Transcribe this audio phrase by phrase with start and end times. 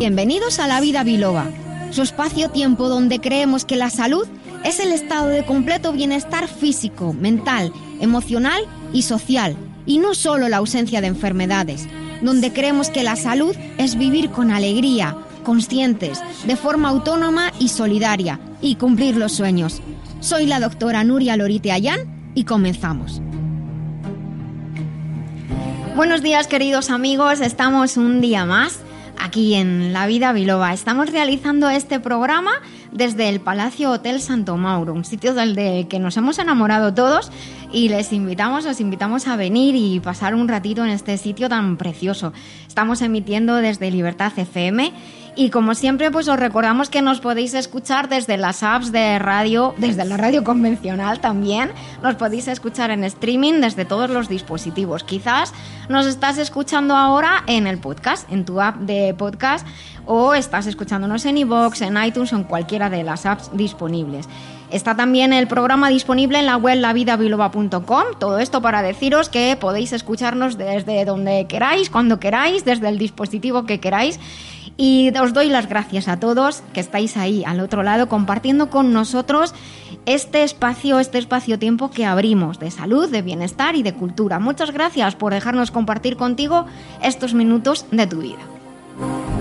[0.00, 1.50] Bienvenidos a La Vida Biloba,
[1.90, 4.26] su espacio-tiempo donde creemos que la salud
[4.64, 7.70] es el estado de completo bienestar físico, mental,
[8.00, 8.62] emocional
[8.94, 11.86] y social, y no solo la ausencia de enfermedades,
[12.22, 18.40] donde creemos que la salud es vivir con alegría, conscientes, de forma autónoma y solidaria,
[18.62, 19.82] y cumplir los sueños.
[20.20, 23.20] Soy la doctora Nuria Lorite Ayán y comenzamos.
[25.94, 28.80] Buenos días queridos amigos, estamos un día más
[29.22, 30.72] aquí en La Vida Biloba.
[30.72, 32.50] Estamos realizando este programa
[32.90, 37.30] desde el Palacio Hotel Santo Mauro, un sitio del que nos hemos enamorado todos
[37.72, 41.76] y les invitamos, os invitamos a venir y pasar un ratito en este sitio tan
[41.76, 42.32] precioso.
[42.66, 44.92] Estamos emitiendo desde Libertad FM
[45.36, 49.74] y como siempre, pues os recordamos que nos podéis escuchar desde las apps de radio,
[49.78, 51.70] desde la radio convencional también.
[52.02, 55.04] Nos podéis escuchar en streaming desde todos los dispositivos.
[55.04, 55.52] Quizás
[55.88, 59.66] nos estás escuchando ahora en el podcast, en tu app de podcast,
[60.06, 64.28] o estás escuchándonos en iVoox, en iTunes o en cualquiera de las apps disponibles.
[64.70, 68.04] Está también el programa disponible en la web lavidabiloba.com.
[68.18, 73.64] Todo esto para deciros que podéis escucharnos desde donde queráis, cuando queráis, desde el dispositivo
[73.64, 74.20] que queráis
[74.76, 78.92] y os doy las gracias a todos que estáis ahí al otro lado compartiendo con
[78.92, 79.54] nosotros
[80.06, 84.38] este espacio, este espacio-tiempo que abrimos de salud, de bienestar y de cultura.
[84.38, 86.66] Muchas gracias por dejarnos compartir contigo
[87.02, 89.39] estos minutos de tu vida.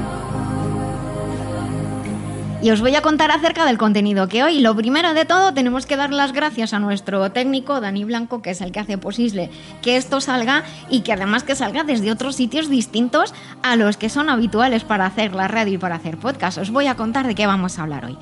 [2.62, 5.86] Y os voy a contar acerca del contenido que hoy, lo primero de todo, tenemos
[5.86, 9.50] que dar las gracias a nuestro técnico, Dani Blanco, que es el que hace posible
[9.82, 14.10] que esto salga y que además que salga desde otros sitios distintos a los que
[14.10, 16.58] son habituales para hacer la radio y para hacer podcast.
[16.58, 18.18] Os voy a contar de qué vamos a hablar hoy.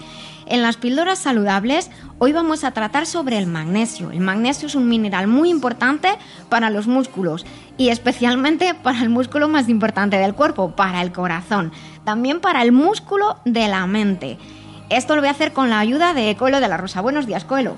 [0.49, 4.11] En las píldoras saludables, hoy vamos a tratar sobre el magnesio.
[4.11, 6.09] El magnesio es un mineral muy importante
[6.47, 7.45] para los músculos
[7.77, 11.73] y especialmente para el músculo más importante del cuerpo, para el corazón.
[12.07, 14.37] También para el músculo de la mente.
[14.89, 17.01] Esto lo voy a hacer con la ayuda de Coelho de la Rosa.
[17.01, 17.75] Buenos días, Coelho.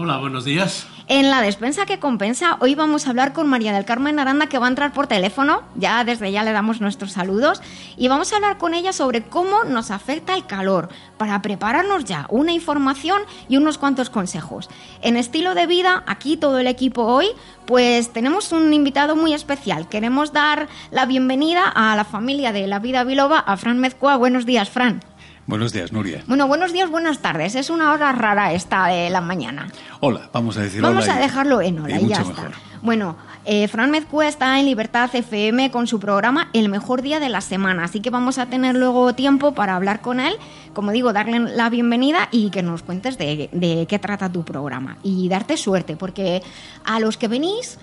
[0.00, 0.86] Hola, buenos días.
[1.08, 4.60] En la despensa que compensa, hoy vamos a hablar con María del Carmen Aranda, que
[4.60, 5.62] va a entrar por teléfono.
[5.74, 7.60] Ya desde ya le damos nuestros saludos.
[7.96, 12.26] Y vamos a hablar con ella sobre cómo nos afecta el calor, para prepararnos ya
[12.28, 14.70] una información y unos cuantos consejos.
[15.02, 17.26] En estilo de vida, aquí todo el equipo hoy,
[17.66, 19.88] pues tenemos un invitado muy especial.
[19.88, 24.16] Queremos dar la bienvenida a la familia de La Vida Biloba, a Fran Mezcua.
[24.16, 25.00] Buenos días, Fran.
[25.48, 26.22] Buenos días, Nuria.
[26.26, 27.54] Bueno, buenos días, buenas tardes.
[27.54, 29.68] Es una hora rara esta de la mañana.
[30.00, 32.50] Hola, vamos a decir Vamos hola a dejarlo en hola y, ya está.
[32.82, 33.16] Bueno,
[33.46, 37.40] eh, Fran Mezcua está en Libertad FM con su programa El Mejor Día de la
[37.40, 40.34] Semana, así que vamos a tener luego tiempo para hablar con él,
[40.74, 44.98] como digo, darle la bienvenida y que nos cuentes de, de qué trata tu programa
[45.02, 46.42] y darte suerte, porque
[46.84, 47.78] a los que venís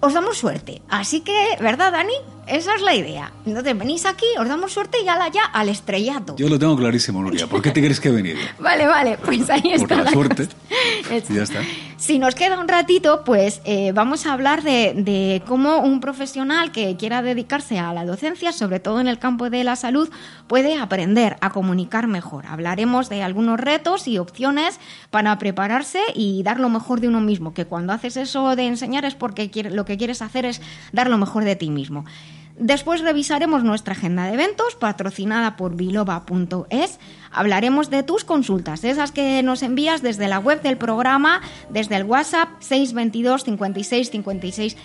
[0.00, 0.82] os damos suerte.
[0.88, 2.14] Así que, ¿verdad, Dani?
[2.46, 3.32] Esa es la idea.
[3.46, 6.36] Entonces venís aquí, os damos suerte y ya, ya al estrellato.
[6.36, 7.46] Yo lo tengo clarísimo, Nuria.
[7.46, 8.38] ¿Por qué te crees que he venido?
[8.58, 9.96] vale, vale, pues ahí está.
[9.96, 10.48] Por la, suerte.
[11.28, 11.60] y ya está.
[11.96, 16.72] Si nos queda un ratito, pues eh, vamos a hablar de, de, cómo un profesional
[16.72, 20.10] que quiera dedicarse a la docencia, sobre todo en el campo de la salud,
[20.48, 22.46] puede aprender a comunicar mejor.
[22.46, 27.54] Hablaremos de algunos retos y opciones para prepararse y dar lo mejor de uno mismo,
[27.54, 30.60] que cuando haces eso de enseñar es porque lo que quieres hacer es
[30.92, 32.04] dar lo mejor de ti mismo.
[32.58, 36.98] Después revisaremos nuestra agenda de eventos patrocinada por biloba.es.
[37.30, 41.40] Hablaremos de tus consultas, esas que nos envías desde la web del programa,
[41.70, 44.76] desde el WhatsApp 622 56 56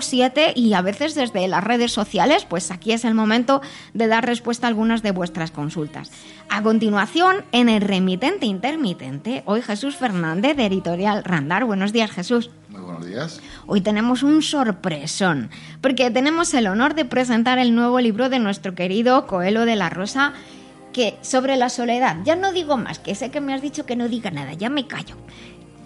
[0.00, 3.62] 07 y a veces desde las redes sociales, pues aquí es el momento
[3.94, 6.12] de dar respuesta a algunas de vuestras consultas.
[6.48, 11.64] A continuación, en el remitente intermitente, hoy Jesús Fernández de Editorial Randar.
[11.64, 12.50] Buenos días, Jesús.
[12.88, 13.40] Buenos días.
[13.66, 15.50] Hoy tenemos un sorpresón,
[15.82, 19.90] porque tenemos el honor de presentar el nuevo libro de nuestro querido Coelho de la
[19.90, 20.32] Rosa,
[20.94, 22.16] que sobre la soledad.
[22.24, 24.70] Ya no digo más, que sé que me has dicho que no diga nada, ya
[24.70, 25.16] me callo.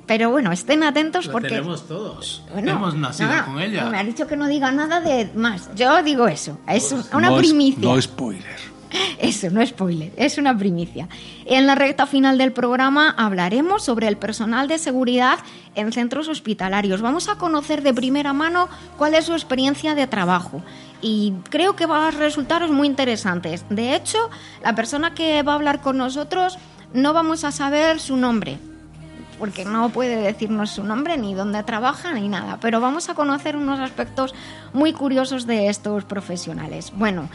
[0.06, 1.48] Pero bueno, estén atentos Lo porque.
[1.48, 2.44] tenemos todos.
[2.54, 3.86] Hemos nacido con ella.
[3.90, 5.70] Me ha dicho que no diga nada de más.
[5.74, 6.56] Yo digo eso.
[6.68, 7.80] Es Pues una no primicia.
[7.80, 8.71] Es, no spoiler.
[9.18, 11.08] Eso, no spoiler, es una primicia.
[11.46, 15.38] En la recta final del programa hablaremos sobre el personal de seguridad
[15.74, 17.00] en centros hospitalarios.
[17.00, 18.68] Vamos a conocer de primera mano
[18.98, 20.62] cuál es su experiencia de trabajo
[21.00, 23.64] y creo que va a resultaros muy interesantes.
[23.68, 24.18] De hecho,
[24.62, 26.58] la persona que va a hablar con nosotros
[26.92, 28.58] no vamos a saber su nombre,
[29.38, 32.58] porque no puede decirnos su nombre, ni dónde trabaja, ni nada.
[32.60, 34.34] Pero vamos a conocer unos aspectos
[34.72, 36.92] muy curiosos de estos profesionales.
[36.94, 37.28] Bueno,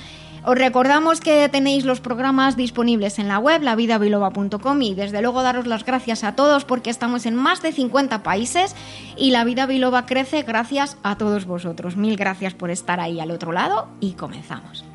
[0.47, 5.67] os recordamos que tenéis los programas disponibles en la web, lavidabiloba.com y desde luego daros
[5.67, 8.73] las gracias a todos porque estamos en más de 50 países
[9.17, 11.97] y la vida biloba crece gracias a todos vosotros.
[11.97, 14.85] Mil gracias por estar ahí al otro lado y comenzamos.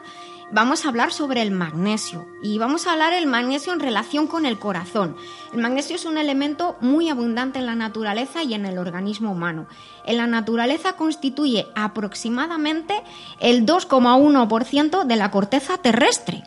[0.49, 4.45] vamos a hablar sobre el magnesio y vamos a hablar del magnesio en relación con
[4.45, 5.17] el corazón.
[5.51, 9.67] El magnesio es un elemento muy abundante en la naturaleza y en el organismo humano.
[10.05, 13.03] En la naturaleza constituye aproximadamente
[13.41, 16.45] el 2,1% de la corteza terrestre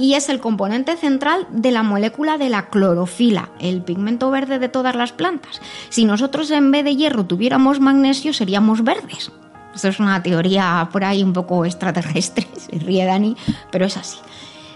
[0.00, 4.70] y es el componente central de la molécula de la clorofila, el pigmento verde de
[4.70, 5.60] todas las plantas.
[5.90, 9.30] Si nosotros en vez de hierro tuviéramos magnesio seríamos verdes.
[9.74, 13.36] Esto es una teoría por ahí un poco extraterrestre, se ríe Dani,
[13.70, 14.18] pero es así.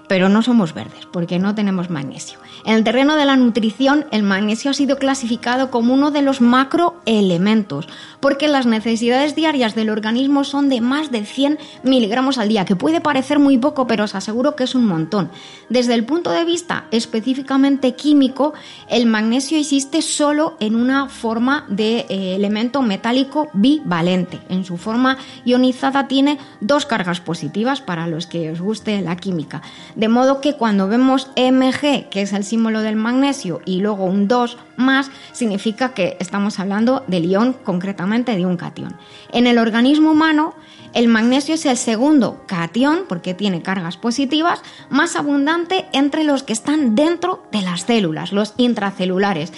[0.09, 2.39] Pero no somos verdes porque no tenemos magnesio.
[2.65, 6.41] En el terreno de la nutrición, el magnesio ha sido clasificado como uno de los
[6.41, 7.89] macroelementos,
[8.21, 12.75] porque las necesidades diarias del organismo son de más de 100 miligramos al día, que
[12.75, 15.31] puede parecer muy poco, pero os aseguro que es un montón.
[15.69, 18.55] Desde el punto de vista específicamente químico,
[18.89, 24.41] el magnesio existe solo en una forma de eh, elemento metálico bivalente.
[24.49, 29.61] En su forma ionizada tiene dos cargas positivas para los que os guste la química.
[29.97, 34.29] De modo que cuando vemos Mg, que es el símbolo del magnesio, y luego un
[34.29, 38.97] 2 más, significa que estamos hablando del ion, concretamente de un catión.
[39.33, 40.55] En el organismo humano,
[40.93, 46.53] el magnesio es el segundo catión, porque tiene cargas positivas, más abundante entre los que
[46.53, 49.53] están dentro de las células, los intracelulares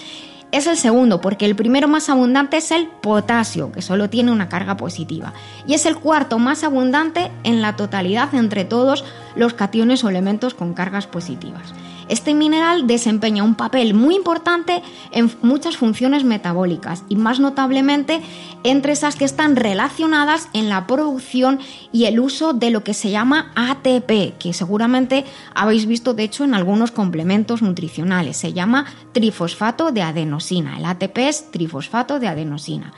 [0.53, 4.49] es el segundo, porque el primero más abundante es el potasio, que solo tiene una
[4.49, 5.35] carga positiva.
[5.67, 9.05] Y es el cuarto más abundante en la totalidad entre todos
[9.35, 11.75] los cationes o elementos con cargas positivas.
[12.09, 18.21] Este mineral desempeña un papel muy importante en muchas funciones metabólicas y más notablemente
[18.63, 21.59] entre esas que están relacionadas en la producción
[21.91, 26.45] y el uso de lo que se llama ATP, que seguramente habéis visto de hecho
[26.45, 28.37] en algunos complementos nutricionales.
[28.37, 30.79] Se llama trifosfato de adenosina.
[30.79, 32.93] El ATP es trifosfato de adenosina.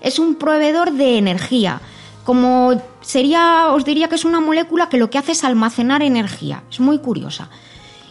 [0.00, 1.82] Es un proveedor de energía
[2.24, 6.64] como sería, os diría que es una molécula que lo que hace es almacenar energía.
[6.70, 7.50] Es muy curiosa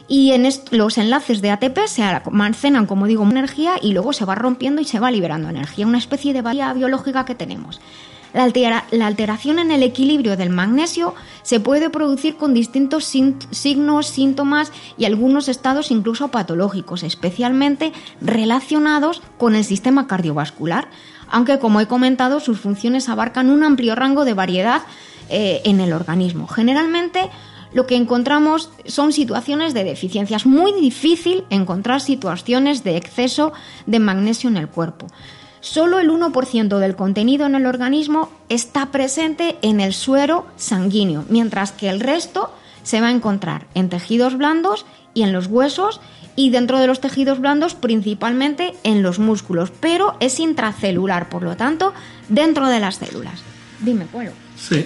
[0.08, 4.36] y en los enlaces de ATP se almacenan, como digo, energía y luego se va
[4.36, 7.80] rompiendo y se va liberando energía, una especie de vía biológica que tenemos.
[8.34, 8.52] La,
[8.92, 11.14] la, alteración en el equilibrio del magnesio
[11.44, 19.54] se puede producir con distintos signos, síntomas y algunos estados incluso patológicos, especialmente relacionados con
[19.54, 20.88] el sistema cardiovascular,
[21.30, 24.82] aunque como he comentado sus funciones abarcan un amplio rango de variedad
[25.30, 26.48] eh, en el organismo.
[26.48, 27.30] Generalmente
[27.74, 30.38] lo que encontramos son situaciones de deficiencia.
[30.38, 33.54] Es muy difícil encontrar situaciones de exceso
[33.86, 35.08] de magnesio en el cuerpo.
[35.60, 41.72] Solo el 1% del contenido en el organismo está presente en el suero sanguíneo, mientras
[41.72, 42.54] que el resto
[42.84, 46.02] se va a encontrar en tejidos blandos y en los huesos
[46.36, 51.56] y dentro de los tejidos blandos principalmente en los músculos, pero es intracelular, por lo
[51.56, 51.94] tanto,
[52.28, 53.40] dentro de las células.
[53.80, 54.32] Dime, Pueblo.
[54.58, 54.86] Sí,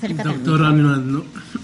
[0.00, 0.72] Doctora,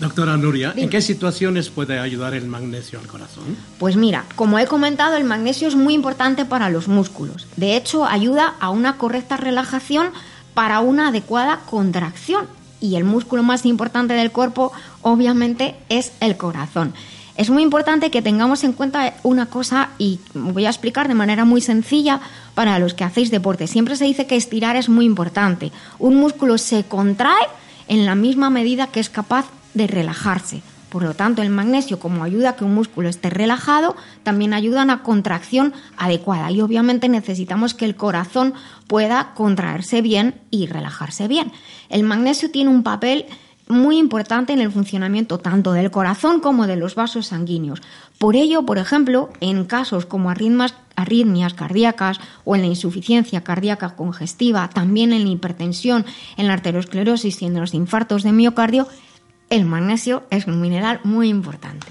[0.01, 3.45] doctora Nuria, ¿en qué situaciones puede ayudar el magnesio al corazón?
[3.79, 7.47] Pues mira, como he comentado, el magnesio es muy importante para los músculos.
[7.57, 10.09] De hecho, ayuda a una correcta relajación
[10.55, 12.47] para una adecuada contracción.
[12.79, 16.93] Y el músculo más importante del cuerpo, obviamente, es el corazón.
[17.37, 21.45] Es muy importante que tengamos en cuenta una cosa y voy a explicar de manera
[21.45, 22.21] muy sencilla
[22.55, 23.67] para los que hacéis deporte.
[23.67, 25.71] Siempre se dice que estirar es muy importante.
[25.99, 27.47] Un músculo se contrae
[27.89, 30.63] en la misma medida que es capaz de relajarse.
[30.89, 34.81] Por lo tanto, el magnesio, como ayuda a que un músculo esté relajado, también ayuda
[34.81, 36.51] a una contracción adecuada.
[36.51, 38.55] Y obviamente necesitamos que el corazón
[38.87, 41.53] pueda contraerse bien y relajarse bien.
[41.89, 43.27] El magnesio tiene un papel
[43.69, 47.83] muy importante en el funcionamiento tanto del corazón como de los vasos sanguíneos.
[48.19, 54.71] Por ello, por ejemplo, en casos como arritmias cardíacas o en la insuficiencia cardíaca congestiva,
[54.71, 56.07] también en la hipertensión,
[56.37, 58.89] en la arteriosclerosis y en los infartos de miocardio,
[59.51, 61.87] el magnesio es un mineral muy importante.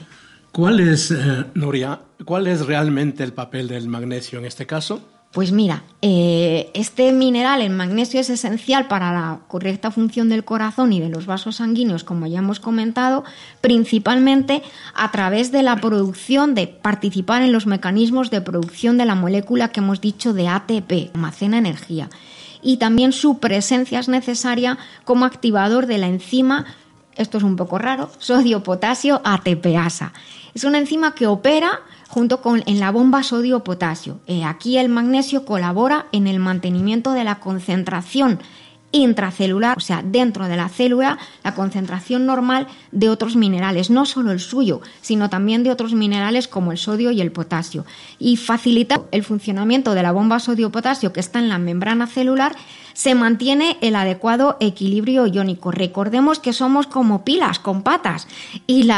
[0.51, 5.01] ¿Cuál es, eh, Noria, cuál es realmente el papel del magnesio en este caso?
[5.35, 10.93] Pues mira, eh, este mineral, el magnesio, es esencial para la correcta función del corazón
[10.93, 13.25] y de los vasos sanguíneos, como ya hemos comentado,
[13.59, 14.63] principalmente
[14.93, 19.73] a través de la producción, de participar en los mecanismos de producción de la molécula
[19.73, 22.09] que hemos dicho de ATP, almacena energía.
[22.61, 26.65] Y también su presencia es necesaria como activador de la enzima
[27.17, 30.11] esto es un poco raro, sodio-potasio ATPasa.
[30.53, 34.19] Es una enzima que opera junto con en la bomba sodio-potasio.
[34.27, 38.39] Eh, aquí el magnesio colabora en el mantenimiento de la concentración
[38.91, 44.31] intracelular, o sea, dentro de la célula, la concentración normal de otros minerales, no solo
[44.31, 47.85] el suyo, sino también de otros minerales como el sodio y el potasio.
[48.19, 52.55] Y facilita el funcionamiento de la bomba sodio-potasio que está en la membrana celular
[52.95, 55.69] se mantiene el adecuado equilibrio iónico.
[55.69, 58.25] Recordemos que somos como pilas con patas
[58.67, 58.89] y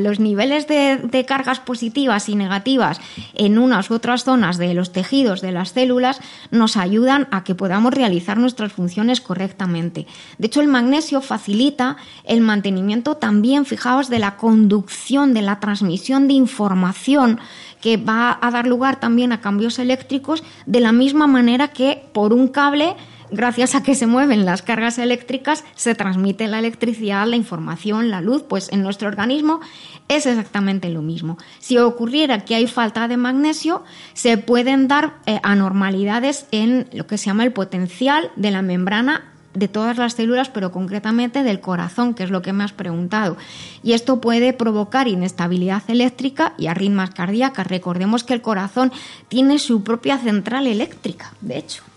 [0.00, 3.00] los niveles de, cargas positivas y negativas
[3.34, 7.54] en unas u otras zonas de los tejidos de las células nos ayudan a que
[7.54, 10.06] podamos realizar nuestras funciones correctamente.
[10.36, 16.28] De hecho, el magnesio facilita el mantenimiento también, fijaos, de la conducción, de la transmisión
[16.28, 17.40] de información
[17.80, 22.32] que va a dar lugar también a cambios eléctricos de la misma manera que por
[22.32, 22.96] un cable
[23.30, 28.20] gracias a que se mueven las cargas eléctricas, se transmite la electricidad, la información, la
[28.20, 29.60] luz, pues en nuestro organismo
[30.08, 31.38] es exactamente lo mismo.
[31.58, 37.18] Si ocurriera que hay falta de magnesio, se pueden dar eh, anormalidades en lo que
[37.18, 42.14] se llama el potencial de la membrana de todas las células, pero concretamente del corazón,
[42.14, 43.36] que es lo que me has preguntado.
[43.82, 47.66] Y esto puede provocar inestabilidad eléctrica y arritmias cardíacas.
[47.66, 48.92] Recordemos que el corazón
[49.28, 51.87] tiene su propia central eléctrica, de hecho.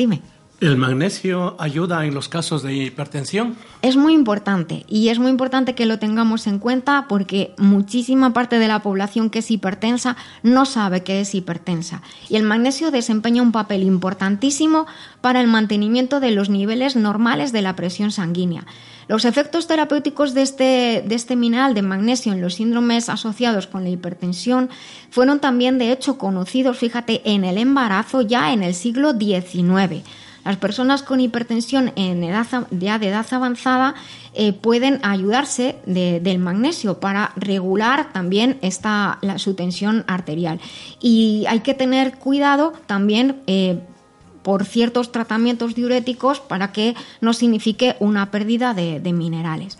[0.00, 0.29] Dime.
[0.60, 3.56] ¿El magnesio ayuda en los casos de hipertensión?
[3.80, 8.58] Es muy importante y es muy importante que lo tengamos en cuenta porque muchísima parte
[8.58, 13.40] de la población que es hipertensa no sabe que es hipertensa y el magnesio desempeña
[13.40, 14.86] un papel importantísimo
[15.22, 18.66] para el mantenimiento de los niveles normales de la presión sanguínea.
[19.08, 23.82] Los efectos terapéuticos de este, de este mineral de magnesio en los síndromes asociados con
[23.82, 24.68] la hipertensión
[25.10, 30.04] fueron también de hecho conocidos, fíjate, en el embarazo ya en el siglo XIX.
[30.50, 33.94] Las personas con hipertensión en edad, ya de edad avanzada
[34.34, 40.58] eh, pueden ayudarse del magnesio para regular también esta, su tensión arterial.
[41.00, 43.78] Y hay que tener cuidado también eh,
[44.42, 49.78] por ciertos tratamientos diuréticos para que no signifique una pérdida de minerales.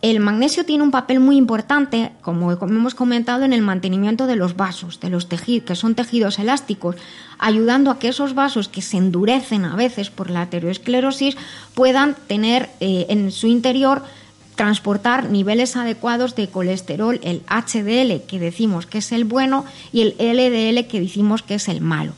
[0.00, 4.54] El magnesio tiene un papel muy importante, como hemos comentado, en el mantenimiento de los
[4.54, 6.94] vasos, de los tejidos, que son tejidos elásticos,
[7.38, 11.36] ayudando a que esos vasos que se endurecen a veces por la aterosclerosis
[11.74, 14.02] puedan tener eh, en su interior
[14.54, 20.16] transportar niveles adecuados de colesterol, el HDL que decimos que es el bueno y el
[20.18, 22.12] LDL que decimos que es el malo.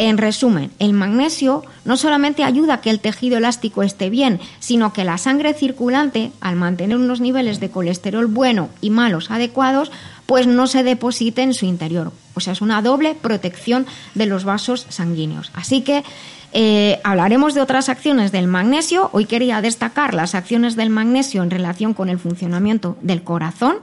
[0.00, 4.92] En resumen, el magnesio no solamente ayuda a que el tejido elástico esté bien, sino
[4.92, 9.90] que la sangre circulante, al mantener unos niveles de colesterol bueno y malos adecuados,
[10.24, 12.12] pues no se deposite en su interior.
[12.34, 15.50] O sea, es una doble protección de los vasos sanguíneos.
[15.52, 16.04] Así que
[16.52, 19.10] eh, hablaremos de otras acciones del magnesio.
[19.12, 23.78] Hoy quería destacar las acciones del magnesio en relación con el funcionamiento del corazón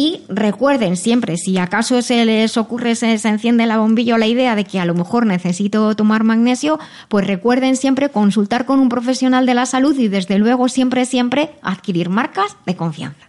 [0.00, 4.56] y recuerden siempre, si acaso se les ocurre, se, se enciende la bombilla la idea
[4.56, 6.78] de que a lo mejor necesito tomar magnesio,
[7.10, 11.50] pues recuerden siempre consultar con un profesional de la salud y desde luego siempre, siempre
[11.60, 13.28] adquirir marcas de confianza.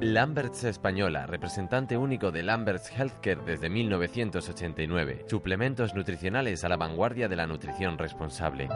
[0.00, 5.26] Lamberts Española, representante único de Lamberts Healthcare desde 1989.
[5.28, 8.70] Suplementos nutricionales a la vanguardia de la nutrición responsable.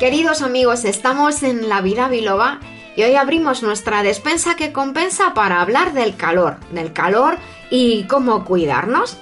[0.00, 2.58] Queridos amigos, estamos en La Vida Biloba
[2.96, 7.36] y hoy abrimos nuestra despensa que compensa para hablar del calor, del calor
[7.70, 9.18] y cómo cuidarnos.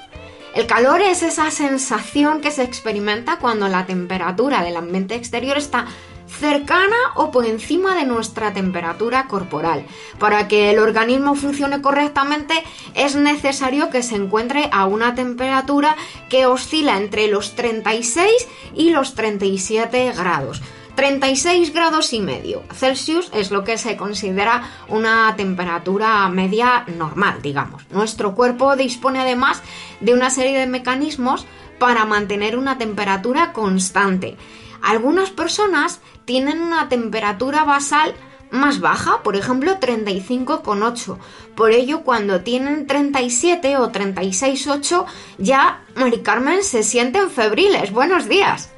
[0.55, 5.87] El calor es esa sensación que se experimenta cuando la temperatura del ambiente exterior está
[6.29, 9.85] cercana o por encima de nuestra temperatura corporal.
[10.19, 12.55] Para que el organismo funcione correctamente
[12.95, 15.97] es necesario que se encuentre a una temperatura
[16.29, 18.31] que oscila entre los 36
[18.75, 20.63] y los 37 grados.
[20.99, 27.85] 36 grados y medio Celsius es lo que se considera una temperatura media normal, digamos.
[27.93, 29.63] Nuestro cuerpo dispone además
[30.01, 31.47] de una serie de mecanismos
[31.79, 34.37] para mantener una temperatura constante.
[34.83, 38.15] Algunas personas tienen una temperatura basal
[38.51, 41.19] más baja, por ejemplo 35,8.
[41.55, 45.07] Por ello, cuando tienen 37 o 36,8,
[45.39, 47.93] ya, Mari Carmen, se sienten febriles.
[47.93, 48.71] Buenos días.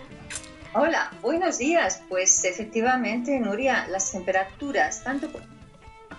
[0.73, 2.03] Hola, buenos días.
[2.09, 5.29] Pues efectivamente, Nuria, las temperaturas, tanto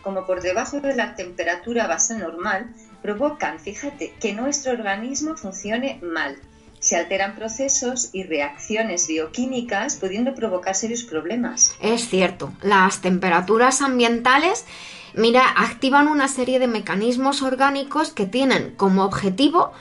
[0.02, 6.38] como por debajo de la temperatura basal normal, provocan, fíjate, que nuestro organismo funcione mal
[6.82, 11.76] se alteran procesos y reacciones bioquímicas pudiendo provocar serios problemas.
[11.80, 14.66] Es cierto, las temperaturas ambientales,
[15.14, 19.72] mira, activan una serie de mecanismos orgánicos que tienen como objetivo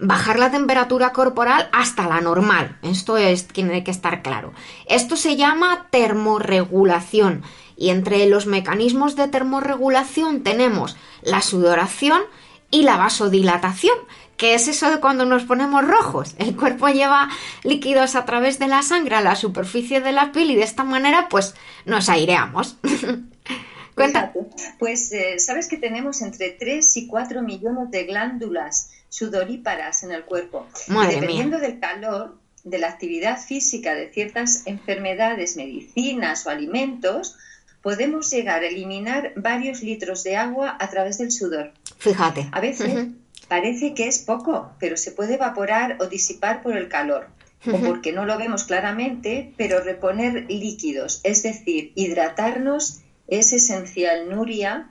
[0.00, 2.76] bajar la temperatura corporal hasta la normal.
[2.82, 4.52] Esto es, tiene que estar claro.
[4.86, 7.42] Esto se llama termorregulación
[7.76, 12.22] y entre los mecanismos de termorregulación tenemos la sudoración
[12.70, 13.96] y la vasodilatación,
[14.38, 16.34] que es eso de cuando nos ponemos rojos.
[16.38, 17.28] El cuerpo lleva
[17.64, 20.84] líquidos a través de la sangre a la superficie de la piel y de esta
[20.84, 21.54] manera pues
[21.84, 22.78] nos aireamos.
[23.94, 24.32] Cuenta.
[24.78, 30.24] Pues eh, sabes que tenemos entre 3 y 4 millones de glándulas sudoríparas en el
[30.24, 30.68] cuerpo.
[30.86, 37.36] y dependiendo del calor, de la actividad física de ciertas enfermedades, medicinas o alimentos,
[37.82, 41.72] podemos llegar a eliminar varios litros de agua a través del sudor.
[41.98, 42.48] Fíjate.
[42.52, 43.08] A veces
[43.48, 47.28] parece que es poco, pero se puede evaporar o disipar por el calor.
[47.66, 54.88] O porque no lo vemos claramente, pero reponer líquidos, es decir, hidratarnos es esencial, Nuria,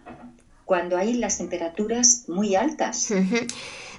[0.65, 3.13] cuando hay las temperaturas muy altas.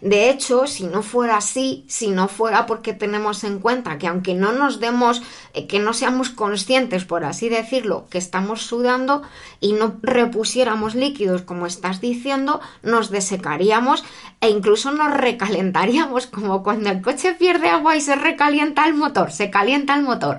[0.01, 4.35] De hecho, si no fuera así, si no fuera porque tenemos en cuenta que aunque
[4.35, 5.23] no nos demos,
[5.55, 9.23] eh, que no seamos conscientes, por así decirlo, que estamos sudando
[9.61, 14.05] y no repusiéramos líquidos como estás diciendo, nos desecaríamos
[14.41, 19.33] e incluso nos recalentaríamos, como cuando el coche pierde agua y se recalienta el motor,
[19.33, 20.39] se calienta el motor.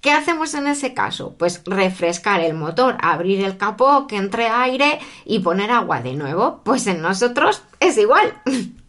[0.00, 1.34] ¿Qué hacemos en ese caso?
[1.38, 6.60] Pues refrescar el motor, abrir el capó, que entre aire y poner agua de nuevo.
[6.62, 8.34] Pues en nosotros es igual.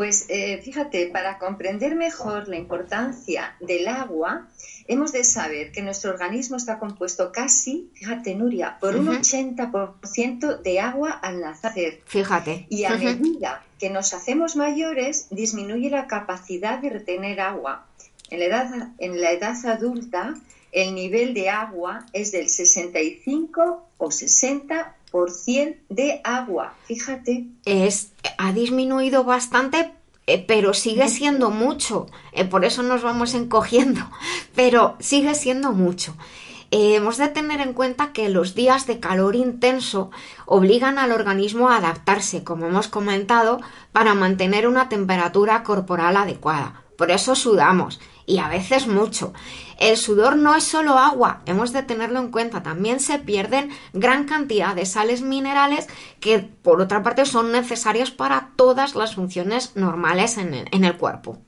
[0.00, 4.48] Pues eh, fíjate, para comprender mejor la importancia del agua,
[4.88, 10.80] hemos de saber que nuestro organismo está compuesto casi, fíjate Nuria, por un 80% de
[10.80, 12.00] agua al nacer.
[12.06, 12.64] Fíjate.
[12.70, 17.86] Y a medida que nos hacemos mayores, disminuye la capacidad de retener agua.
[18.30, 20.34] En la edad, en la edad adulta,
[20.72, 24.86] el nivel de agua es del 65 o 60%
[25.88, 26.74] de agua.
[26.84, 27.46] Fíjate.
[27.64, 29.92] Es, ha disminuido bastante,
[30.26, 32.06] eh, pero sigue siendo mucho.
[32.32, 34.02] Eh, por eso nos vamos encogiendo.
[34.54, 36.14] Pero sigue siendo mucho.
[36.72, 40.12] Eh, hemos de tener en cuenta que los días de calor intenso
[40.46, 46.84] obligan al organismo a adaptarse, como hemos comentado, para mantener una temperatura corporal adecuada.
[46.96, 49.32] Por eso sudamos y a veces mucho.
[49.80, 52.62] El sudor no es solo agua, hemos de tenerlo en cuenta.
[52.62, 55.88] También se pierden gran cantidad de sales minerales
[56.20, 61.38] que, por otra parte, son necesarias para todas las funciones normales en el, cuerpo.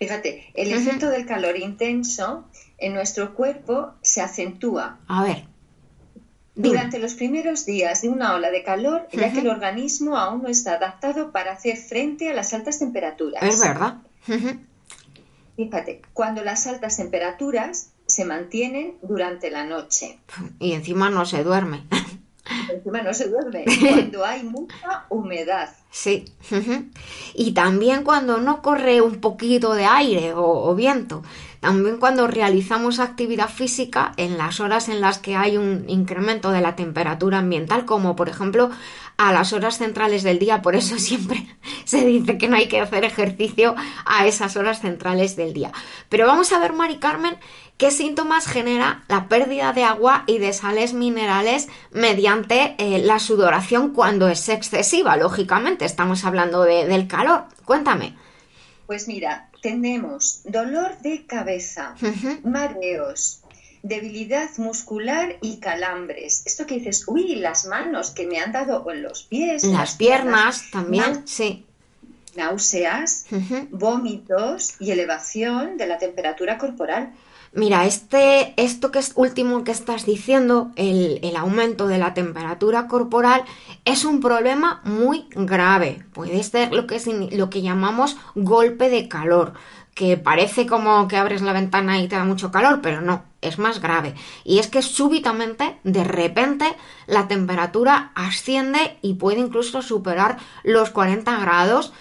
[0.00, 2.46] Fíjate, el efecto del calor intenso
[2.78, 4.98] en nuestro cuerpo se acentúa.
[5.06, 5.44] A ver.
[6.56, 10.48] Durante los primeros días de una ola de calor, ya que el organismo aún no
[10.48, 13.40] está adaptado para hacer frente a las altas temperaturas.
[13.40, 13.98] Es verdad.
[15.56, 20.18] Fíjate, cuando las altas temperaturas se mantienen durante la noche.
[20.58, 21.84] Y encima no se duerme.
[22.70, 23.64] Encima no se duerme.
[23.80, 25.70] Cuando hay mucha humedad.
[25.90, 26.24] Sí.
[27.34, 31.22] Y también cuando no corre un poquito de aire o, viento.
[31.60, 36.60] También cuando realizamos actividad física en las horas en las que hay un incremento de
[36.60, 38.70] la temperatura ambiental, como por ejemplo
[39.16, 41.46] a las horas centrales del día, por eso siempre
[41.84, 43.74] se dice que no hay que hacer ejercicio
[44.04, 45.72] a esas horas centrales del día.
[46.08, 47.36] Pero vamos a ver, Mari Carmen,
[47.76, 53.92] qué síntomas genera la pérdida de agua y de sales minerales mediante eh, la sudoración
[53.92, 57.44] cuando es excesiva, lógicamente, estamos hablando del calor.
[57.64, 58.16] Cuéntame.
[58.86, 61.94] Pues mira, tenemos dolor de cabeza,
[62.44, 63.40] mareos,
[63.84, 66.42] debilidad muscular y calambres.
[66.46, 69.62] Esto que dices, uy, las manos que me han dado o en los pies.
[69.62, 71.66] Las, piernas, también, sí.
[72.34, 73.26] Náuseas,
[73.70, 77.12] vómitos y elevación de la temperatura corporal.
[77.52, 82.88] Mira, este, esto que es último que estás diciendo, el, el, aumento de la temperatura
[82.88, 83.44] corporal,
[83.84, 86.04] es un problema muy grave.
[86.12, 89.52] Puede ser lo que, es, lo que llamamos golpe de calor
[89.94, 93.58] que parece como que abres la ventana y te da mucho calor, pero no, es
[93.58, 94.14] más grave.
[94.44, 96.76] Y es que súbitamente, de repente,
[97.06, 101.92] la temperatura asciende y puede incluso superar los 40 grados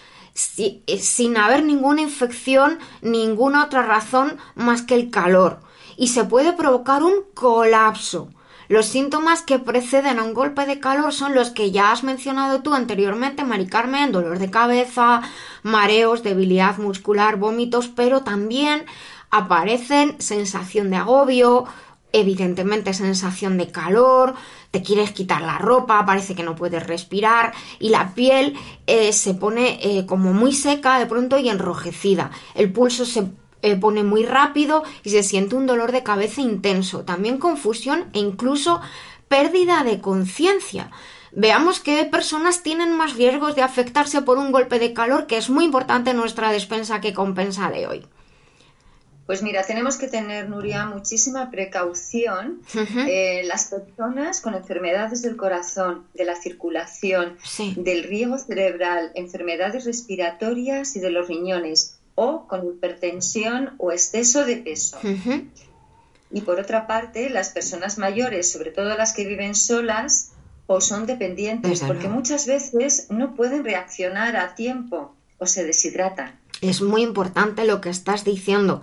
[0.57, 5.59] eh, sin haber ninguna infección, ninguna otra razón más que el calor.
[5.95, 8.29] Y se puede provocar un colapso.
[8.69, 12.61] Los síntomas que preceden a un golpe de calor son los que ya has mencionado
[12.61, 15.21] tú anteriormente, Mari Carmen, dolor de cabeza,
[15.61, 18.85] mareos, debilidad muscular, vómitos, pero también
[19.33, 21.65] aparecen sensación de agobio,
[22.11, 24.35] evidentemente sensación de calor,
[24.69, 29.33] te quieres quitar la ropa, parece que no puedes respirar y la piel eh, se
[29.33, 32.29] pone eh, como muy seca de pronto y enrojecida.
[32.53, 33.25] El pulso se
[33.63, 38.19] eh, pone muy rápido y se siente un dolor de cabeza intenso, también confusión e
[38.19, 38.81] incluso
[39.27, 40.91] pérdida de conciencia.
[41.35, 45.49] veamos qué personas tienen más riesgos de afectarse por un golpe de calor, que es
[45.49, 48.05] muy importante en nuestra despensa que compensa de hoy.
[49.25, 52.61] Pues mira, tenemos que tener, Nuria, muchísima precaución.
[52.75, 57.37] Eh, las personas con enfermedades del corazón, de la circulación,
[57.77, 64.57] del riego cerebral, enfermedades respiratorias y de los riñones, o con hipertensión o exceso de
[64.57, 64.99] peso.
[66.31, 70.31] Y por otra parte, las personas mayores, sobre todo las que viven solas
[70.67, 76.39] o son dependientes, porque muchas veces no pueden reaccionar a tiempo o se deshidratan.
[76.61, 78.81] Es muy importante lo que estás diciendo.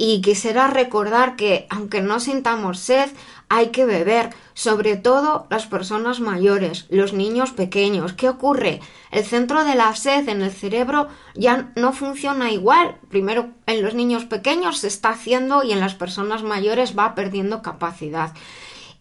[0.00, 3.10] Y quisiera recordar que, aunque no sintamos sed,
[3.48, 8.12] hay que beber, sobre todo las personas mayores, los niños pequeños.
[8.12, 8.80] ¿Qué ocurre?
[9.10, 12.96] El centro de la sed en el cerebro ya no funciona igual.
[13.08, 17.60] Primero en los niños pequeños se está haciendo y en las personas mayores va perdiendo
[17.62, 18.34] capacidad.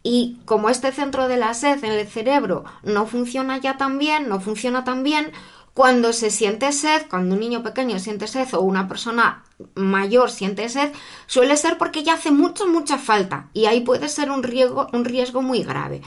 [0.01, 4.29] Y como este centro de la sed en el cerebro no funciona ya tan bien,
[4.29, 5.31] no funciona tan bien,
[5.77, 9.43] cuando se siente sed, cuando un niño pequeño siente sed o una persona
[9.75, 10.91] mayor siente sed,
[11.27, 15.05] suele ser porque ya hace mucha, mucha falta y ahí puede ser un riesgo, un
[15.05, 16.01] riesgo muy grave.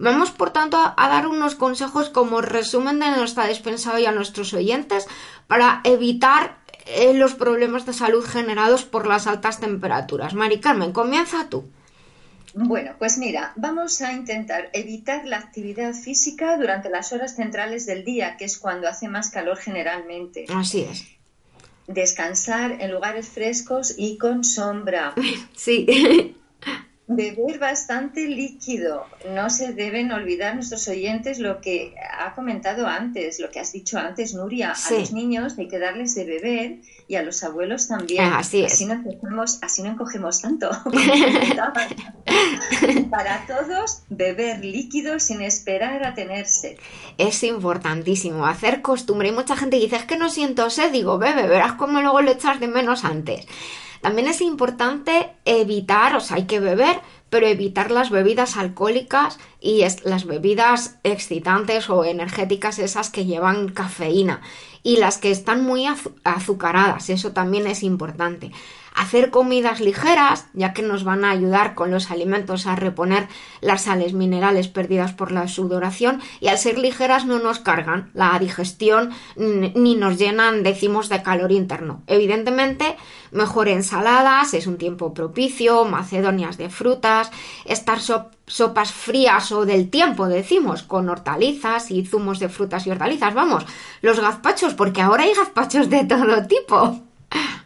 [0.00, 4.54] Vamos, por tanto, a, dar unos consejos como resumen de nuestra despensa hoy a nuestros
[4.54, 5.06] oyentes
[5.46, 10.34] para evitar eh, los problemas de salud generados por las altas temperaturas.
[10.34, 11.70] Mari Carmen, comienza tú.
[12.54, 18.04] Bueno, pues mira, vamos a intentar evitar la actividad física durante las horas centrales del
[18.04, 20.46] día, que es cuando hace más calor generalmente.
[20.54, 21.06] Así es.
[21.86, 25.14] Descansar en lugares frescos y con sombra.
[25.56, 26.36] Sí.
[27.16, 29.06] Beber bastante líquido.
[29.34, 33.98] No se deben olvidar nuestros oyentes lo que ha comentado antes, lo que has dicho
[33.98, 34.72] antes, Nuria.
[34.72, 38.24] A los niños hay que darles de beber y a los abuelos también.
[38.24, 40.70] Ah, así, así no encogemos, así no encogemos tanto.
[43.10, 46.78] Para todos, beber líquido sin esperar a tener sed.
[47.18, 49.28] Es importantísimo hacer costumbre.
[49.28, 50.92] Hay mucha gente dice, es que no siento sed.
[50.92, 53.46] Digo, bebe, verás cómo luego lo echas de menos antes.
[54.02, 59.84] También es importante evitar, o sea, hay que beber, pero evitar las bebidas alcohólicas y
[60.04, 64.42] las bebidas excitantes o energéticas, esas que llevan cafeína
[64.82, 65.86] y las que están muy
[66.24, 68.50] azucaradas, eso también es importante
[68.94, 73.28] hacer comidas ligeras, ya que nos van a ayudar con los alimentos a reponer
[73.60, 78.38] las sales minerales perdidas por la sudoración y al ser ligeras no nos cargan la
[78.38, 82.02] digestión ni nos llenan, decimos, de calor interno.
[82.06, 82.96] Evidentemente,
[83.30, 87.30] mejor ensaladas, es un tiempo propicio, macedonias de frutas,
[87.64, 87.98] estar
[88.46, 93.34] sopas frías o del tiempo, decimos, con hortalizas y zumos de frutas y hortalizas.
[93.34, 93.64] Vamos,
[94.02, 97.11] los gazpachos, porque ahora hay gazpachos de todo tipo.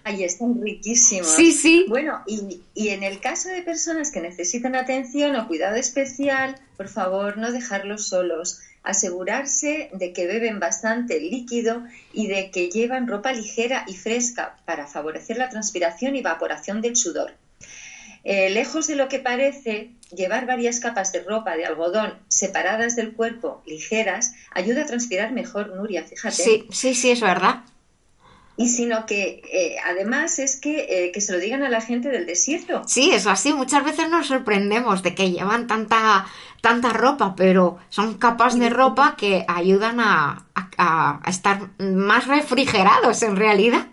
[0.04, 1.34] Ay, están riquísimos.
[1.34, 1.84] Sí, sí.
[1.88, 6.88] Bueno, y, y, en el caso de personas que necesitan atención o cuidado especial, por
[6.88, 8.60] favor, no dejarlos solos.
[8.84, 14.86] Asegurarse de que beben bastante líquido y de que llevan ropa ligera y fresca para
[14.86, 17.32] favorecer la transpiración y evaporación del sudor.
[18.22, 23.12] Eh, lejos de lo que parece, llevar varias capas de ropa de algodón separadas del
[23.12, 26.36] cuerpo, ligeras, ayuda a transpirar mejor, Nuria, fíjate.
[26.36, 27.64] Sí, sí, sí, es verdad
[28.56, 32.08] y sino que eh, además es que, eh, que, se lo digan a la gente
[32.08, 32.82] del desierto.
[32.86, 33.52] Sí, es así.
[33.52, 36.26] Muchas veces nos sorprendemos de que llevan tanta,
[36.62, 40.46] tanta ropa, pero son capas de ropa que ayudan a,
[40.78, 43.86] a, estar más refrigerados en realidad.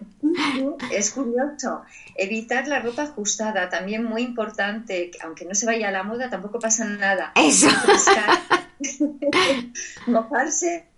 [0.91, 1.82] Es curioso.
[2.15, 6.60] Evitar la ropa ajustada, también muy importante, aunque no se vaya a la moda, tampoco
[6.60, 7.34] pasa nada.
[7.36, 7.67] Eso.
[10.08, 10.92] Mojarse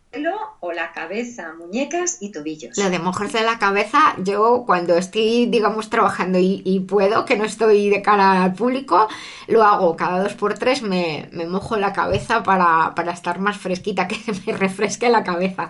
[0.60, 2.78] o la cabeza, muñecas y tobillos.
[2.78, 7.90] Lo de mojarse la cabeza, yo cuando estoy, digamos, trabajando y, puedo, que no estoy
[7.90, 9.08] de cara al público,
[9.48, 13.58] lo hago cada dos por tres, me, me mojo la cabeza para, para estar más
[13.58, 15.70] fresquita, que me refresque la cabeza.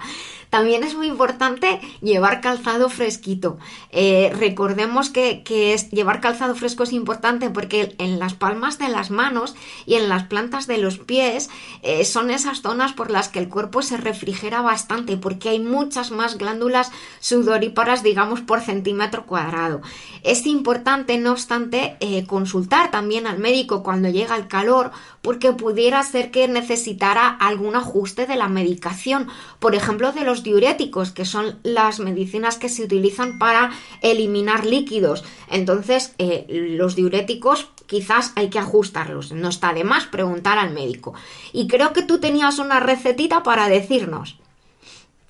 [0.50, 3.58] También es muy importante llevar calzado fresquito.
[3.92, 5.44] Eh, recordemos que,
[5.92, 9.56] llevar calzado fresco es importante porque en las palmas de las manos
[9.86, 11.50] y en las plantas de los pies
[11.82, 16.12] eh, son esas zonas por las que el cuerpo se refrigera bastante porque hay muchas
[16.12, 19.82] más glándulas sudoríparas, digamos, por centímetro cuadrado.
[20.24, 26.04] Es importante, no obstante, eh, consultar también al médico cuando llega el calor porque pudiera
[26.04, 29.28] ser que necesitara algún ajuste de la medicación,
[29.60, 33.72] por ejemplo, de los diuréticos, que son las medicinas que se utilizan para
[34.02, 35.24] eliminar líquidos.
[35.50, 39.32] Entonces, eh, los diuréticos quizás hay que ajustarlos.
[39.32, 41.14] No está de más preguntar al médico.
[41.54, 44.40] Y creo que tú tenías una recetita para decirnos.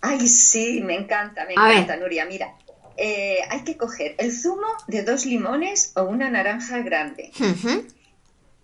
[0.02, 2.26] Ay, sí, me encanta, me encanta, Nuria.
[2.26, 2.56] Mira,
[2.98, 7.32] eh, hay que coger el zumo de dos limones o una naranja grande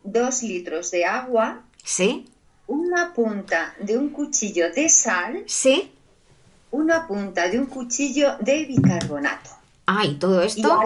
[0.04, 2.26] dos litros de agua, ¿Sí?
[2.68, 5.44] una punta de un cuchillo de sal.
[5.48, 5.92] Sí.
[6.72, 9.50] Una punta de un cuchillo de bicarbonato.
[9.86, 10.80] Ay, todo esto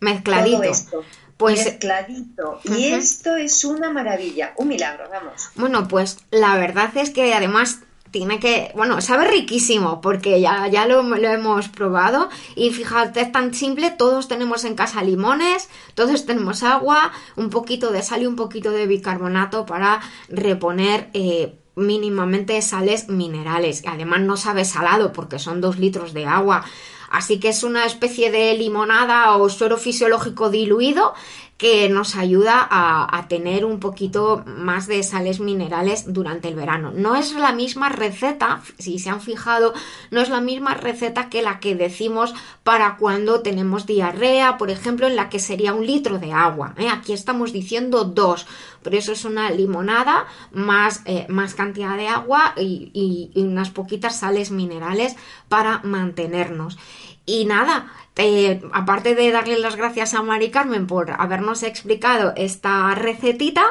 [0.00, 0.56] mezcladito.
[0.58, 1.04] Todo esto.
[1.36, 2.60] Pues, mezcladito.
[2.64, 5.50] Y esto es una maravilla, un milagro, vamos.
[5.54, 10.86] Bueno, pues la verdad es que además tiene que, bueno, sabe riquísimo porque ya, ya
[10.86, 16.62] lo, hemos probado y fíjate, es tan simple, todos tenemos en casa limones, todos tenemos
[16.62, 23.08] agua, un poquito de sal y un poquito de bicarbonato para reponer eh, mínimamente sales
[23.08, 23.84] minerales.
[23.86, 26.64] Además no sabe salado porque son dos litros de agua.
[27.10, 31.14] Así que es una especie de limonada o suero fisiológico diluido
[31.56, 36.92] que nos ayuda a, tener un poquito más de sales minerales durante el verano.
[36.94, 39.72] No es la misma receta, si se han fijado,
[40.10, 45.06] no es la misma receta que la que decimos para cuando tenemos diarrea, por ejemplo,
[45.06, 46.74] en la que sería un litro de agua.
[46.76, 46.88] ¿eh?
[46.88, 48.46] Aquí estamos diciendo dos,
[48.82, 54.50] pero eso es una limonada más, eh, más cantidad de agua y unas poquitas sales
[54.50, 55.16] minerales
[55.48, 56.76] para mantenernos.
[57.26, 62.94] Y nada, eh, aparte de darle las gracias a Mari Carmen por habernos explicado esta
[62.94, 63.64] recetita,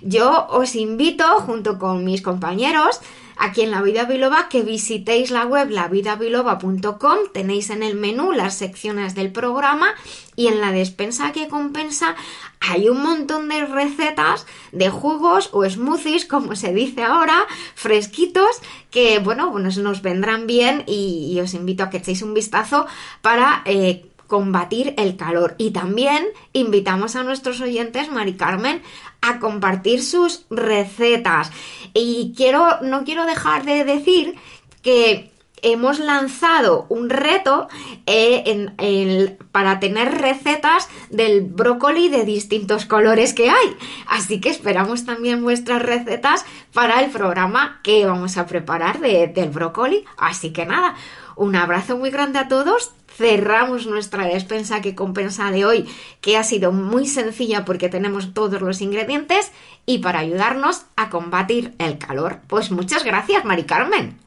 [0.00, 3.00] yo os invito, junto con mis compañeros,
[3.42, 7.18] aquí en La Vida Biloba, que visitéis la web lavidabiloba.com.
[7.32, 9.88] Tenéis en el menú las secciones del programa
[10.36, 12.14] y en la despensa que compensa
[12.60, 19.18] hay un montón de recetas de jugos o smoothies, como se dice ahora, fresquitos, que
[19.18, 22.86] bueno, pues nos vendrán bien y, os invito a que echéis un vistazo
[23.22, 25.56] para eh, combatir el calor.
[25.58, 28.82] Y también invitamos a nuestros oyentes, Mari Carmen,
[29.22, 31.50] a compartir sus recetas.
[31.94, 34.34] Y quiero, no quiero dejar de decir
[34.82, 35.32] que
[35.62, 37.68] hemos lanzado un reto
[38.06, 43.76] eh, para tener recetas del brócoli de distintos colores que hay.
[44.08, 50.04] Así que esperamos también vuestras recetas para el programa que vamos a preparar del brócoli.
[50.16, 50.96] Así que nada,
[51.42, 55.88] un abrazo muy grande a todos cerramos nuestra despensa que compensa de hoy,
[56.20, 59.52] que ha sido muy sencilla porque tenemos todos los ingredientes
[59.84, 62.40] y para ayudarnos a combatir el calor.
[62.46, 64.18] Pues muchas gracias, Mari Carmen.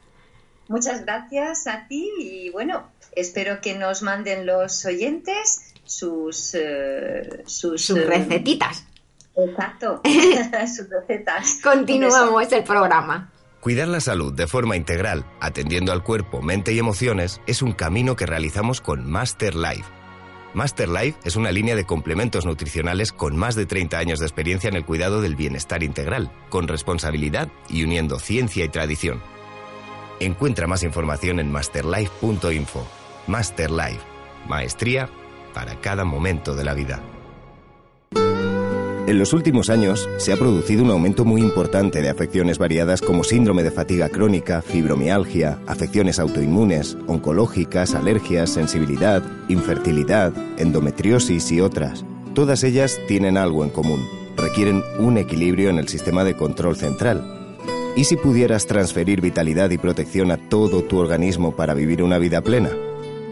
[0.68, 7.90] Muchas gracias a ti y bueno, espero que nos manden los oyentes sus, eh, sus,
[7.90, 8.84] eh, recetitas.
[9.36, 10.00] Exacto,
[10.76, 11.60] sus recetas.
[11.62, 13.30] Continuamos el programa.
[13.60, 18.14] Cuidar la salud de forma integral, atendiendo al cuerpo, mente y emociones, es un camino
[18.14, 19.84] que realizamos con Master Life.
[20.54, 24.68] Master Life es una línea de complementos nutricionales con más de 30 años de experiencia
[24.68, 29.20] en el cuidado del bienestar integral, con responsabilidad y uniendo ciencia y tradición.
[30.20, 32.86] Encuentra más información en masterlife.info.
[33.26, 34.00] Master Life,
[34.48, 35.10] maestría
[35.52, 37.02] para cada momento de la vida.
[39.06, 43.22] En los últimos años se ha producido un aumento muy importante de afecciones variadas como
[43.22, 52.04] síndrome de fatiga crónica, fibromialgia, afecciones autoinmunes, oncológicas, alergias, sensibilidad, infertilidad, endometriosis y otras.
[52.34, 54.04] Todas ellas tienen algo en común.
[54.36, 57.56] Requieren un equilibrio en el sistema de control central.
[57.94, 62.40] ¿Y si pudieras transferir vitalidad y protección a todo tu organismo para vivir una vida
[62.42, 62.70] plena?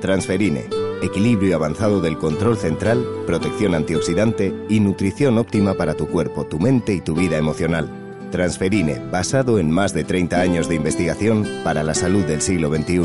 [0.01, 6.59] Transferine equilibrio avanzado del control central, protección antioxidante y nutrición óptima para tu cuerpo, tu
[6.59, 7.89] mente y tu vida emocional.
[8.31, 13.05] Transferine, basado en más de 30 años de investigación para la salud del siglo XXI.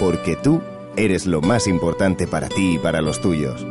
[0.00, 0.60] Porque tú
[0.96, 3.64] eres lo más importante para ti y para los tuyos.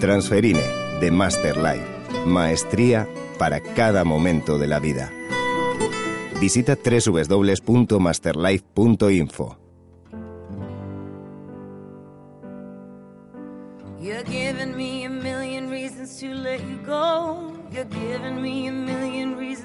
[0.00, 0.60] Transferine,
[1.00, 1.86] de Master Life.
[2.26, 3.08] Maestría
[3.38, 5.10] para cada momento de la vida.
[6.40, 9.61] Visita www.masterlife.info.
[14.02, 17.56] You're giving me a million reasons to let you go.
[17.70, 19.11] You're giving me a million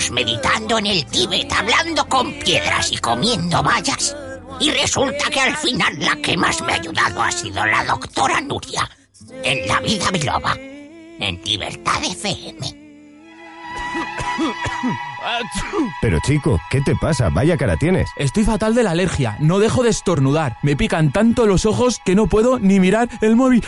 [0.00, 4.16] Años meditando en el Tíbet, hablando con piedras y comiendo bayas.
[4.58, 8.40] Y resulta que al final la que más me ha ayudado ha sido la doctora
[8.40, 8.88] Nuria.
[9.42, 10.54] En la vida biloba.
[10.56, 12.58] En Libertad FM.
[16.00, 17.28] Pero chico, ¿qué te pasa?
[17.28, 18.08] Vaya cara tienes.
[18.16, 20.56] Estoy fatal de la alergia, no dejo de estornudar.
[20.62, 23.62] Me pican tanto los ojos que no puedo ni mirar el móvil.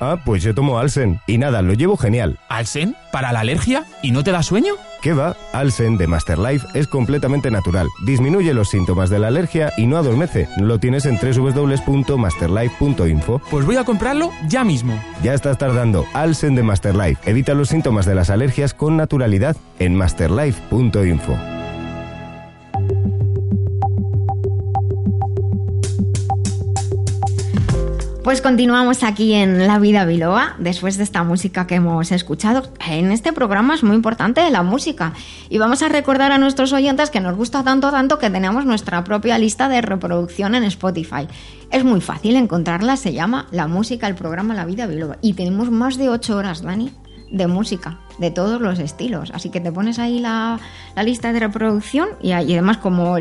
[0.00, 1.20] Ah, pues yo tomo Alsen.
[1.26, 2.38] Y nada, lo llevo genial.
[2.48, 2.94] ¿Alsen?
[3.10, 3.84] ¿Para la alergia?
[4.02, 4.74] ¿Y no te da sueño?
[5.00, 5.36] ¿Qué va?
[5.52, 7.88] Alsen de Masterlife es completamente natural.
[8.04, 10.48] Disminuye los síntomas de la alergia y no adormece.
[10.58, 13.40] Lo tienes en www.masterlife.info.
[13.50, 15.00] Pues voy a comprarlo ya mismo.
[15.22, 16.04] Ya estás tardando.
[16.14, 17.30] Alsen de Masterlife.
[17.30, 21.57] Evita los síntomas de las alergias con naturalidad en masterlife.info.
[28.28, 32.62] Pues continuamos aquí en La Vida Biloba, después de esta música que hemos escuchado.
[32.86, 35.14] En este programa es muy importante la música.
[35.48, 39.02] Y vamos a recordar a nuestros oyentes que nos gusta tanto, tanto que tenemos nuestra
[39.02, 41.26] propia lista de reproducción en Spotify.
[41.70, 45.16] Es muy fácil encontrarla, se llama La Música, el programa La Vida Biloba.
[45.22, 46.92] Y tenemos más de ocho horas, Dani,
[47.30, 49.30] de música, de todos los estilos.
[49.32, 50.60] Así que te pones ahí la,
[50.94, 53.16] la lista de reproducción y, y además como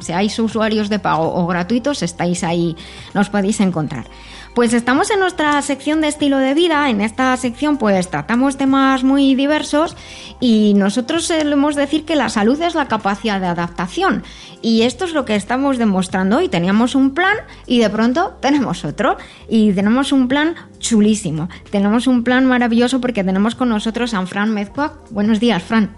[0.00, 2.76] seáis usuarios de pago o gratuitos, estáis ahí,
[3.12, 4.06] nos podéis encontrar.
[4.54, 6.90] Pues estamos en nuestra sección de estilo de vida.
[6.90, 9.96] En esta sección pues tratamos temas muy diversos
[10.40, 14.24] y nosotros solemos decir que la salud es la capacidad de adaptación.
[14.60, 16.50] Y esto es lo que estamos demostrando hoy.
[16.50, 17.34] Teníamos un plan
[17.66, 19.16] y de pronto tenemos otro.
[19.48, 21.48] Y tenemos un plan chulísimo.
[21.70, 24.92] Tenemos un plan maravilloso porque tenemos con nosotros a Fran Mezcuac.
[25.10, 25.92] Buenos días, Fran.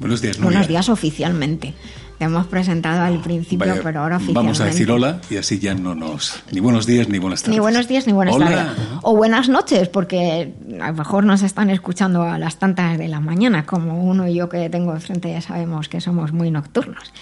[0.00, 0.50] Buenos días, Nuria.
[0.50, 1.74] Buenos días oficialmente.
[2.22, 4.44] Te hemos presentado al principio, Vaya, pero ahora oficialmente.
[4.46, 6.40] Vamos a decir hola y así ya no nos...
[6.52, 7.56] Ni buenos días ni buenas tardes.
[7.56, 8.46] Ni buenos días ni buenas Hola.
[8.48, 8.72] tardes.
[9.02, 13.18] O buenas noches, porque a lo mejor nos están escuchando a las tantas de la
[13.18, 17.12] mañana, como uno y yo que tengo enfrente ya sabemos que somos muy nocturnos.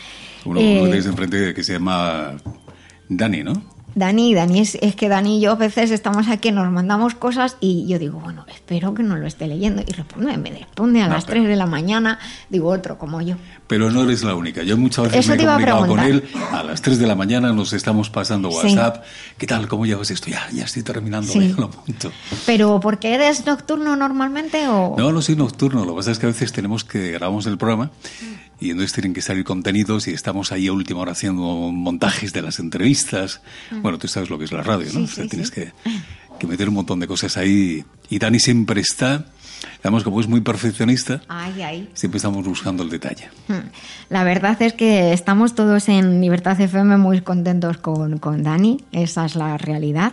[0.45, 2.33] Uno, Eh, uno que tienes enfrente que se llama
[3.09, 3.55] Dani, ¿no?
[3.95, 7.57] Dani, Dani, es, es que Dani y yo a veces estamos aquí, nos mandamos cosas
[7.61, 9.83] y yo digo, bueno, espero que no lo esté leyendo.
[9.87, 13.21] Y responde, me responde a No, las pero- 3 de la mañana, digo otro como
[13.21, 13.37] yo.
[13.67, 14.63] Pero no eres la única.
[14.63, 16.25] Yo muchas veces Eso me he comunicado con él.
[16.53, 18.57] A las 3 de la mañana nos estamos pasando Sí.
[18.57, 19.05] WhatsApp.
[19.39, 19.69] ¿Qué tal?
[19.69, 20.29] ¿Cómo llevas esto?
[20.31, 21.33] Ya, ya estoy terminando.
[21.33, 21.55] Sí.
[21.57, 22.11] lo apunto.
[22.47, 24.95] Pero ¿por qué eres nocturno normalmente o...?
[24.99, 25.85] No, no soy nocturno.
[25.85, 27.91] Lo que pasa es que a veces tenemos que grabamos el programa
[28.61, 32.43] y entonces tienen que salir contenidos y estamos ahí a última hora haciendo montajes de
[32.43, 33.41] las entrevistas.
[33.71, 35.01] Bueno, tú sabes lo que es la radio, ¿no?
[35.01, 35.07] Mm.
[35.07, 35.55] Sí, o sea, sí, tienes sí.
[35.55, 35.73] Que,
[36.39, 37.85] que meter un montón de cosas ahí.
[38.09, 39.27] Y Dani siempre está,
[39.79, 41.91] digamos, como es muy perfeccionista, Ay, ay.
[41.95, 43.29] siempre estamos buscando el detalle.
[43.49, 43.69] Hmm.
[44.09, 49.25] La verdad es que estamos todos en Libertad FM muy contentos con, con Dani, esa
[49.27, 50.13] es la realidad.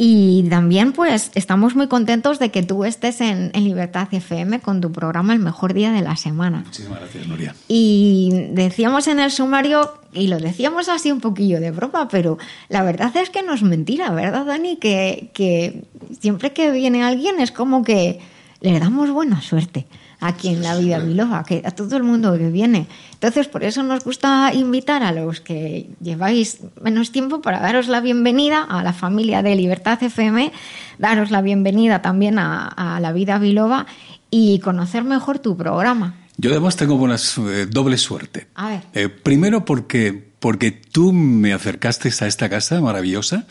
[0.00, 4.80] Y también pues estamos muy contentos de que tú estés en, en Libertad FM con
[4.80, 6.62] tu programa El Mejor Día de la Semana.
[6.64, 7.56] Muchísimas gracias, Nuria.
[7.66, 12.38] Y decíamos en el sumario, y lo decíamos así un poquillo de broma, pero
[12.68, 14.76] la verdad es que no es mentira, ¿verdad, Dani?
[14.76, 15.82] Que, que
[16.20, 18.20] siempre que viene alguien es como que
[18.60, 19.86] le damos buena suerte.
[20.20, 22.86] Aquí en la vida biloba, que a todo el mundo que viene.
[23.12, 28.00] Entonces, por eso nos gusta invitar a los que lleváis menos tiempo para daros la
[28.00, 30.52] bienvenida a la familia de Libertad FM,
[30.98, 33.86] daros la bienvenida también a, a la vida biloba
[34.30, 36.14] y conocer mejor tu programa.
[36.36, 38.46] Yo además tengo buena eh, doble suerte.
[38.54, 38.82] A ver.
[38.94, 43.46] Eh, primero porque porque tú me acercaste a esta casa maravillosa,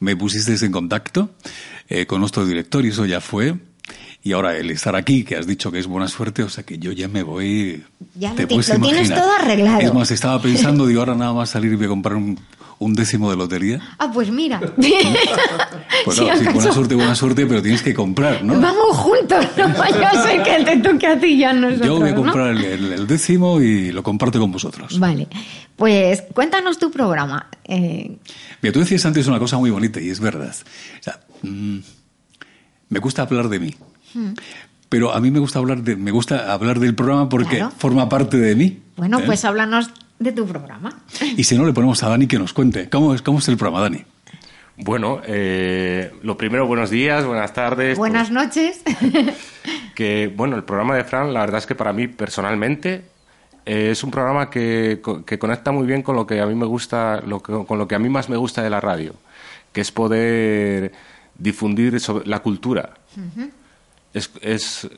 [0.00, 1.30] me pusiste en contacto
[1.88, 3.54] eh, con nuestro director y eso ya fue.
[4.26, 6.78] Y ahora el estar aquí, que has dicho que es buena suerte, o sea que
[6.78, 7.84] yo ya me voy.
[8.14, 9.20] Ya te puedes lo tienes imaginar.
[9.20, 9.80] todo arreglado.
[9.80, 12.40] Es más, estaba pensando, digo, ahora nada más salir y voy a comprar un,
[12.78, 13.80] un décimo de lotería.
[13.98, 14.60] Ah, pues mira.
[16.04, 18.60] Pues sí, buena suerte, buena suerte, pero tienes que comprar, ¿no?
[18.60, 21.86] Vamos juntos, no vaya a ser que te toque a ti y a nosotros.
[21.86, 24.98] Yo voy a comprar el décimo y lo comparto con vosotros.
[24.98, 25.28] Vale,
[25.76, 27.48] pues cuéntanos tu programa.
[27.64, 28.18] Eh,
[28.60, 30.54] Mira, tú decías antes una cosa muy bonita y es verdad.
[31.00, 31.78] O sea, mm,
[32.90, 33.74] me gusta hablar de mí,
[34.14, 34.34] hmm,
[34.88, 37.72] pero a mí me gusta hablar de, me gusta hablar del programa porque Claro.
[37.76, 38.80] forma parte de mí.
[38.96, 39.22] bueno, ¿eh?
[39.26, 40.96] pues háblanos de tu programa.
[41.36, 42.88] Y si no, le ponemos a Dani que nos cuente.
[42.88, 44.04] ¿Cómo es, cómo es el programa, Dani?
[44.76, 47.96] Bueno, eh, lo primero, buenos días, buenas tardes.
[47.98, 48.82] Buenas noches.
[49.94, 53.04] Que, bueno, el programa de Fran, la verdad es que para mí personalmente
[53.64, 56.54] eh, es un programa que, co- que conecta muy bien con lo que a mí
[56.56, 59.14] me gusta, lo que- con lo que a mí más me gusta de la radio,
[59.72, 60.90] que es poder
[61.38, 62.94] difundir sobre la cultura.
[64.14, 64.88] Es, es,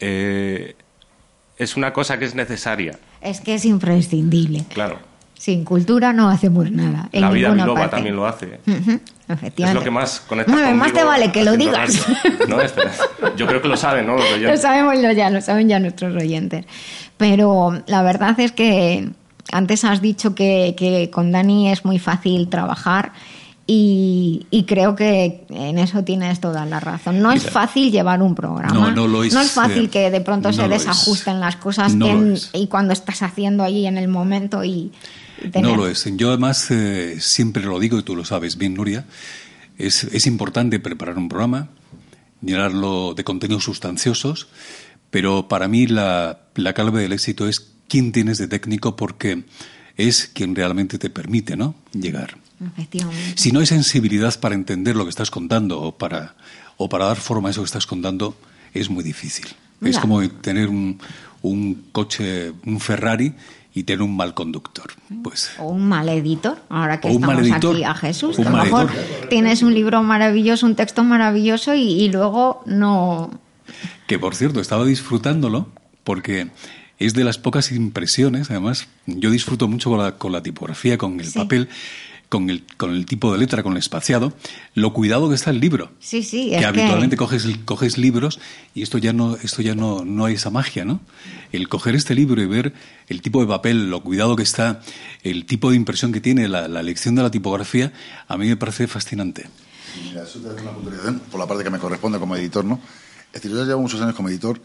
[0.00, 0.74] eh,
[1.58, 4.64] es una cosa que es necesaria, es que es imprescindible.
[4.72, 4.98] claro.
[5.34, 7.08] Sin cultura no hacemos nada.
[7.12, 7.96] En la vida biloba parte.
[7.96, 8.60] también lo hace.
[8.66, 9.62] Ujú, Efectivamente.
[9.62, 12.06] Es lo que más conecta Bueno, más te vale que lo digas.
[12.46, 12.82] No, este-
[13.38, 14.16] yo creo que lo saben, ¿no?
[14.18, 16.66] Los Lo sabemos lo ya, lo saben ya nuestros oyentes.
[17.16, 19.08] Pero la verdad es que
[19.50, 23.12] antes has dicho que, que con Dani es muy fácil trabajar
[23.72, 27.20] y, y creo que en eso tienes toda la razón.
[27.20, 28.74] No es fácil llevar un programa.
[28.74, 30.70] No, no lo es, fácil eh, que de pronto no se es.
[30.70, 32.50] desajusten las cosas No en- es.
[32.52, 34.90] y cuando estás haciendo ahí en el momento y,
[35.44, 36.04] y tener- No lo es.
[36.16, 39.04] Yo además eh, siempre lo digo y tú lo sabes bien, Nuria.
[39.78, 41.68] Es, es importante preparar un programa,
[42.42, 44.48] llenarlo de contenidos sustanciosos,
[45.10, 49.44] pero para mí la, la clave del éxito es quién tienes de técnico porque
[49.96, 51.76] es quien realmente te permite ¿no?
[51.92, 52.36] llegar.
[52.64, 53.34] Efectivamente.
[53.36, 56.34] Si no hay sensibilidad para entender lo que estás contando o para,
[56.76, 58.36] o para dar forma a eso que estás contando,
[58.74, 59.46] es muy difícil.
[59.82, 60.98] Es como tener un,
[61.40, 63.32] un coche, un Ferrari
[63.72, 64.92] y tener un mal conductor.
[65.22, 67.74] Pues O un mal editor, ahora que O estamos editor.
[67.76, 68.38] aquí a Jesús.
[68.38, 68.90] A lo mejor
[69.30, 73.30] tienes un libro maravilloso, un texto maravilloso y, y luego no.
[74.06, 75.68] Que por cierto, estaba disfrutándolo
[76.04, 76.48] porque
[76.98, 81.18] es de las pocas impresiones, además, yo disfruto mucho con la, con la tipografía, con
[81.20, 81.38] el Sí.
[81.38, 81.68] papel,
[82.30, 84.32] con el, con el tipo de letra, con el espaciado,
[84.74, 85.90] lo cuidado que está el libro.
[85.98, 87.18] Sí, sí, que es habitualmente que.
[87.18, 88.38] coges, coges libros
[88.72, 91.00] y esto ya no esto ya no, no hay esa magia, ¿no?
[91.50, 92.72] El coger este libro y ver
[93.08, 94.80] el tipo de papel, lo cuidado que está,
[95.24, 97.92] el tipo de impresión que tiene, la, la elección de la tipografía,
[98.28, 99.48] a mí me parece fascinante.
[100.04, 102.80] Mira, eso te hace una puntualización por la parte que me corresponde como editor, ¿no?
[103.32, 104.60] Es decir, yo ya llevo muchos años como editor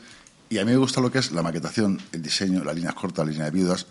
[0.51, 3.25] y a mí me gusta lo que es la maquetación, el diseño, las líneas cortas,
[3.25, 3.87] la línea de viudas.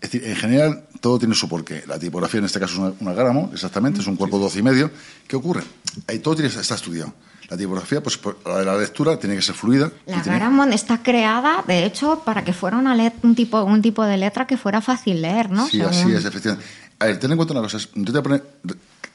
[0.00, 1.84] Es decir, en general todo tiene su porqué.
[1.86, 4.62] La tipografía en este caso es una, una gramo, exactamente, es un cuerpo 12 y
[4.62, 4.90] medio.
[5.26, 5.62] ¿Qué ocurre?
[6.06, 7.14] Ahí todo tiene, está estudiado.
[7.48, 9.90] La tipografía, pues la, la lectura tiene que ser fluida.
[10.06, 13.82] La tiene- Garamond está creada, de hecho, para que fuera una let- un, tipo, un
[13.82, 15.66] tipo de letra que fuera fácil leer, ¿no?
[15.66, 16.66] Sí, Según- así es, efectivamente.
[16.98, 17.78] A ver, ten en cuenta una cosa.
[17.78, 18.44] Yo te voy a poner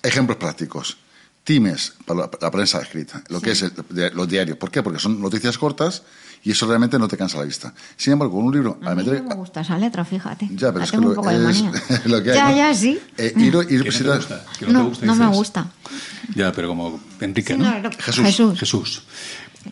[0.04, 0.98] ejemplos prácticos.
[1.44, 4.58] Times, para la, la prensa escrita, lo que es el- de- los diarios.
[4.58, 4.84] ¿Por qué?
[4.84, 6.04] Porque son noticias cortas
[6.44, 7.74] y eso realmente no te cansa la vista.
[7.98, 9.22] Sin embargo, con un libro, A al mí meter...
[9.24, 10.48] no me gusta esa letra, fíjate.
[10.52, 11.72] Ya, pero La es que lo, un poco de es manía.
[12.06, 12.36] lo que hay.
[12.38, 12.58] Ya, ¿no?
[12.58, 13.00] ya, sí.
[13.18, 15.72] Eh, ir- ir- Que no te gusta, no te No, gusta, no me gusta.
[16.36, 17.66] Ya, pero como Enrique, Sí, ¿no?
[17.72, 18.26] no, no, Jesús.
[18.26, 18.60] Jesús.
[18.60, 19.04] Jesús.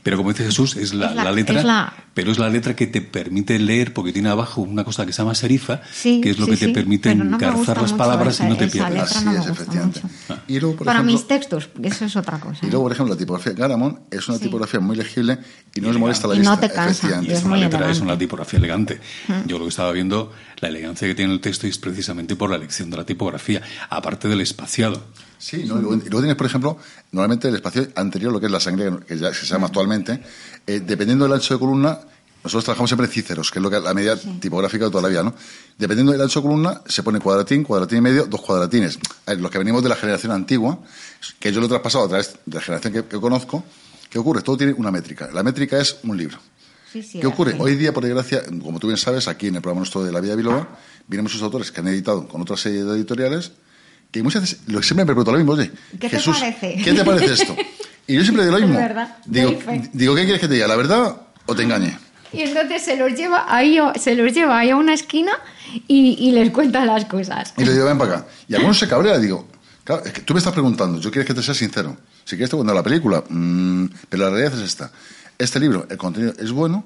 [0.04, 2.50] Pero como dice Jesús, es la, Es la- la letra, es la- pero es la
[2.50, 6.20] letra que te permite leer, porque tiene abajo una cosa que se llama serifa, Sí,
[6.22, 8.58] que es lo sí, que te sí, permite no encarzar las palabras esa- y no
[8.58, 8.80] te Así
[9.24, 10.02] no es, efectivamente.
[10.04, 10.42] mucho.
[10.48, 12.66] Y luego, por Para ejemplo, mis textos, eso es otra cosa.
[12.66, 14.44] y luego, por ejemplo, la tipografía Garamond es una Sí.
[14.44, 15.40] tipografía muy legible
[15.74, 16.52] y no os molesta la Y vista.
[16.56, 19.00] no te cansa, y es Es una letra, es una tipografía elegante.
[19.46, 22.58] Yo lo que estaba viendo, la elegancia que tiene el texto es precisamente por la
[22.58, 25.02] elección de la tipografía, aparte del espaciado.
[25.38, 25.78] Sí, ¿no?
[25.78, 26.78] y, luego, y luego tienes, por ejemplo,
[27.12, 30.22] normalmente el espacio anterior, lo que es la sangre, que ya se llama actualmente,
[30.66, 32.00] eh, dependiendo del ancho de columna,
[32.44, 35.10] nosotros trabajamos siempre en cíceros, que es lo que la medida tipográfica de toda la
[35.10, 35.34] vida, ¿no?
[35.78, 39.00] Dependiendo del ancho de columna, se pone cuadratín, cuadratín y medio, dos cuadratines.
[39.38, 40.80] Los que venimos de la generación antigua,
[41.40, 43.66] que yo lo he traspasado a través de la generación que, que conozco,
[44.10, 44.42] ¿qué ocurre?
[44.44, 45.30] Todo tiene una métrica.
[45.34, 46.38] La métrica es un libro.
[46.92, 47.56] Sí, sí, ¿Qué ocurre?
[47.60, 50.22] Hoy día, por desgracia, como tú bien sabes, aquí en el programa nuestro de La
[50.22, 50.70] Vida Biloba,
[51.08, 53.52] vienen muchos autores que han editado con otra serie de editoriales
[54.12, 56.82] que muchas veces, lo siempre me pregunto lo mismo, oye, ¿Qué te parece?
[56.84, 57.56] ¿qué te parece esto?
[58.08, 58.80] Y yo siempre digo lo mismo.
[58.80, 59.58] verdad, Digo,
[59.94, 60.68] digo, ¿qué quieres que te diga?
[60.68, 61.98] ¿La verdad o te engañe?
[62.34, 65.32] Y entonces se los lleva ahí, se los lleva ahí a una esquina
[65.88, 67.54] y, y les cuenta las cosas.
[67.58, 68.28] Y le digo, ven para acá.
[68.48, 69.48] Y algunos se cabrea, digo,
[69.84, 71.98] claro, es que tú me estás preguntando, yo quiero que te sea sincero.
[72.26, 74.92] Si quieres te cuento la película, mm, pero la realidad es esta.
[75.38, 76.84] Este libro, el contenido es bueno,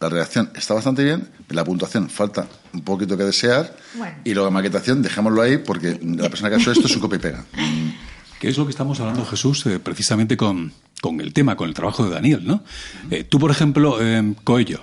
[0.00, 4.16] la redacción está bastante bien, la puntuación falta un poquito que desear, Bueno.
[4.24, 7.00] y luego la maquetación, dejémoslo ahí, porque la persona que ha hecho esto es un
[7.00, 7.44] copia y pega.
[8.40, 11.72] Que es lo que estamos hablando, Jesús, eh, precisamente con, con el tema, con el
[11.74, 12.62] trabajo de Daniel, ¿no?
[13.10, 14.82] Eh, tú, por ejemplo, eh, Coello,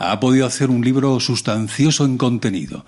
[0.00, 2.84] ha podido hacer un libro sustancioso en contenido.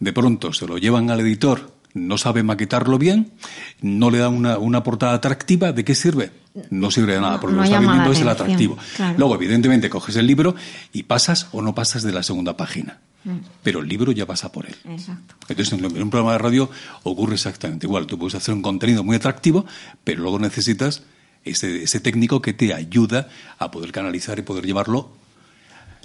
[0.00, 3.32] De pronto se lo llevan al editor, no sabe maquetarlo bien,
[3.80, 6.30] no le da una, una portada atractiva, ¿de qué sirve?
[6.70, 8.76] No sirve de nada, porque no lo está vendiendo es el atractivo.
[8.96, 9.18] claro.
[9.18, 10.54] Luego, evidentemente, coges el libro
[10.92, 12.98] y pasas o no pasas de la segunda página.
[13.24, 13.38] Mm.
[13.62, 14.76] Pero el libro ya pasa por él.
[14.84, 15.34] Exacto.
[15.48, 16.70] Entonces, en un programa de radio
[17.04, 18.06] ocurre exactamente igual.
[18.06, 19.64] Tú puedes hacer un contenido muy atractivo,
[20.04, 21.04] pero luego necesitas
[21.44, 23.28] ese, ese técnico que te ayuda
[23.58, 25.10] a poder canalizar y poder llevarlo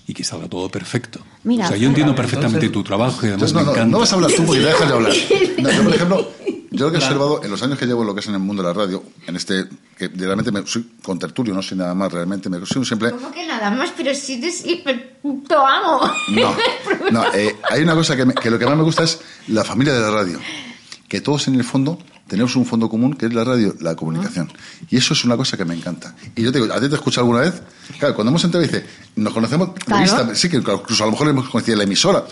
[0.08, 1.20] y que salga todo perfecto.
[1.43, 3.91] Mira, o sea, yo entiendo Entonces- perfectamente tu trabajo y además no, me no, encanta.
[3.91, 5.14] no vas a hablar tú porque te dejas de hablar.
[5.58, 6.32] No, yo, por ejemplo,
[6.72, 8.34] yo lo que he observado en los años que llevo en lo que es en
[8.36, 9.66] el mundo de la radio, en este,
[9.97, 13.12] que realmente me, soy con tertulio, no soy nada más, realmente me soy un simple...
[13.12, 13.91] ¿Cómo que nada más?
[13.97, 16.01] Pero si eres hiper puto amo.
[16.30, 16.55] No,
[17.12, 19.64] no eh, hay una cosa que, me- que lo que más me gusta es la
[19.64, 20.39] familia de la radio.
[21.08, 21.97] Que todos en el fondo
[22.28, 24.51] tenemos un fondo común que es la radio, la comunicación.
[24.89, 26.13] Y eso es una cosa que me encanta.
[26.36, 27.61] Y yo te digo, ¿a ti te escucho alguna vez?
[27.99, 30.01] Claro, cuando hemos entrado dice, nos conocemos de Claro.
[30.03, 32.23] vista, sí que incluso a lo mejor hemos conocido la emisora.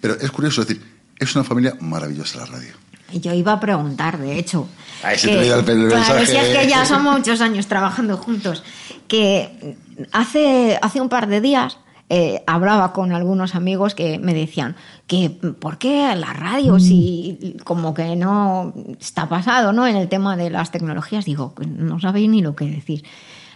[0.00, 0.80] Pero es curioso decir,
[1.18, 2.72] es una familia maravillosa la radio.
[3.12, 4.68] Yo iba a preguntar, de hecho.
[5.02, 8.62] Ahí se te veía el- claro, si es que ya son muchos años trabajando juntos.
[9.08, 9.76] Que
[10.12, 11.78] hace, hace un par de días
[12.12, 14.74] eh, hablaba con algunos amigos que me decían
[15.06, 19.86] que ¿por qué la radio si como que no está pasado ¿no?
[19.86, 21.24] en el tema de las tecnologías?
[21.24, 23.04] Digo, que no sabéis ni lo que decir.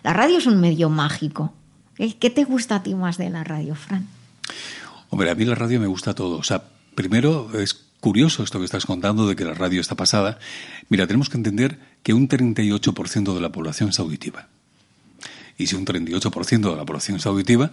[0.04, 1.52] La radio es un medio mágico.
[1.96, 4.06] ¿Qué, qué te gusta a ti más de la radio, Fran?
[5.10, 6.38] Hombre, a mí la radio me gusta todo.
[6.38, 6.62] O sea,
[6.94, 10.38] primero es curioso esto que estás contando de que la radio está pasada.
[10.90, 14.46] Mira, tenemos que entender que un 38% de la población es auditiva.
[15.58, 17.72] Y si un 38% de la población es auditiva,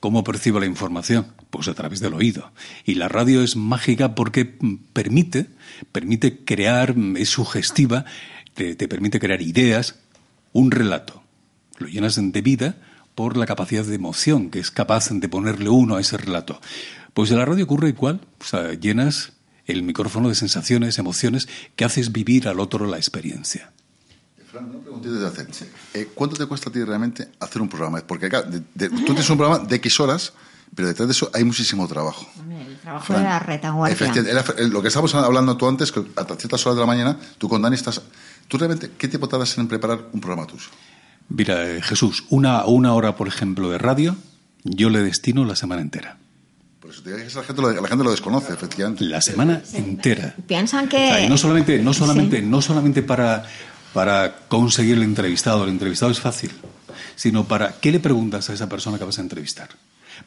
[0.00, 1.28] ¿cómo percibe la información?
[1.50, 2.50] Pues a través del oído.
[2.84, 4.58] Y la radio es mágica porque
[4.92, 5.46] permite,
[5.92, 8.04] permite crear, es sugestiva,
[8.54, 10.00] te, te permite crear ideas,
[10.52, 11.22] un relato.
[11.78, 12.76] Lo llenas de vida
[13.14, 16.60] por la capacidad de emoción que es capaz de ponerle uno a ese relato.
[17.14, 18.20] Pues la radio ocurre igual,
[18.80, 19.32] llenas
[19.66, 23.72] el micrófono de sensaciones, emociones, que haces vivir al otro la experiencia.
[24.50, 25.46] Fran, una preguntita de hacer.
[25.94, 28.00] Eh, ¿Cuánto te cuesta a ti realmente hacer un programa?
[28.06, 30.32] Porque acá, de- de- tú tienes un programa de X horas,
[30.74, 32.26] pero detrás de eso hay muchísimo trabajo.
[32.50, 34.12] El trabajo de la retaguardia.
[34.68, 37.60] Lo que estábamos hablando tú antes, que a ciertas horas de la mañana, tú con
[37.62, 38.00] Dani estás...
[38.48, 40.64] ¿Tú realmente qué tiempo tardas en preparar un programa tuyo?
[41.28, 44.16] Mira, eh, Jesús, una, una hora, por ejemplo, de radio,
[44.64, 46.16] yo le destino la semana entera.
[46.80, 49.04] Por eso te digo que la gente, lo, la gente lo desconoce, efectivamente.
[49.04, 50.34] La semana entera.
[50.48, 51.24] Piensan O sea, que...
[51.24, 52.46] y no solamente, no solamente, Sí.
[52.46, 53.44] no solamente para,
[53.92, 56.50] para conseguir el entrevistado, el entrevistado es fácil,
[57.16, 59.68] sino para qué le preguntas a esa persona que vas a entrevistar.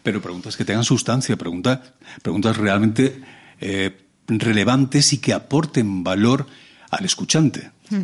[0.01, 1.83] Pero preguntas que tengan sustancia, pregunta,
[2.21, 3.21] preguntas realmente
[3.61, 3.95] eh,
[4.27, 6.47] relevantes y que aporten valor
[6.89, 7.71] al escuchante.
[7.89, 8.03] Mm.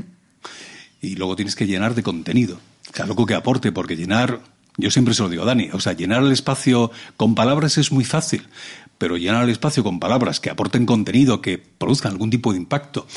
[1.02, 2.60] Y luego tienes que llenar de contenido.
[2.92, 4.42] O sea, algo que aporte, porque llenar,
[4.78, 7.92] yo siempre se lo digo a Dani, o sea, llenar el espacio con palabras es
[7.92, 8.48] muy fácil,
[9.00, 13.08] pero llenar el espacio con palabras que aporten contenido, que produzcan algún tipo de impacto,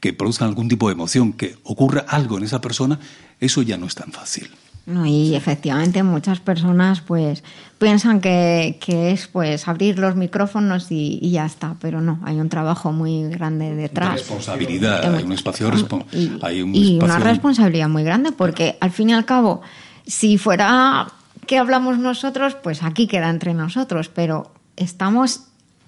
[0.00, 2.98] que produzcan algún tipo de emoción, que ocurra algo en esa persona,
[3.40, 4.50] eso ya no es tan fácil.
[4.84, 7.44] No, y efectivamente muchas personas pues
[7.78, 12.40] piensan que, que es pues abrir los micrófonos y, y ya está, pero no, hay
[12.40, 14.14] un trabajo muy grande detrás.
[14.14, 15.70] Responsabilidad, hay un espacio
[16.10, 19.60] y, hay un y una espacio- responsabilidad muy grande porque al fin y al cabo,
[20.06, 21.06] si fuera
[21.46, 25.42] que hablamos nosotros, pues aquí queda entre nosotros, pero estamos,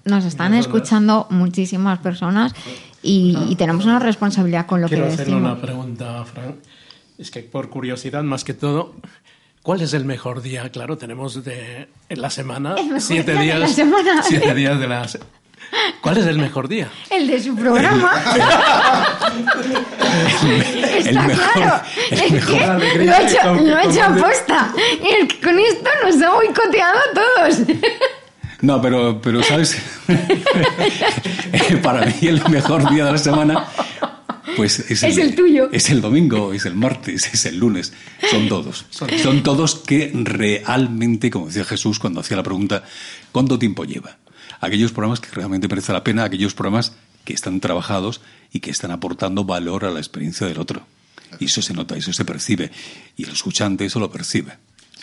[0.05, 2.53] nos están escuchando muchísimas personas
[3.03, 5.51] y, y tenemos una responsabilidad con lo Quiero que hacerle decimos.
[5.53, 6.55] una pregunta, Fran.
[7.17, 8.95] Es que por curiosidad, más que todo,
[9.63, 10.69] ¿cuál es el mejor día?
[10.71, 13.59] Claro, tenemos de, en la semana siete día de días.
[13.59, 14.23] la semana.
[14.23, 15.19] Siete días de la se-
[16.01, 16.89] ¿Cuál es el mejor día?
[17.09, 18.11] El de su programa.
[20.43, 21.83] El Está claro.
[22.09, 22.59] Es que
[23.05, 24.73] lo he hecho, lo he hecho aposta.
[25.43, 27.59] Con esto nos ha boicoteado a todos.
[28.61, 29.77] No, pero, pero ¿sabes?
[31.83, 33.67] Para mí el mejor día de la semana,
[34.55, 35.69] pues es, Es el tuyo.
[35.71, 37.93] Es el domingo, es el martes, es el lunes.
[38.29, 38.85] Son todos.
[38.89, 42.83] Son todos que realmente, como decía Jesús cuando hacía la pregunta,
[43.31, 44.17] ¿cuánto tiempo lleva?
[44.59, 46.93] Aquellos programas que realmente merece la pena, aquellos programas
[47.23, 50.85] que están trabajados y que están aportando valor a la experiencia del otro.
[51.39, 52.71] Y eso se nota, eso se percibe.
[53.15, 54.53] Y el escuchante eso lo percibe.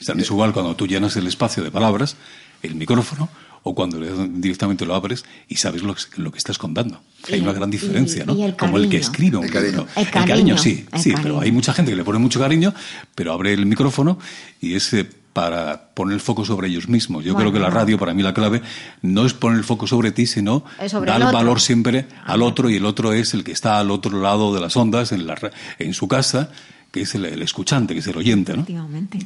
[0.00, 2.16] O sea, no es igual cuando tú llenas el espacio de palabras,
[2.62, 3.28] el micrófono,
[3.62, 7.00] o cuando le- directamente lo abres y sabes lo, que- lo que estás contando.
[7.32, 8.34] Hay una gran y- diferencia, ¿no?
[8.36, 9.70] y el Como el que escribe un El cariño.
[9.70, 9.88] libro.
[9.96, 11.22] El cariño, sí, el sí, cariño.
[11.22, 12.72] pero hay mucha gente que le pone mucho cariño,
[13.14, 14.18] pero abre el micrófono
[14.60, 17.24] y es eh, para poner el foco sobre ellos mismos.
[17.24, 18.60] Yo Bueno, creo que la radio, para mí, la clave
[19.02, 22.68] no es poner el foco sobre ti, sino sobre dar el valor siempre al otro
[22.70, 25.36] y el otro es el que está al otro lado de las ondas, en, la,
[25.36, 26.50] ra- en su casa,
[26.90, 28.64] que es el, el escuchante, que es el oyente, ¿no?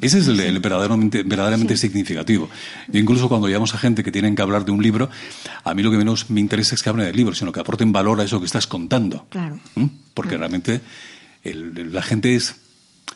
[0.01, 2.49] Ese es el, el verdaderamente, verdaderamente significativo.
[2.89, 5.09] Yo incluso cuando llevamos a gente que tienen que hablar de un libro,
[5.63, 7.93] a mí lo que menos me interesa es que hablen del libro, sino que aporten
[7.93, 9.27] valor a eso que estás contando.
[9.31, 9.61] Claro.
[9.77, 9.87] ¿Mm?
[10.15, 10.81] Porque realmente
[11.45, 12.57] el- la gente es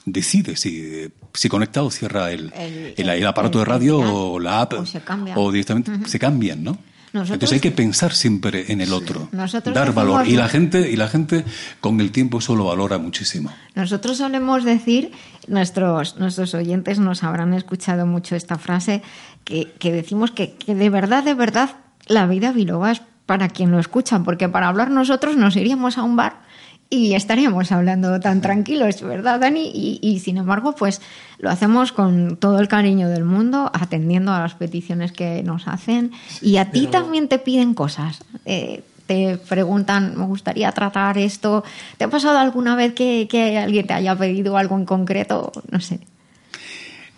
[0.05, 4.39] decide si, si conecta o cierra el, El- el- el el- aparato de radio o
[4.39, 5.37] la app O se cambia.
[5.37, 6.79] o directamente se cambian, ¿no?
[7.17, 10.49] Nosotros- Entonces hay que pensar siempre en el otro, Nosotros dar decimos- valor y la
[10.49, 11.45] gente y la gente
[11.81, 13.51] con el tiempo eso lo valora muchísimo.
[13.75, 15.12] Nosotros solemos decir,
[15.49, 19.03] nuestros, nuestros oyentes nos habrán escuchado mucho esta frase,
[19.45, 21.71] que, que decimos que, que de verdad, de verdad,
[22.07, 26.03] la vida biloba es para quien lo escucha, porque para hablar nosotros nos iríamos a
[26.03, 26.41] un bar
[26.89, 29.70] y estaríamos hablando tan tranquilos, ¿verdad, Dani?
[29.74, 31.01] Y, y, sin embargo, pues
[31.39, 36.12] lo hacemos con todo el cariño del mundo, atendiendo a las peticiones que nos hacen
[36.41, 38.22] y a ti pero- también te piden cosas.
[38.45, 41.62] Eh, te preguntan, me gustaría tratar esto.
[41.97, 45.53] ¿Te ha pasado alguna vez que, que alguien te haya pedido algo en concreto?
[45.70, 46.01] No sé.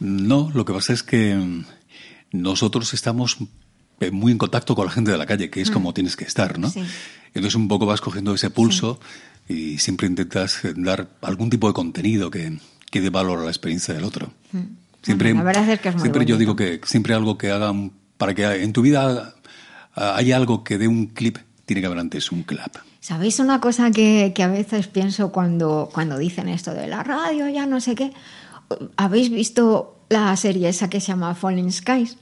[0.00, 1.64] No, lo que pasa es que mm,
[2.32, 3.38] nosotros estamos
[4.00, 6.24] eh, muy en contacto con la gente de la calle, que es como tienes que
[6.24, 6.68] estar, ¿no?
[6.68, 6.72] Mm.
[6.72, 6.82] Sí.
[7.34, 9.00] Entonces un poco vas cogiendo ese pulso
[9.48, 12.58] y siempre intentas dar algún tipo de contenido que,
[12.90, 14.32] que dé valor a la experiencia del otro.
[15.02, 15.36] Siempre, Mm.
[15.36, 17.70] Bueno, la verdad es que es muy siempre yo digo que siempre algo que haga
[17.70, 19.34] un- para que en tu vida
[19.94, 22.76] ah, haya algo que dé un clip, tiene que haber antes un clap.
[23.00, 27.48] ¿Sabéis una cosa que, que a veces pienso cuando, cuando dicen esto de la radio,
[27.48, 28.12] ya no sé qué?
[28.96, 32.16] ¿Habéis visto la serie esa que se llama Falling Skies?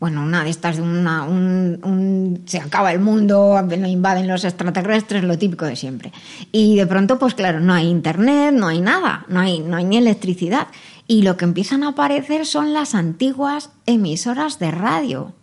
[0.00, 5.22] Bueno, una de estas de una, un, un- se acaba el mundo, invaden los extraterrestres,
[5.24, 6.10] lo típico de siempre.
[6.52, 9.84] Y de pronto, pues claro, no hay internet, no hay nada, no hay, no hay
[9.84, 10.68] ni electricidad.
[11.06, 15.34] Y lo que empiezan a aparecer son las antiguas emisoras de radio.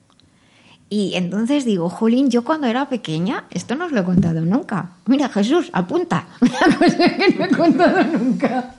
[0.90, 4.92] Y entonces digo, Jolín, yo cuando era pequeña, esto no os lo he contado nunca.
[5.06, 6.26] Mira, Jesús, apunta.
[6.42, 8.74] Una cosa que no he contado nunca.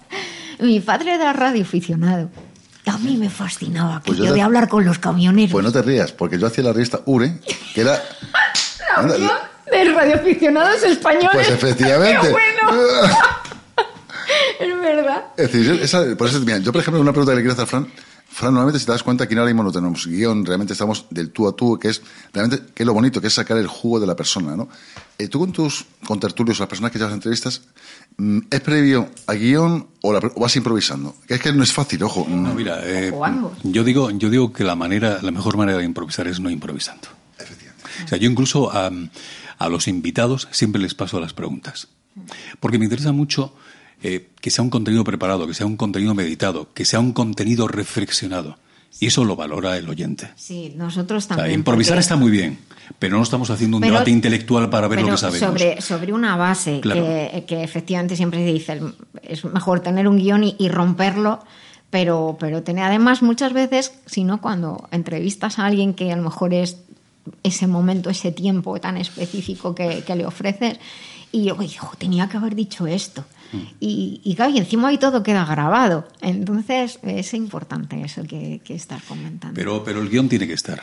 [0.59, 2.31] Mi padre era radioaficionado.
[2.89, 5.53] A mí me fascinaba Pues aquello yo te- de hablar con los camioneros.
[5.53, 7.39] Pues no te rías, porque yo hacía la revista URE,
[7.75, 8.03] que era...
[8.97, 9.31] La unión
[9.71, 11.31] de radioaficionados españoles.
[11.33, 12.27] Pues efectivamente.
[12.27, 12.79] ¡Qué bueno!
[14.61, 15.25] es verdad.
[15.37, 17.65] Es decir, esa- por eso, mira, yo, por ejemplo, una pregunta que le quiero hacer
[17.65, 17.87] a Fran.
[18.31, 21.31] Fran, normalmente, si te das cuenta, aquí ahora mismo no tenemos guion, realmente estamos del
[21.31, 23.99] tú a tú, que es realmente que es lo bonito, que es sacar el jugo
[24.01, 24.69] de la persona, ¿no?
[25.17, 27.63] Eh, tú con tus contertulios, las personas que llevas entrevistas,
[28.51, 31.15] ¿es previo a guion o, la- o vas improvisando?
[31.27, 32.25] Que es que no es fácil, ojo.
[32.25, 32.43] mm.
[32.43, 33.53] No, mira, eh, O ambos.
[33.63, 37.09] yo digo, yo digo que la manera, la mejor manera de improvisar es no improvisando.
[38.05, 38.91] O sea, yo incluso a,
[39.59, 41.89] a los invitados siempre les paso las preguntas.
[42.61, 43.55] Porque me interesa mucho
[44.03, 47.67] eh, que sea un contenido preparado, que sea un contenido meditado, que sea un contenido
[47.69, 48.59] reflexionado.
[49.01, 50.31] Y eso lo valora el oyente.
[50.37, 51.61] Sí, nosotros O sea, también.
[51.61, 52.59] improvisar porque- está muy bien,
[52.99, 55.49] pero no estamos haciendo un Pero- debate intelectual para ver lo que sabemos.
[55.49, 57.03] Sobre, sobre una base Claro.
[57.05, 58.81] que, que efectivamente siempre se dice,
[59.23, 61.41] es mejor tener un guion y, y romperlo,
[61.91, 66.23] pero, pero tener además muchas veces, si no cuando entrevistas a alguien que a lo
[66.23, 66.79] mejor es
[67.43, 70.79] ese momento, ese tiempo tan específico que, que le ofreces,
[71.31, 73.25] y yo hijo, tenía que haber dicho esto.
[73.53, 73.57] Mm.
[73.81, 76.07] Y, y claro, y encima ahí todo queda grabado.
[76.23, 79.55] Entonces es importante eso que, que estás comentando.
[79.55, 80.83] Pero, pero el guion tiene que estar.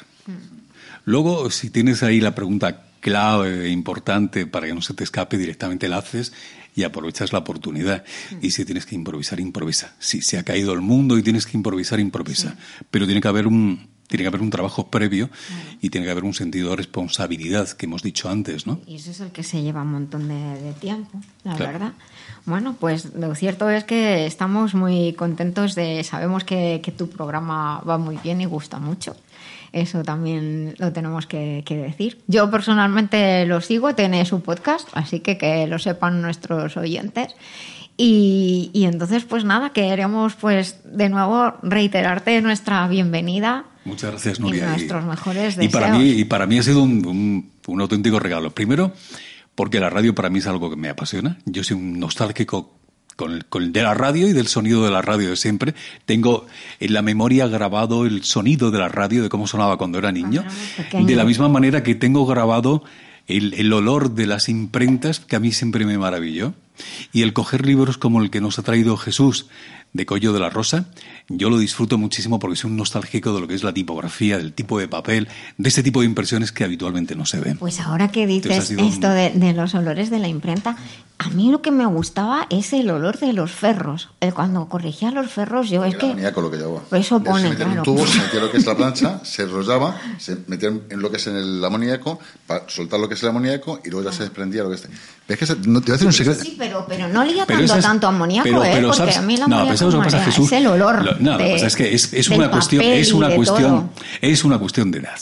[1.06, 5.88] Luego, si tienes ahí la pregunta clave, importante, para que no se te escape, directamente
[5.88, 6.34] la haces
[6.76, 8.04] y aprovechas la oportunidad.
[8.42, 9.94] Y si tienes que improvisar, improvisa.
[10.00, 12.56] Si se ha caído el mundo y tienes que improvisar, improvisa.
[12.92, 15.30] Pero tiene que haber un, tiene que haber un trabajo previo
[15.82, 18.82] y tiene que haber un sentido de responsabilidad que hemos dicho antes, ¿no?
[18.88, 21.72] Y eso es el que se lleva un montón de, de tiempo, la Claro.
[21.74, 21.94] verdad.
[22.46, 27.80] Bueno, pues lo cierto es que estamos muy contentos de, sabemos que, que tu programa
[27.82, 29.16] va muy bien y gusta mucho.
[29.76, 32.18] Eso también lo tenemos que, que decir.
[32.28, 37.36] Yo personalmente lo sigo, tiene su podcast, así que que lo sepan nuestros oyentes.
[37.98, 44.42] Y, y entonces, pues nada, queremos pues de nuevo reiterarte nuestra bienvenida Muchas gracias, y
[44.42, 44.68] Nuria.
[44.70, 45.74] nuestros mejores y deseos.
[45.74, 48.52] para mí y para mí ha sido un, un- un auténtico regalo.
[48.52, 48.94] Primero,
[49.56, 51.38] porque la radio para mí es algo que me apasiona.
[51.46, 52.78] Yo soy un nostálgico
[53.16, 55.74] con el, con el de la radio y del sonido de la radio de siempre.
[56.06, 56.46] Tengo
[56.80, 60.44] en la memoria grabado el sonido de la radio, de cómo sonaba cuando era niño.
[60.78, 61.06] pequeño.
[61.06, 62.84] De la misma manera que tengo grabado
[63.28, 66.54] el, el olor de las imprentas, que a mí siempre me maravilló.
[67.14, 69.48] Y el coger libros como el que nos ha traído Jesús
[69.96, 70.86] de Collo de la Rosa,
[71.30, 74.52] yo lo disfruto muchísimo porque soy un nostálgico de lo que es la tipografía, del
[74.52, 77.58] tipo de papel, de este tipo de impresiones que habitualmente no se ven.
[77.58, 80.76] Pues ahora que dices sido un- esto de, de los olores de la imprenta,
[81.18, 84.10] a mí lo que me gustaba es el olor de los ferros.
[84.20, 86.06] Eh, Cuando corregía los ferros, yo es Era que...
[86.08, 86.82] amoníaco lo que llevaba.
[86.92, 87.84] Eso Se pone, metía en un claro.
[87.84, 91.16] tubo, se metía lo que es la plancha, se enrollaba, se metía en lo que
[91.16, 94.24] es en el amoníaco, para soltar lo que es el amoníaco y luego ya se
[94.24, 94.88] desprendía lo que es.
[95.30, 96.44] Es que se- no, te voy a decir un secreto.
[96.44, 98.72] Sí, pero, pero no lía Pero tanto, esas- tanto amoníaco, pero- ¿eh?
[98.74, 99.18] pero, Porque ¿sabes?
[99.18, 100.46] a mí el No, amoníaco pero ¿sabes lo que pasa, Jesús?
[100.52, 102.82] es el olor Lo- no, lo que de- pasa es que es, es una cuestión,
[102.84, 103.90] es una de cuestión, todo.
[104.22, 105.20] es una cuestión de edad.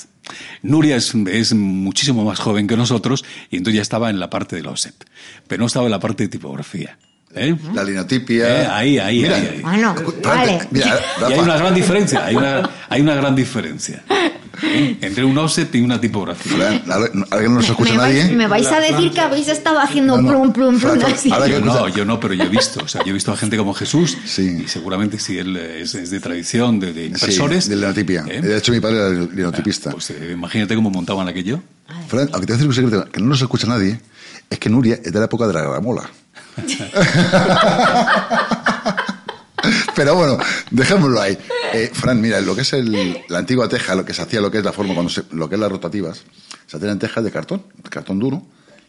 [0.61, 4.55] Nuria es, es muchísimo más joven que nosotros y entonces ya estaba en la parte
[4.55, 4.95] del offset,
[5.47, 6.97] pero no estaba en la parte de tipografía.
[7.35, 7.55] ¿eh?
[7.73, 8.63] La linotipia.
[8.63, 9.61] Eh, ahí, ahí, Mira, ahí, ahí.
[9.61, 10.59] Bueno, vale.
[10.71, 10.99] Mira,
[11.29, 14.03] Y hay una gran diferencia, hay una, hay una gran diferencia
[14.61, 14.97] ¿eh?
[15.01, 16.83] entre un offset y una tipografía.
[16.89, 18.35] Ahora ahora que no nos escucha me, vais, nadie.
[18.35, 21.31] me vais a decir que habéis estado haciendo No, plum, plum, plum, Fran, así.
[21.31, 23.31] ahora que Yo no, yo no, pero yo he visto, o sea, yo he visto
[23.31, 24.63] a gente como Jesús Sí.
[24.65, 27.69] y seguramente si él es, es de tradición, de, de Sí, impresores.
[27.69, 28.25] de linotipia.
[28.29, 28.41] ¿eh?
[28.41, 29.91] De hecho, mi padre era linotipista.
[29.91, 31.61] Pues eh, imagínate cómo montaban aquello.
[32.07, 33.99] Fran, aunque te voy a decir un secreto que no nos escucha nadie,
[34.49, 36.03] es que Nuria es de la época de la gramola.
[39.95, 40.37] Pero bueno,
[40.71, 41.37] dejémoslo ahí.
[41.73, 44.51] Eh, Fran, mira, lo que es el- la antigua teja, lo que se hacía, lo
[44.51, 46.23] que es la forma, cuando se, lo que es las rotativas,
[46.67, 48.45] se hacían tejas de cartón, cartón duro.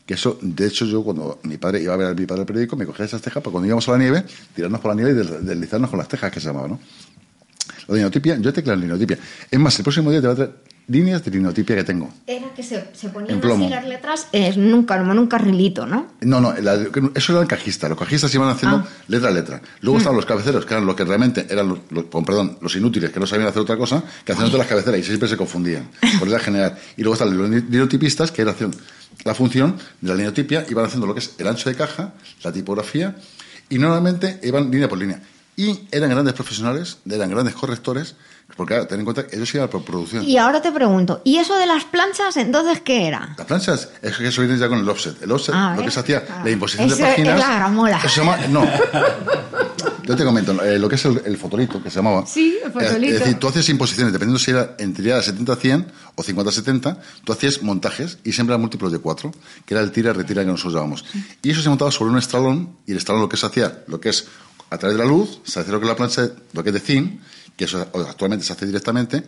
[0.06, 2.46] Que eso, de hecho, yo cuando mi padre iba a ver a mi padre el
[2.46, 5.12] periódico, me cogía esas tejas para cuando íbamos a la nieve, tirarnos por la nieve
[5.12, 6.80] y des- deslizarnos con las tejas, que se llamaba, ¿no?
[7.88, 9.18] De linotipia, yo tecleo en linotipia.
[9.50, 10.54] Es más, el próximo día te voy a traer
[10.86, 12.12] líneas de linotipia que tengo.
[12.26, 15.86] Era que se, se En ponían así las letras eh, nunca, como en un carrilito,
[15.86, 16.08] ¿no?
[16.20, 16.74] No, no, la-
[17.14, 17.88] eso era el cajista.
[17.88, 18.88] Los cajistas iban haciendo Ah.
[19.08, 19.62] letra a letra.
[19.80, 21.78] Luego estaban los cabeceros, que eran los que realmente eran los,
[22.24, 25.04] perdón, los inútiles, que no sabían hacer otra cosa, que hacían todas las cabeceras y
[25.04, 25.88] siempre se confundían.
[26.18, 26.76] Por era general.
[26.96, 28.72] Y luego están los linotipistas, que era hacían
[29.24, 32.12] la función de la linotipia, iban haciendo lo que es el ancho de caja,
[32.42, 33.16] la tipografía,
[33.70, 35.22] y normalmente iban línea por línea.
[35.56, 38.16] Y eran grandes profesionales, eran grandes correctores,
[38.56, 40.22] porque claro, ten en cuenta que ellos iban por producción.
[40.24, 43.34] Y ahora te pregunto, ¿y eso de las planchas, entonces qué era?
[43.36, 45.20] Las planchas, es que eso viene ya con el offset.
[45.22, 46.42] El offset, Ah, lo que se hacía, Ah.
[46.44, 47.34] la imposición Eso de páginas.
[47.40, 47.96] es la gramola.
[47.98, 48.64] Eso se llama, no.
[50.06, 52.26] Yo te comento, eh, lo que es el, el fotolito, que se llamaba.
[52.26, 53.14] Sí, el Eh, fotolito.
[53.14, 57.62] Es decir, tú hacías imposiciones, dependiendo si era en tirada 70-100 o 50-70, tú hacías
[57.62, 59.32] montajes y siempre eran múltiplos de 4,
[59.64, 61.04] que era el tira-retira que nosotros llamamos.
[61.42, 63.98] Y eso se montaba sobre un estralón, y el estralón lo que se hacía, lo
[64.00, 64.26] que es
[64.70, 66.74] a través de la luz, se hacía lo que es la plancha, lo que es
[66.74, 67.20] de zinc,
[67.56, 69.22] que eso actualmente se hace directamente,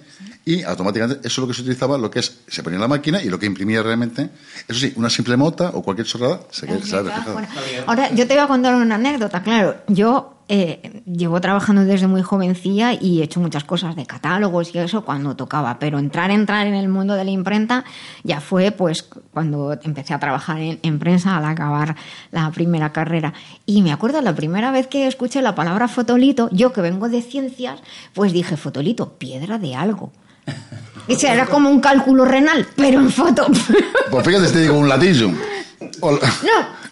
[0.45, 2.89] y automáticamente eso es lo que se utilizaba, lo que es, se ponía en la
[2.89, 4.31] máquina y lo que imprimía realmente,
[4.67, 7.33] eso sí, una simple mota o cualquier chorrada se queda se reflejada.
[7.33, 7.49] Bueno,
[7.87, 9.77] ahora yo te voy a contar una anécdota, claro.
[9.89, 14.79] Yo eh, llevo trabajando desde muy jovencilla y he hecho muchas cosas de catálogos y
[14.79, 17.85] eso cuando tocaba, pero entrar, entrar en el mundo de la imprenta
[18.23, 21.97] ya fue pues cuando empecé a trabajar en, en prensa al acabar
[22.31, 23.35] la primera carrera.
[23.67, 27.23] Y me acuerdo la primera vez que escuché la palabra fotolito, yo que vengo de
[27.23, 27.81] ciencias,
[28.15, 30.13] pues dije fotolito, piedra de algo.
[31.09, 33.47] Y sea, era como un cálculo renal, pero en foto.
[34.11, 35.31] Pues fíjate, te digo un latillo.
[36.01, 36.19] O- No,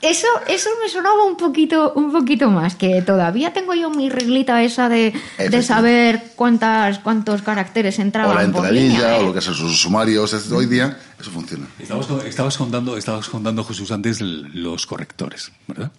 [0.02, 4.62] eso, eso me sonaba un poquito, un poquito más, que todavía tengo yo mi reglita
[4.62, 9.24] esa de, de saber cuántas, cuántos caracteres o entraban la por entradilla, línea, o ¿eh?
[9.24, 11.66] lo que son sus sumarios, es- hoy día eso funciona.
[11.78, 15.90] Estabas, estabas contando, estabas contando, Jesús, antes los correctores, ¿verdad?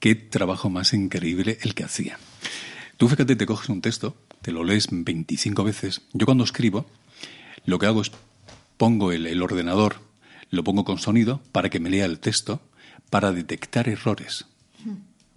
[0.00, 2.18] Qué trabajo más increíble el que hacía.
[2.96, 6.02] Tú fíjate, te coges un texto, te lo lees 25 veces.
[6.12, 6.86] Yo cuando escribo,
[7.66, 8.10] lo que hago es
[8.76, 9.96] pongo el, el ordenador,
[10.50, 12.60] lo pongo con sonido para que me lea el texto,
[13.10, 14.46] para detectar errores.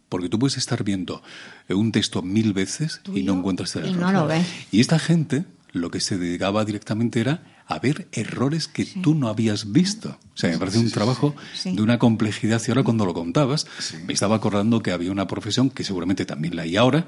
[0.09, 1.23] Porque tú puedes estar viendo
[1.69, 4.01] un texto mil veces y no encuentras el y error.
[4.01, 4.45] no lo ves.
[4.71, 9.29] Y esta gente lo que se dedicaba directamente era a ver errores que tú no
[9.29, 10.17] habías visto.
[10.33, 11.73] O sea, me parece un trabajo Sí.
[11.73, 12.61] de una complejidad.
[12.67, 13.65] Y ahora cuando lo contabas,
[14.05, 17.07] me estaba acordando que había una profesión que seguramente también la hay ahora,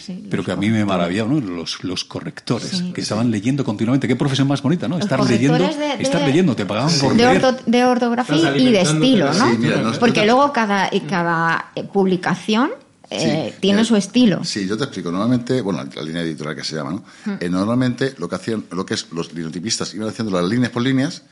[0.00, 1.40] Sí, pero que a mí me maravillaba, ¿no?
[1.40, 2.92] Los, los correctores, Sí.
[2.92, 4.06] que estaban leyendo continuamente.
[4.08, 4.98] Qué profesión más bonita, ¿no?
[4.98, 7.42] Estar leyendo, de- estar leyendo, te pagaban por de, leer.
[7.44, 9.50] orto- de ortografía y de estilo, ¿no?
[9.50, 12.70] Sí, mira, no- Porque luego cada, cada eh, publicación
[13.10, 14.42] eh, Sí, tiene eh, su estilo.
[14.42, 15.10] Sí, yo te explico.
[15.10, 17.04] Normalmente, bueno, la línea editorial que se llama, ¿no?
[17.26, 17.36] Hmm.
[17.40, 20.82] Eh, normalmente lo que hacían, lo que es los linotipistas iban haciendo las líneas por
[20.82, 21.22] líneas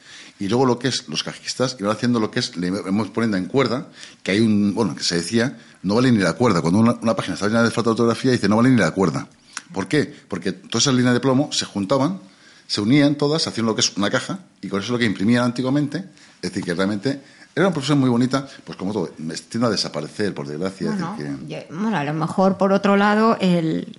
[0.41, 3.37] y luego lo que es los cajistas iban haciendo lo que es, le hemos poniendo
[3.37, 3.87] en cuerda,
[4.25, 6.61] que hay un, bueno, que se decía, no vale ni la cuerda.
[6.63, 8.91] Cuando una, una página está llena de falta de ortografía, dice, no vale ni la
[8.91, 9.29] cuerda.
[9.73, 10.13] ¿Por qué?
[10.27, 12.19] Porque todas esas líneas de plomo se juntaban,
[12.67, 15.05] se unían todas, hacían lo que es una caja, y con eso es lo que
[15.05, 15.99] imprimían antiguamente.
[16.43, 17.21] Es decir, que realmente
[17.55, 19.09] era una profesión muy bonita, pues como todo,
[19.49, 20.89] tiende a desaparecer, por desgracia.
[20.91, 23.99] es Bueno, decir que- yo- bueno, a lo mejor por otro lado, el,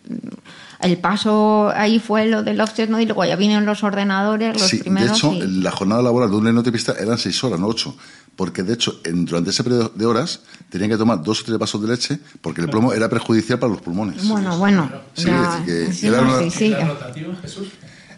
[0.84, 3.00] el paso ahí fue lo del offset, ¿no?
[3.00, 5.18] Y luego ya vienen los ordenadores, los Sí, de primeros.
[5.18, 7.96] hecho, y- la jornada laboral de un lenotipista eran seis horas, no ocho.
[8.36, 11.58] Porque, de hecho, en- durante ese periodo de horas tenían que tomar dos o tres
[11.58, 14.26] vasos de leche porque el plomo era perjudicial para los pulmones.
[14.28, 14.90] Bueno, bueno.
[15.14, 16.76] Sí, ya, es decir, que sí, era no, una- sí, sí.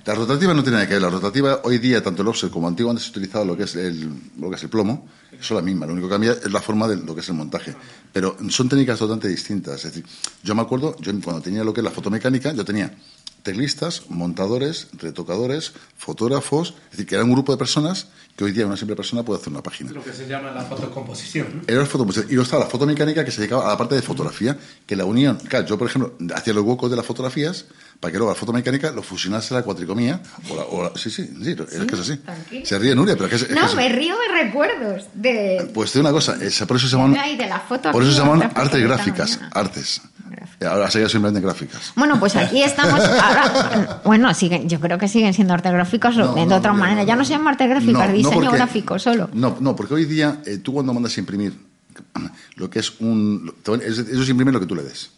[0.06, 1.02] La rotativa no tiene nada que ver.
[1.02, 4.10] La rotativa, hoy día, tanto el offset como antiguamente se utilizaba lo que es el,
[4.40, 5.08] lo que es el plomo,
[5.44, 5.86] son la misma.
[5.86, 7.76] Lo único que cambia es la forma de lo que es el montaje.
[8.12, 9.86] Pero son técnicas totalmente distintas.
[9.86, 10.06] Es decir,
[10.44, 12.96] yo me acuerdo, yo cuando tenía lo que es la fotomecánica, yo tenía
[13.44, 18.66] teclistas, montadores, retocadores, fotógrafos, es decir, que era un grupo de personas que hoy día
[18.66, 19.92] una simple persona puede hacer una página.
[19.92, 21.58] Lo que se llama la fotocomposición.
[21.58, 21.62] ¿no?
[21.68, 22.32] Era la fotomecánica.
[22.32, 25.06] Y luego estaba la fotomecánica que se dedicaba a la parte de fotografía, que la
[25.06, 25.38] unían.
[25.38, 27.66] Claro, yo, por ejemplo, hacía los huecos de las fotografías
[28.04, 30.22] para que luego la fotomecánica lo fusionase la cuatricomía.
[30.50, 32.18] O la, o la- sí, sí, sí, es que es así.
[32.18, 32.66] tranquilo.
[32.66, 35.72] Se ríe Nuria, pero es que es, No, me río de recuerdos de...
[35.74, 36.36] Pues te digo una cosa,
[36.68, 40.02] por eso se llaman, Ay, de la foto por eso se llaman artes gráficas, artes.
[40.68, 41.94] Ahora se simplemente gráficas.
[41.96, 44.02] Bueno, pues aquí estamos ahora.
[44.04, 47.04] Bueno, siguen, yo creo que siguen siendo artes gráficas No, de no, otra no, manera.
[47.06, 49.30] ya no se llama artes gráficas, diseño porque- gráfico solo.
[49.34, 51.54] No, no, porque hoy día eh, tú cuando mandas a imprimir
[52.56, 53.54] lo que es un...
[53.66, 53.98] van- es-
[54.30, 55.12] imprimen lo que tú le des.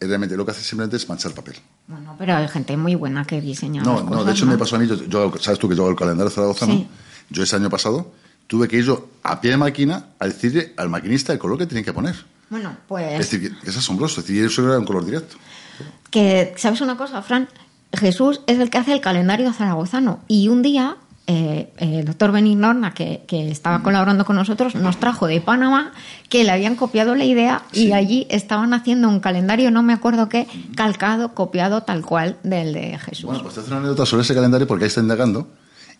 [0.00, 1.56] Realmente lo que hace simplemente es manchar papel.
[1.88, 3.82] Bueno, pero hay gente muy buena que diseña.
[3.82, 5.82] No, las no, de hecho me pasó a mí, yo, yo- sabes tú que yo
[5.82, 6.86] hago el calendario zaragozano, Sí.
[7.30, 8.12] yo ese año pasado
[8.46, 11.66] tuve que ir yo a pie de máquina a decirle al maquinista el color que
[11.66, 12.14] tienen que poner.
[12.48, 13.20] Bueno, pues.
[13.20, 15.36] Es decir, que es asombroso, es decir, eso era un color directo.
[16.10, 17.48] Que, ¿sabes una cosa, Fran?
[17.92, 20.20] Jesús es el que hace el calendario zaragozano.
[20.28, 20.96] Y un día,
[21.28, 25.92] eh, el doctor Benignorna, que, que estaba colaborando con nosotros, nos trajo de Panamá
[26.28, 30.28] que le habían copiado la idea y allí estaban haciendo un calendario, no me acuerdo
[30.28, 33.26] qué, calcado, copiado tal cual del de Jesús.
[33.26, 35.46] Bueno, pues te hace una anécdota sobre ese calendario porque ahí está indagando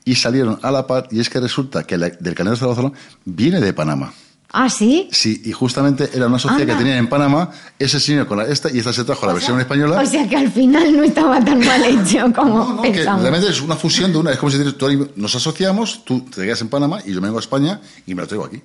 [0.05, 2.93] y salieron a la par y es que resulta que la- del calendario zaragozano
[3.25, 4.13] viene de Panamá.
[4.51, 5.09] ¿Ah, sí?
[5.13, 6.73] Sí, y justamente era una sociedad Anda.
[6.75, 9.61] que tenían en Panamá ese señor con la esta y esta se trajo la versión
[9.61, 10.01] española.
[10.01, 13.21] O sea que al final no estaba tan mal hecho como que pensamos.
[13.23, 14.31] realmente es una fusión de una.
[14.33, 17.39] Es como si tú nos asociamos, tú te quedas en Panamá y yo me vengo
[17.39, 18.63] a España y me lo traigo aquí.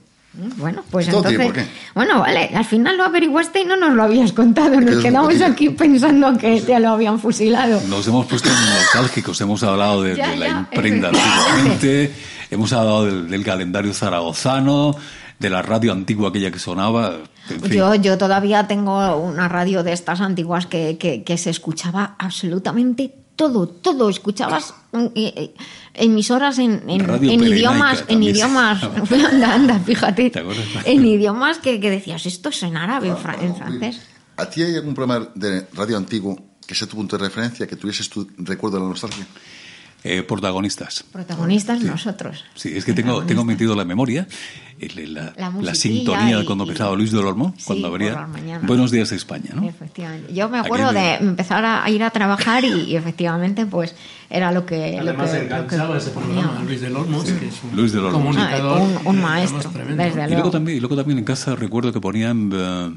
[0.57, 1.45] Bueno, pues tiene entonces.
[1.45, 1.65] por qué.
[1.93, 4.79] Bueno, vale, al final lo averiguaste y no nos lo habías contado.
[4.79, 7.79] Que Nos quedamos aquí pensando que te lo habían fusilado.
[7.87, 12.11] Nos hemos puesto nostálgicos, hemos hablado de, Ya, de la ya, imprenta antiguamente,
[12.49, 14.95] hemos hablado del, del calendario zaragozano,
[15.43, 17.19] de la radio antigua aquella que sonaba,
[17.49, 17.71] en fin.
[17.71, 23.13] Yo, yo todavía tengo una radio de estas antiguas que, que, que se escuchaba absolutamente
[23.35, 24.09] todo, todo.
[24.09, 25.53] Escuchabas eh, eh,
[25.95, 28.81] emisoras en, en, Radio en idiomas, en idiomas,
[29.33, 30.31] anda, anda, fíjate,
[30.85, 33.99] en idiomas que, que decías, esto es en árabe, en, fra- en francés.
[34.37, 37.75] ¿A ti hay algún programa de radio antiguo que sea tu punto de referencia, que
[37.75, 39.27] tuvieses tu recuerdo de la nostalgia?
[40.05, 41.05] Eh, protagonistas.
[41.11, 42.43] Protagonistas nosotros.
[42.55, 44.27] Sí, es que tengo, tengo metido la memoria
[44.79, 47.63] el- la, La la musiquilla sintonía de y- cuando y- empezaba Luis del Olmo, Sí,
[47.67, 48.67] cuando por abría las mañanas.
[48.67, 49.63] Buenos Días España, ¿no?
[49.67, 50.33] Efectivamente.
[50.33, 53.95] Yo me acuerdo de de- empezar a ir a trabajar y, y efectivamente pues
[54.29, 54.93] era lo que...
[55.01, 56.61] lo Además que- lo enganchaba que ese programa.
[56.65, 58.17] Luis del Olmos, que es un Luis del Olmo.
[58.17, 58.81] comunicador.
[58.81, 60.27] Ah, un- maestro, desde Y luego.
[60.33, 62.91] luego también, y luego también en casa recuerdo que ponían eh,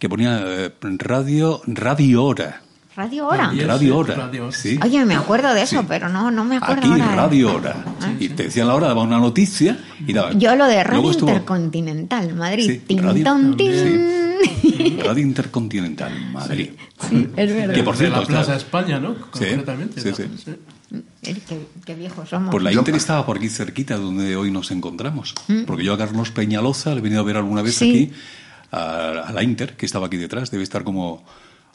[0.00, 2.62] que ponía eh, radio radio hora.
[2.98, 3.52] Radio Hora.
[3.78, 4.14] Sí, hora.
[4.16, 4.50] Radio.
[4.50, 4.76] Sí.
[4.82, 5.86] Oye, me acuerdo de eso, Sí.
[5.88, 7.14] pero no, no me acuerdo Aquí ahora.
[7.14, 7.76] radio hora.
[8.18, 10.32] Y te decían la hora, daba una noticia y daba.
[10.32, 12.66] Yo lo de Radio estuvo- Intercontinental, Madrid.
[12.66, 13.68] Sí, Tin, Radio- ton, tin.
[15.04, 16.70] Radio Intercontinental, Madrid.
[17.36, 17.74] Es verdad.
[17.74, 19.14] Que por De cierto, la Plaza está- España, ¿no?
[19.14, 20.00] Sí, Concretamente.
[20.00, 20.50] sí, sí.
[21.22, 22.50] Eh, Qué, qué viejos somos.
[22.50, 25.34] Pues la Inter estaba por aquí cerquita donde hoy nos encontramos.
[25.68, 27.78] Porque yo a Carlos Peñaloza le he venido a ver alguna vez Mm.
[27.78, 27.90] Sí.
[27.90, 28.12] aquí,
[28.72, 30.50] a, a la Inter, que estaba aquí detrás.
[30.50, 31.22] Debe estar como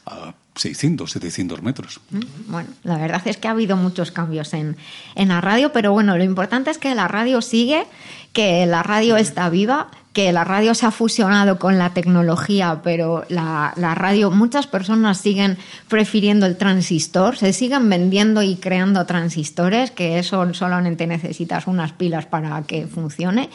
[0.06, 2.00] a 600, 700 metros.
[2.12, 4.78] Mm, Bueno, la verdad es que ha habido muchos cambios en,
[5.16, 7.86] en la radio, pero bueno, lo importante es que la radio sigue,
[8.34, 13.26] que la radio está viva, que la radio se ha fusionado con la tecnología, pero
[13.30, 19.90] la, la radio, muchas personas siguen prefiriendo el transistor, se siguen vendiendo y creando transistores,
[19.90, 23.50] que eso solamente necesitas unas pilas para que funcione.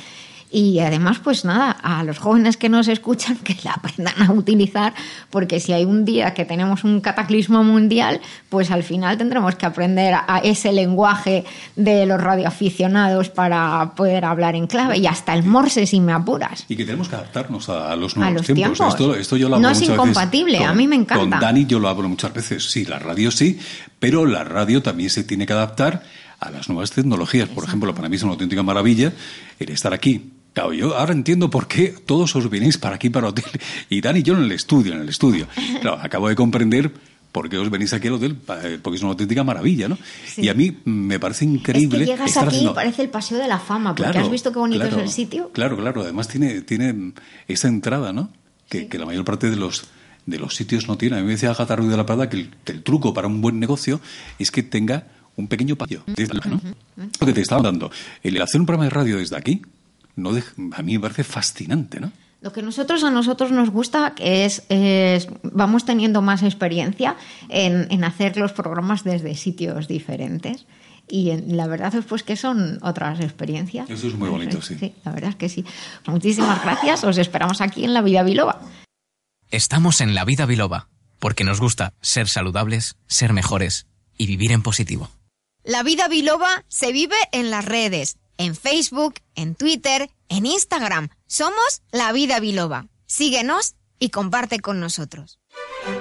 [0.51, 4.95] Y además, pues nada, a los jóvenes que nos escuchan que la aprendan a utilizar,
[5.29, 9.67] porque si hay un día que tenemos un cataclismo mundial, pues al final tendremos que
[9.67, 11.45] aprender a ese lenguaje
[11.77, 16.65] de los radioaficionados para poder hablar en clave y hasta el morse si me apuras.
[16.69, 18.79] Y que tenemos que adaptarnos a, los nuevos los tiempos.
[18.79, 18.95] tiempos.
[18.95, 21.21] Esto, esto yo lo No hablo es muchas veces incompatible, con- a mí me encanta.
[21.21, 22.65] Con Dani yo lo hablo muchas veces.
[22.71, 23.59] Sí, la radio sí,
[23.99, 26.03] pero la radio también se tiene que adaptar
[26.41, 27.49] a las nuevas tecnologías.
[27.49, 29.13] Por ejemplo, para mí es una auténtica maravilla
[29.59, 30.33] el estar aquí.
[30.55, 33.45] Claro, yo ahora entiendo por qué todos os venís para aquí, para hotel.
[33.91, 35.47] Y Dani y yo en el estudio, en el estudio.
[35.81, 36.93] Claro, acabo de comprender
[37.31, 39.97] por qué os venís aquí al hotel, eh, porque es una auténtica maravilla, ¿no?
[40.27, 40.43] Sí.
[40.43, 43.39] Y a mí me parece Es increíble que llegas aquí y haciendo- parece el paseo
[43.39, 45.51] de la fama, porque Claro, has visto qué bonito claro, es el sitio.
[45.53, 46.03] Claro, claro.
[46.03, 47.13] Además tiene, tiene
[47.47, 48.31] esa entrada, ¿no?
[48.69, 49.85] Que, que la mayor parte de los
[50.27, 51.17] de los sitios no tiene.
[51.17, 53.41] A mí me decía Gata Ruiz de la Prada que el, el truco para un
[53.41, 53.99] buen negocio
[54.39, 56.03] es que tenga un pequeño patio.
[56.07, 56.61] ¿no?
[57.21, 57.91] Lo que te estaba dando.
[58.23, 59.63] El hacer un programa de radio desde aquí,
[60.19, 60.31] no
[60.77, 62.13] a mí me parece fascinante, ¿no?
[62.41, 67.17] Lo que nosotros a nosotros nos gusta es, es- vamos teniendo más experiencia
[67.49, 70.67] en, en hacer los programas desde sitios diferentes.
[71.09, 73.91] Y en- la verdad es pues que son otras experiencias.
[73.91, 74.77] Eso es muy bonito, sí.
[74.79, 75.65] Sí, la verdad es que sí.
[76.07, 77.03] Muchísimas gracias.
[77.03, 78.61] Os esperamos aquí en La Vida Biloba.
[79.51, 80.89] Estamos en La Vida Biloba,
[81.19, 85.11] porque nos gusta ser saludables, ser mejores y vivir en positivo.
[85.65, 91.11] La Vida Biloba se vive en las redes, en Facebook, en Twitter, en Instagram.
[91.27, 92.87] Somos La Vida Biloba.
[93.07, 95.38] Síguenos y comparte con nosotros.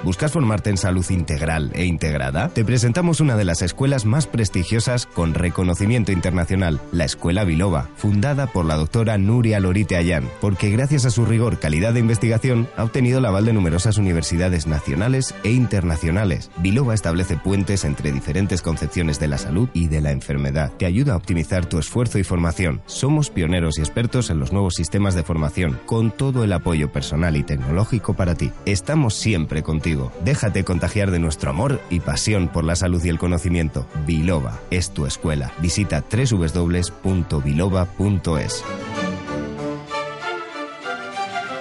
[0.04, 2.48] ¿Buscas formarte en salud integral e integrada?
[2.48, 8.46] Te presentamos una de las escuelas más prestigiosas con reconocimiento internacional, la Escuela Biloba, fundada
[8.46, 12.84] por la doctora Nuria Lorite Ayán, porque gracias a su rigor, calidad de investigación, ha
[12.84, 16.50] obtenido el aval de numerosas universidades nacionales e internacionales.
[16.58, 20.72] Biloba establece puentes entre diferentes concepciones de la salud y de la enfermedad.
[20.78, 22.82] Te ayuda a optimizar tu esfuerzo y formación.
[22.86, 27.36] Somos pioneros y expertos en los nuevos sistemas de formación, con todo el apoyo personal
[27.36, 28.52] y tecnológico para ti.
[28.64, 30.12] Estamos siempre contigo.
[30.24, 33.86] Déjate contagiar de nuestro amor y pasión por la salud y el conocimiento.
[34.06, 35.52] Biloba es tu escuela.
[35.60, 37.04] Visita www.biloba.es.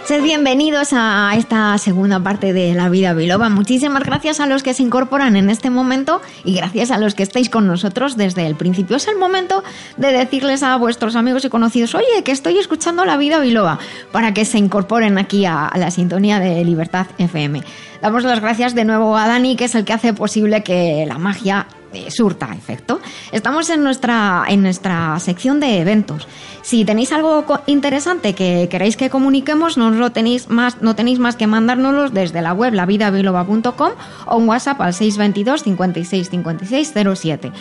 [0.07, 3.49] Sed bienvenidos a esta segunda parte de La Vida Biloba.
[3.49, 7.23] Muchísimas gracias a los que se incorporan en este momento y gracias a los que
[7.23, 8.95] estáis con nosotros desde el principio.
[8.95, 9.65] Es el momento
[9.97, 13.79] de decirles a vuestros amigos y conocidos, oye, que estoy escuchando La Vida Biloba,
[14.13, 17.61] para que se incorporen aquí a, a la sintonía de Libertad FM.
[18.01, 21.17] Damos las gracias de nuevo a Dani, que es el que hace posible que la
[21.17, 21.67] magia
[22.09, 22.99] surta efecto.
[23.31, 26.27] Estamos en nuestra, en nuestra sección de eventos.
[26.61, 31.35] Si tenéis algo interesante que queréis que comuniquemos, no, lo tenéis más, no tenéis más
[31.35, 33.91] que mandárnoslos desde la web lavidabiloba.com
[34.25, 37.51] o un WhatsApp al 622 56 56 07.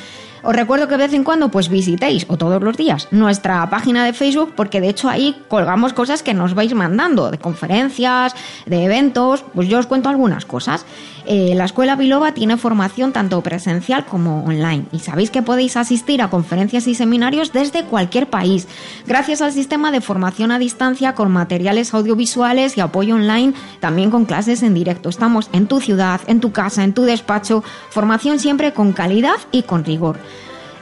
[0.43, 4.05] Os recuerdo que de vez en cuando pues visitéis, o todos los días, nuestra página
[4.05, 8.33] de Facebook, porque de hecho ahí colgamos cosas que nos vais mandando, de conferencias,
[8.64, 10.87] de eventos, pues yo os cuento algunas cosas.
[11.29, 16.22] Eh, la Escuela Biloba tiene formación tanto presencial como online, y sabéis que podéis asistir
[16.22, 18.68] a conferencias y seminarios desde cualquier país,
[19.07, 24.24] gracias al sistema de formación a distancia con materiales audiovisuales y apoyo online, también con
[24.24, 25.09] clases en directo.
[25.09, 29.62] Estamos en tu ciudad, en tu casa, en tu despacho, formación siempre con calidad y
[29.62, 30.18] con rigor.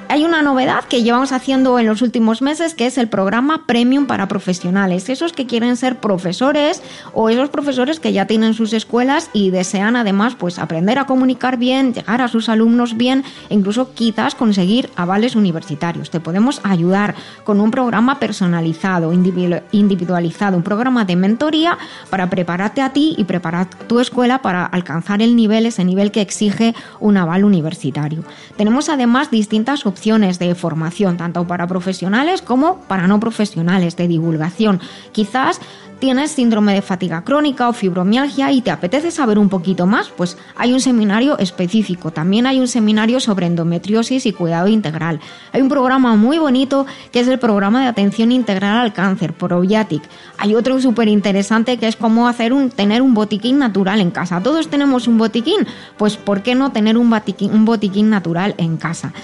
[0.09, 4.07] Hay una novedad que llevamos haciendo en los últimos meses que es el programa Premium
[4.07, 5.09] para profesionales.
[5.09, 6.83] Esos que quieren ser profesores
[7.15, 11.57] o esos profesores que ya tienen sus escuelas y desean además pues aprender a comunicar
[11.57, 16.11] bien, llegar a sus alumnos bien e incluso quizás conseguir avales universitarios.
[16.11, 21.79] Te podemos ayudar con un programa personalizado, individu- individualizado, un programa de mentoría
[22.11, 26.21] para prepararte a ti y preparar tu escuela para alcanzar el nivel, ese nivel que
[26.21, 28.23] exige un aval universitario.
[28.57, 29.94] Tenemos además distintas opciones
[30.39, 34.81] de formación, tanto para profesionales como para no profesionales, de divulgación.
[35.13, 35.61] Quizás
[36.05, 40.37] tienes síndrome de fatiga crónica o fibromialgia y te apetece saber un poquito más, pues
[40.55, 42.11] hay un seminario específico.
[42.11, 45.19] También hay un seminario sobre endometriosis y cuidado integral.
[45.53, 50.03] Hay un programa muy bonito que es el programa de atención integral al cáncer, Probiatic.
[50.37, 54.43] Hay otro súper interesante que es cómo hacer un, tener un botiquín natural en casa.
[54.43, 58.77] Todos tenemos un botiquín, pues ¿por qué no tener un botiquín, un botiquín natural en
[58.77, 59.15] casa?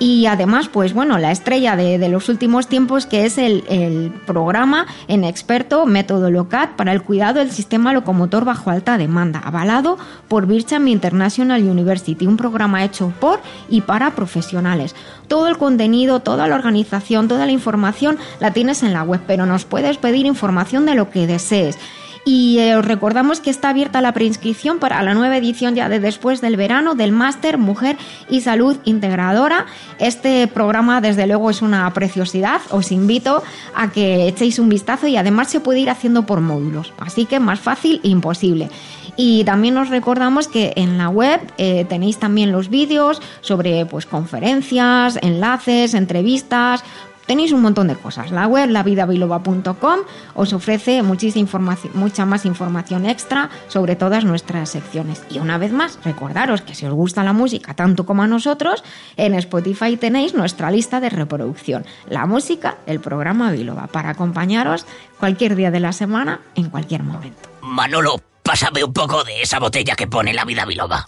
[0.00, 4.86] Y además, pues bueno, la estrella de, los últimos tiempos, que es el, el programa
[5.08, 10.46] en experto método LOCAT para el cuidado del sistema locomotor bajo alta demanda, avalado por
[10.46, 14.94] Bircham International University, un programa hecho por y para profesionales.
[15.28, 19.46] Todo el contenido, toda la organización, toda la información la tienes en la web, pero
[19.46, 21.78] nos puedes pedir información de lo que desees.
[22.24, 26.00] Y eh, os recordamos que está abierta la preinscripción para la nueva edición ya de
[26.00, 27.96] después del verano del Máster Mujer
[28.28, 29.66] y Salud Integradora.
[29.98, 32.60] Este programa, desde luego, es una preciosidad.
[32.70, 33.42] Os invito
[33.74, 36.92] a que echéis un vistazo y además se puede ir haciendo por módulos.
[36.98, 38.68] Así que más fácil imposible.
[39.16, 44.06] Y también os recordamos que en la web eh, tenéis también los vídeos sobre pues,
[44.06, 46.84] conferencias, enlaces, entrevistas,
[47.30, 48.32] Tenéis un montón de cosas.
[48.32, 50.00] La web, lavidabiloba.com,
[50.34, 55.22] os ofrece muchísima información, mucha más información extra sobre todas nuestras secciones.
[55.30, 58.82] Y una vez más, recordaros que si os gusta la música tanto como a nosotros,
[59.16, 61.86] en Spotify tenéis nuestra lista de reproducción.
[62.08, 64.84] La música del programa Biloba, para acompañaros
[65.20, 67.48] cualquier día de la semana, en cualquier momento.
[67.62, 71.04] Manolo, pásame un poco de esa botella que pone la vida biloba.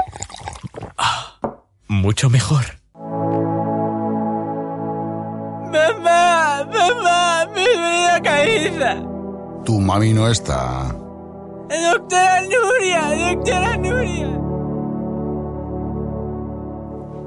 [1.89, 2.82] Mucho mejor.
[5.73, 9.03] Mamá, mamá, mi vida caída.
[9.64, 10.95] Tu mami no está.
[11.70, 14.29] Doctora Nuria, doctora Nuria.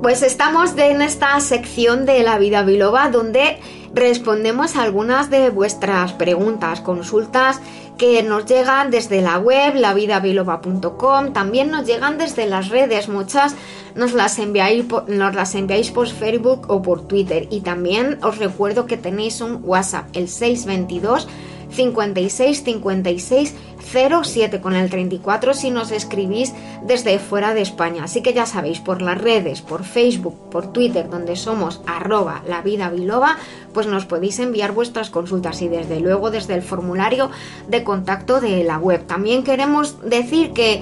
[0.03, 3.59] Pues estamos en esta sección de la vida biloba donde
[3.95, 7.59] respondemos a algunas de vuestras preguntas, consultas
[7.97, 13.55] que nos llegan desde la web lavidabiloba.com, también nos llegan desde las redes, muchas
[13.95, 17.47] nos las enviáis nos las enviáis por Facebook o por Twitter.
[17.49, 21.27] Y también os recuerdo que tenéis un WhatsApp el 622
[21.75, 23.55] 56 56
[23.91, 26.53] 07 con el 34 si nos escribís
[26.83, 28.05] desde fuera de España.
[28.05, 32.61] Así que ya sabéis, por las redes, por Facebook, por Twitter, donde somos arroba la
[32.61, 33.37] vida biloba,
[33.73, 37.29] pues nos podéis enviar vuestras consultas y desde luego desde el formulario
[37.67, 39.05] de contacto de la web.
[39.05, 40.81] También queremos decir que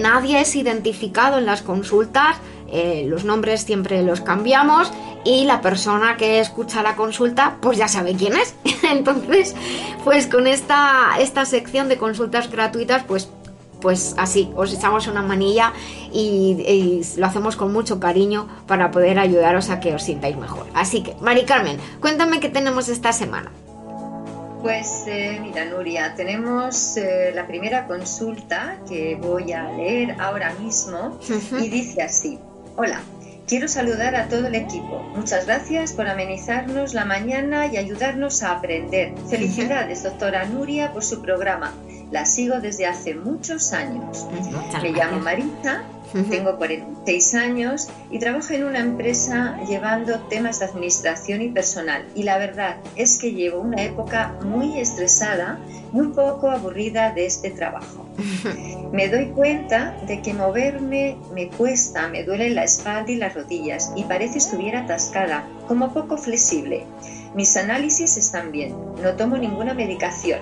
[0.00, 2.36] nadie es identificado en las consultas
[2.68, 4.92] eh, los nombres siempre los cambiamos
[5.24, 8.54] y la persona que escucha la consulta pues ya sabe quién es.
[8.82, 9.54] Entonces,
[10.04, 13.28] pues con esta, esta sección de consultas gratuitas pues
[13.80, 15.72] pues así, os echamos una manilla
[16.10, 20.66] y, y, lo hacemos con mucho cariño para poder ayudaros a que os sintáis mejor.
[20.74, 23.52] Así que, Mari Carmen, cuéntame qué tenemos esta semana.
[24.66, 31.20] Pues eh, mira, Nuria, tenemos eh, la primera consulta que voy a leer ahora mismo
[31.60, 32.40] y dice así.
[32.78, 33.00] Hola,
[33.48, 35.02] quiero saludar a todo el equipo.
[35.16, 39.14] Muchas gracias por amenizarnos la mañana y ayudarnos a aprender.
[39.30, 41.72] Felicidades, doctora Nuria, por su programa.
[42.10, 44.26] La sigo desde hace muchos años.
[44.82, 45.84] Me llamo Marita,
[46.24, 52.04] tengo 46 años y trabajo en una empresa llevando temas de administración y personal.
[52.14, 55.58] Y la verdad es que llevo una época muy estresada
[55.92, 58.06] y un poco aburrida de este trabajo.
[58.92, 63.92] Me doy cuenta de que moverme me cuesta, me duele la espalda y las rodillas
[63.96, 66.84] y parece estuviera atascada, como poco flexible.
[67.34, 70.40] Mis análisis están bien, no tomo ninguna medicación.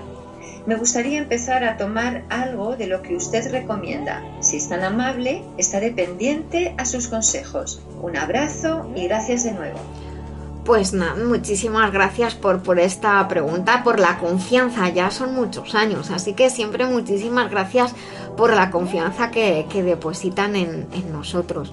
[0.65, 4.23] Me gustaría empezar a tomar algo de lo que usted recomienda.
[4.39, 7.81] Si es tan amable, estaré pendiente a sus consejos.
[8.01, 9.79] Un abrazo y gracias de nuevo.
[10.65, 16.09] Pues nada, muchísimas gracias por, por esta pregunta, por la confianza, ya son muchos años,
[16.09, 17.93] así que siempre muchísimas gracias
[18.35, 21.71] por la confianza que, depositan en, en, nosotros.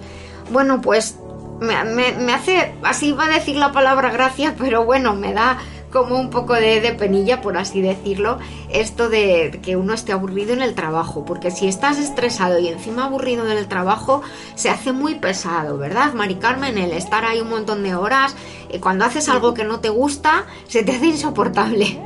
[0.50, 1.16] Bueno, pues
[1.60, 5.56] me, me, me, hace, así va a decir la palabra gracias, pero bueno, me da
[5.92, 8.38] como un poco de, de, penilla, por así decirlo,
[8.70, 13.04] esto de que uno esté aburrido en el trabajo, porque si estás estresado y encima
[13.04, 14.22] aburrido en el trabajo,
[14.54, 16.78] se hace muy pesado, ¿verdad, Mari Carmen?
[16.78, 18.34] El estar ahí un montón de horas,
[18.72, 22.00] y cuando haces algo que no te gusta, se te hace insoportable.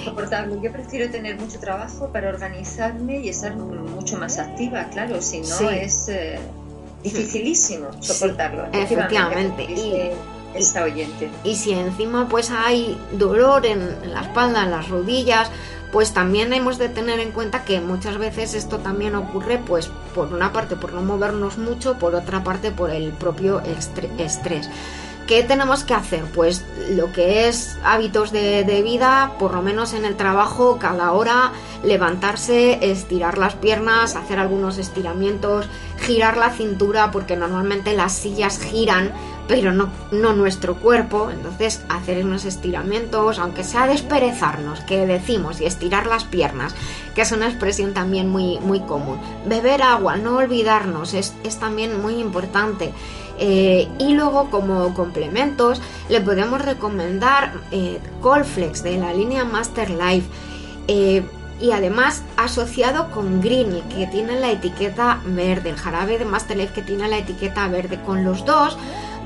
[0.00, 0.58] Insoportable.
[0.62, 5.46] Yo prefiero tener mucho trabajo para organizarme y estar mucho más activa, claro, si no
[5.46, 5.66] Sí.
[5.70, 6.38] es eh,
[7.02, 8.64] dificilísimo soportarlo.
[8.72, 9.64] efectivamente.
[9.64, 10.10] Y,
[11.44, 15.50] Y si encima pues hay dolor en, la espalda, en las rodillas,
[15.92, 20.32] pues también hemos de tener en cuenta que muchas veces esto también ocurre pues por
[20.32, 23.62] una parte por no movernos mucho, por otra parte por el propio
[24.18, 24.68] estrés.
[25.28, 26.24] ¿Qué tenemos que hacer?
[26.34, 31.52] Pues lo que es hábitos de, vida, por lo menos en el trabajo, cada hora
[31.84, 35.68] levantarse, estirar las piernas, hacer algunos estiramientos,
[36.00, 39.12] girar la cintura, porque normalmente las sillas giran,
[39.48, 41.30] pero no, nuestro cuerpo.
[41.30, 46.74] Entonces hacer unos estiramientos, aunque sea desperezarnos, que decimos, y estirar las piernas,
[47.14, 49.18] que es una expresión también muy, muy común.
[49.46, 52.92] Beber agua, no olvidarnos, es, es también muy importante.
[53.40, 60.26] Eh, y luego como complementos le podemos recomendar eh, Colflex de la línea Master Life
[60.88, 61.22] eh,
[61.60, 66.56] y además asociado con Green el que tiene la etiqueta verde, el jarabe de Master
[66.56, 68.00] Life que tiene la etiqueta verde.
[68.04, 68.76] Con los dos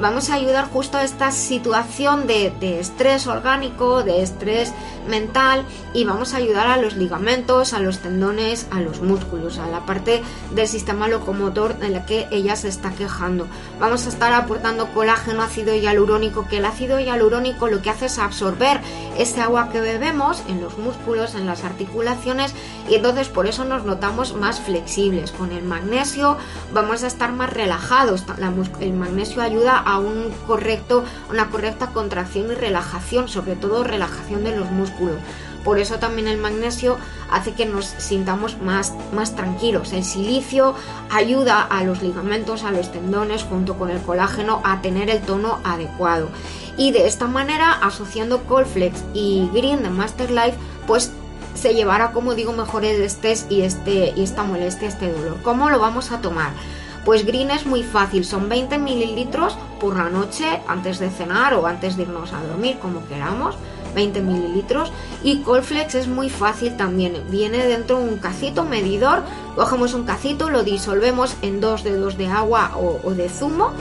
[0.01, 4.73] vamos a ayudar justo a esta situación de, de estrés orgánico, de estrés
[5.09, 5.65] mental
[5.95, 9.81] y vamos a ayudar a los ligamentos, a los tendones, a los músculos, a la
[9.81, 10.23] parte
[10.55, 13.47] del sistema locomotor en la que ella se está quejando.
[13.81, 18.19] Vamos a estar aportando colágeno, ácido hialurónico, que el ácido hialurónico lo que hace es
[18.19, 18.81] absorber
[19.19, 22.55] ese agua que bebemos en los músculos, en las articulaciones
[22.89, 25.33] y entonces por eso nos notamos más flexibles.
[25.33, 26.37] Con el magnesio
[26.73, 28.25] vamos a estar más relajados.
[28.81, 34.57] el magnesio ayuda a un correcto, una correcta contracción y relajación, sobre todo relajación de
[34.57, 35.17] los músculos.
[35.65, 36.99] Por eso también el magnesio
[37.31, 39.93] hace que nos sintamos más, más tranquilos.
[39.93, 40.75] El silicio
[41.11, 45.61] ayuda a los ligamentos, a los tendones, junto con el colágeno, a tener el tono
[45.63, 46.29] adecuado.
[46.77, 50.57] Y de esta manera, asociando Colflex y Green de Master Life,
[50.87, 51.13] pues
[51.55, 55.37] se llevará, como digo, mejor el estrés y, este, y esta molestia, este dolor.
[55.43, 56.53] ¿Cómo lo vamos a tomar?
[57.05, 61.67] Pues Green es muy fácil, son 20 mililitros por la noche antes de cenar o
[61.67, 63.57] antes de irnos a dormir, como queramos.
[63.95, 64.91] 20 mililitros.
[65.23, 69.23] Y Colflex es muy fácil también, viene dentro un cacito medidor,
[69.55, 73.73] cogemos un cacito, lo disolvemos en dos dedos de agua o, o de zumo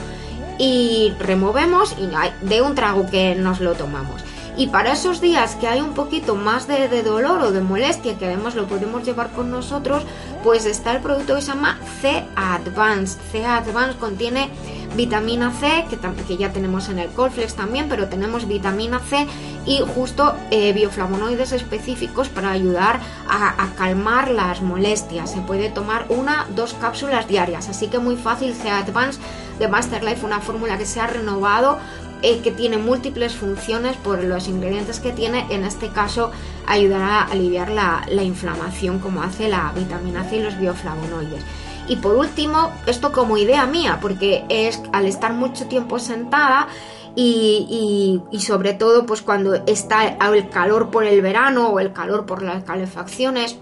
[0.59, 2.09] y removemos y
[2.45, 4.21] de un trago que nos lo tomamos.
[4.57, 8.25] Y para esos días que hay un poquito más de, dolor o de molestia, que
[8.25, 10.03] además lo podemos llevar con nosotros,
[10.43, 13.17] pues está el producto que se llama C Advance.
[13.31, 14.49] C Advance contiene
[14.95, 19.25] vitamina C, que, ya tenemos en el Colflex también, pero tenemos vitamina C
[19.65, 22.99] y justo eh, bioflavonoides específicos para ayudar
[23.29, 25.31] a, a, calmar las molestias.
[25.31, 28.53] Se puede tomar una, dos cápsulas diarias, así que muy fácil.
[28.53, 29.19] C Advance
[29.59, 31.77] de Master Life, una fórmula que se ha renovado
[32.21, 36.31] eh, que tiene múltiples funciones por los ingredientes que tiene, en este caso
[36.67, 41.43] ayudará a aliviar la, la inflamación como hace la vitamina C y los bioflavonoides.
[41.87, 46.67] Y por último, esto como idea mía, porque es al estar mucho tiempo sentada,
[47.15, 51.91] y, y, y, sobre todo pues cuando está el calor por el verano o el
[51.91, 53.57] calor por las calefacciones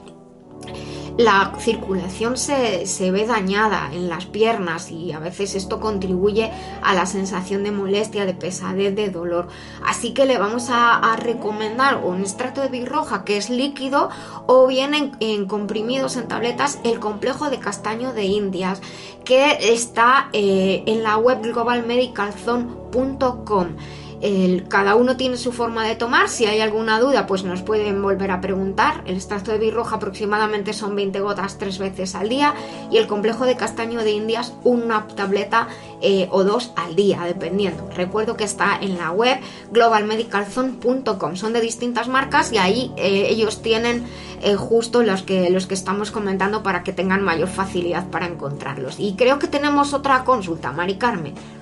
[1.19, 6.49] la circulación se, se, ve dañada en las piernas y a veces esto contribuye
[6.81, 9.49] a la sensación de molestia, de pesadez, de dolor.
[9.85, 14.09] Así que le vamos a, recomendar un extracto de birroja que es líquido
[14.45, 18.81] o bien en, en, comprimidos en tabletas el complejo de castaño de Indias
[19.25, 23.75] que está eh, en la web globalmedicalzone.com.
[24.21, 26.29] El, cada uno tiene su forma de tomar.
[26.29, 29.03] Si hay alguna duda, pues nos pueden volver a preguntar.
[29.05, 32.53] El extracto de birroja aproximadamente son 20 gotas tres veces al día
[32.91, 35.67] y el complejo de castaño de Indias una tableta
[36.01, 37.89] eh, o dos al día, dependiendo.
[37.95, 39.39] Recuerdo que está en la web
[39.71, 41.35] globalmedicalzone.com.
[41.35, 44.05] Son de distintas marcas y ahí eh, ellos tienen
[44.41, 48.95] eh, justo los que, los que estamos comentando para que tengan mayor facilidad para encontrarlos.
[48.99, 51.59] Y creo que tenemos otra consulta, Mari Carmen.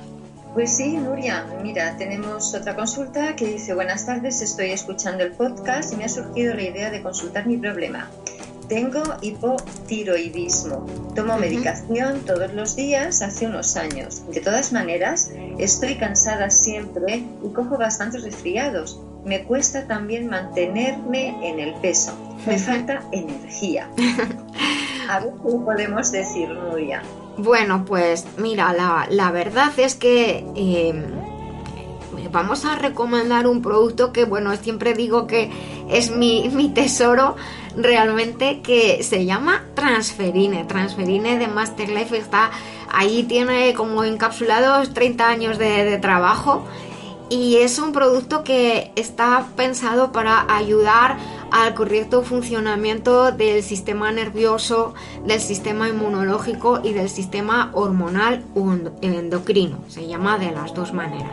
[0.57, 5.93] Pues sí, Nuria, mira, tenemos otra consulta que dice, buenas tardes, estoy escuchando el podcast
[5.93, 8.09] y me ha surgido la idea de consultar mi problema.
[8.67, 10.87] Tengo hipotiroidismo.
[11.13, 11.41] Tomo uh -huh.
[11.41, 14.23] medicación todos los días hace unos años.
[14.31, 15.29] De todas maneras,
[15.59, 18.99] estoy cansada siempre y cojo bastantes resfriados.
[19.25, 22.17] Me cuesta también mantenerme en el peso.
[22.47, 23.91] Me falta energía.
[25.07, 27.03] A ver qué podemos decir, Nuria.
[27.37, 30.93] Bueno, pues mira, la, la verdad es que eh,
[32.31, 35.51] vamos a recomendar un producto que, bueno, siempre digo que
[35.89, 37.35] es mi, mi, tesoro
[37.75, 40.65] realmente, que se llama Transferine.
[40.65, 42.49] Transferine de Masterlife está
[42.91, 46.65] ahí, tiene como encapsulados 30 años de, de trabajo
[47.29, 51.17] y es un producto que está pensado para ayudar
[51.51, 54.93] al correcto funcionamiento del sistema nervioso,
[55.25, 58.43] del sistema inmunológico y del sistema hormonal
[59.01, 59.79] endocrino.
[59.87, 61.31] Se llama de las dos maneras.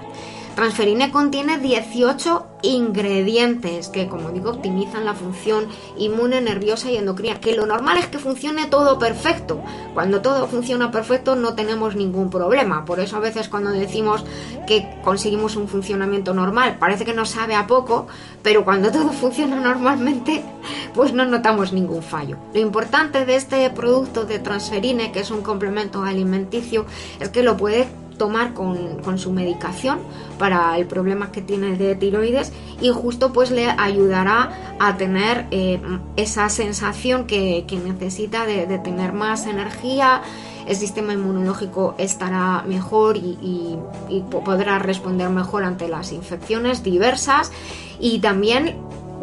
[0.54, 5.66] Transferine contiene 18 ingredientes que, como digo, optimizan la función
[5.98, 7.40] inmune, nerviosa y endocrina.
[7.40, 9.60] Que lo normal es que funcione todo perfecto.
[9.94, 12.84] Cuando todo funciona perfecto no tenemos ningún problema.
[12.84, 14.24] Por eso a veces cuando decimos
[14.66, 18.06] que conseguimos un funcionamiento normal, parece que nos sabe a poco,
[18.42, 20.42] pero cuando todo funciona normalmente,
[20.94, 22.36] pues no notamos ningún fallo.
[22.54, 26.86] Lo importante de este producto de Transferine, que es un complemento alimenticio,
[27.18, 29.98] es que lo puede tomar con, con, su medicación
[30.38, 35.80] para el problema que tiene de tiroides y justo pues le ayudará a tener eh,
[36.16, 40.22] esa sensación que, que necesita de, de, tener más energía
[40.66, 43.78] el sistema inmunológico estará mejor y,
[44.44, 47.52] podrá responder mejor ante las infecciones diversas
[48.00, 48.76] y también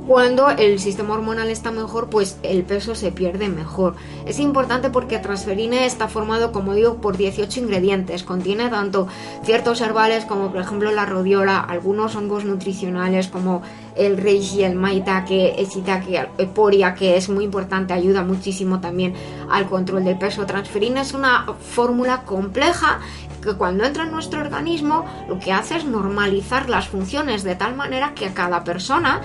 [0.08, 3.96] cuando el sistema hormonal está mejor, pues el peso se pierde mejor.
[4.26, 8.24] Es importante porque Transferine está formado, como digo, por 18 ingredientes.
[8.24, 9.08] Contiene tanto
[9.44, 13.62] ciertos herbales como, por ejemplo, la rodiola, algunos hongos nutricionales como
[13.96, 19.14] el reishi, el maitake, el shiitake, el poria, que es muy importante, ayuda muchísimo también
[19.50, 20.46] al control del peso.
[20.46, 23.00] Transferina es una fórmula compleja
[23.42, 27.76] que cuando entra en nuestro organismo lo que hace es normalizar las funciones de tal
[27.76, 29.22] manera que a cada persona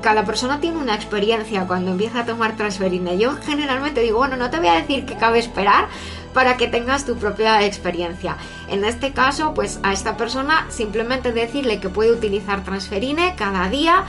[0.00, 3.12] cada persona tiene una experiencia cuando empieza a tomar transferina.
[3.12, 5.88] Yo generalmente digo, bueno, no te voy a decir que cabe esperar
[6.32, 8.36] para que tengas tu propia experiencia.
[8.68, 14.04] En este caso, pues a esta persona simplemente decirle que puede utilizar transferine cada día.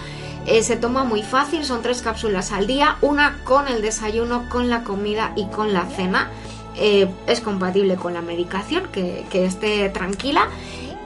[0.45, 4.69] Eh, se toma muy fácil, son tres cápsulas al día, una con el desayuno, con
[4.69, 6.29] la comida y con la cena.
[6.77, 10.49] Eh, es compatible con la medicación, que, que esté tranquila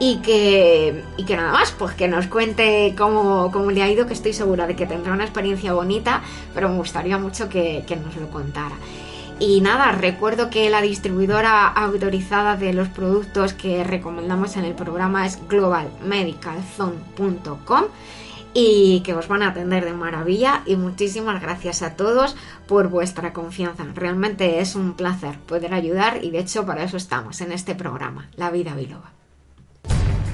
[0.00, 4.06] y que, y que nada más, pues que nos cuente cómo, cómo, le ha ido,
[4.06, 6.22] que estoy segura de que tendrá una experiencia bonita,
[6.54, 8.74] pero me gustaría mucho que, que nos lo contara.
[9.38, 15.26] Y nada, recuerdo que la distribuidora autorizada de los productos que recomendamos en el programa
[15.26, 17.84] es globalmedicalzone.com
[18.54, 22.36] y que os van a atender de maravilla y muchísimas gracias a todos
[22.66, 23.84] por vuestra confianza.
[23.94, 28.28] Realmente es un placer poder ayudar y de hecho para eso estamos en este programa,
[28.36, 29.12] La Vida Biloba.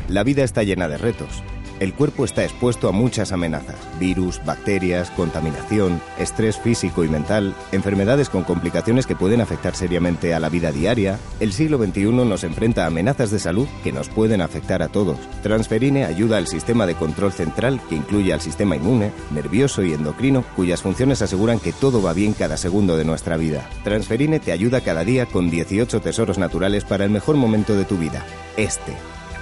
[0.09, 1.43] La vida está llena de retos.
[1.78, 8.30] El cuerpo está expuesto a muchas amenazas, virus, bacterias, contaminación, estrés físico y mental, enfermedades
[8.30, 11.18] con complicaciones que pueden afectar seriamente a la vida diaria.
[11.38, 15.18] El siglo XXI nos enfrenta a amenazas de salud que nos pueden afectar a todos.
[15.42, 20.44] Transferine ayuda al sistema de control central que incluye al sistema inmune, nervioso y endocrino,
[20.56, 23.68] cuyas funciones aseguran que todo va bien cada segundo de nuestra vida.
[23.84, 27.98] Transferine te ayuda cada día con 18 tesoros naturales para el mejor momento de tu
[27.98, 28.24] vida,
[28.56, 28.94] este.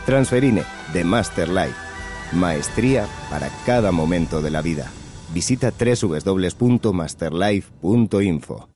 [0.05, 1.84] Transferine de Master Life.
[2.35, 4.91] Maestría para cada momento de la vida.
[5.33, 8.69] Visita www.masterlife.info.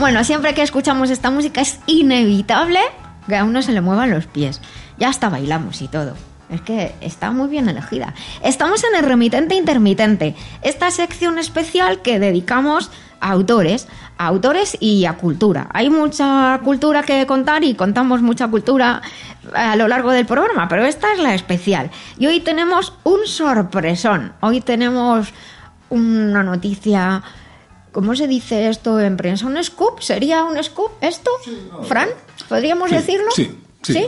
[0.00, 2.80] Bueno, siempre que escuchamos esta música es inevitable
[3.28, 4.62] que a uno se le muevan los pies.
[4.98, 6.14] Ya hasta bailamos y todo.
[6.48, 8.14] Es que está muy bien elegida.
[8.42, 12.90] Estamos en el remitente intermitente, esta sección especial que dedicamos
[13.20, 13.88] a autores,
[14.20, 15.66] a autores y a cultura.
[15.72, 19.00] Hay mucha cultura que contar y contamos mucha cultura
[19.54, 21.90] a lo largo del programa, pero esta es la especial.
[22.18, 24.34] Y hoy tenemos un sorpresón.
[24.40, 25.28] Hoy tenemos
[25.88, 27.22] una noticia.
[27.92, 29.46] ¿Cómo se dice esto en prensa?
[29.46, 30.00] ¿Un scoop?
[30.02, 31.30] ¿Sería un scoop esto?
[31.88, 32.08] ¿Fran?
[32.46, 33.30] ¿Podríamos Sí, decirlo?
[33.34, 34.06] sí, sí.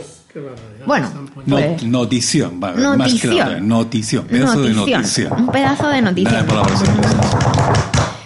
[0.85, 1.09] Bueno,
[1.47, 2.75] No- pues, notición, va, más
[3.19, 3.67] que Notición.
[3.67, 5.01] notición, pedazo de notición.
[5.01, 5.33] notición.
[5.41, 6.45] Un pedazo de noticia.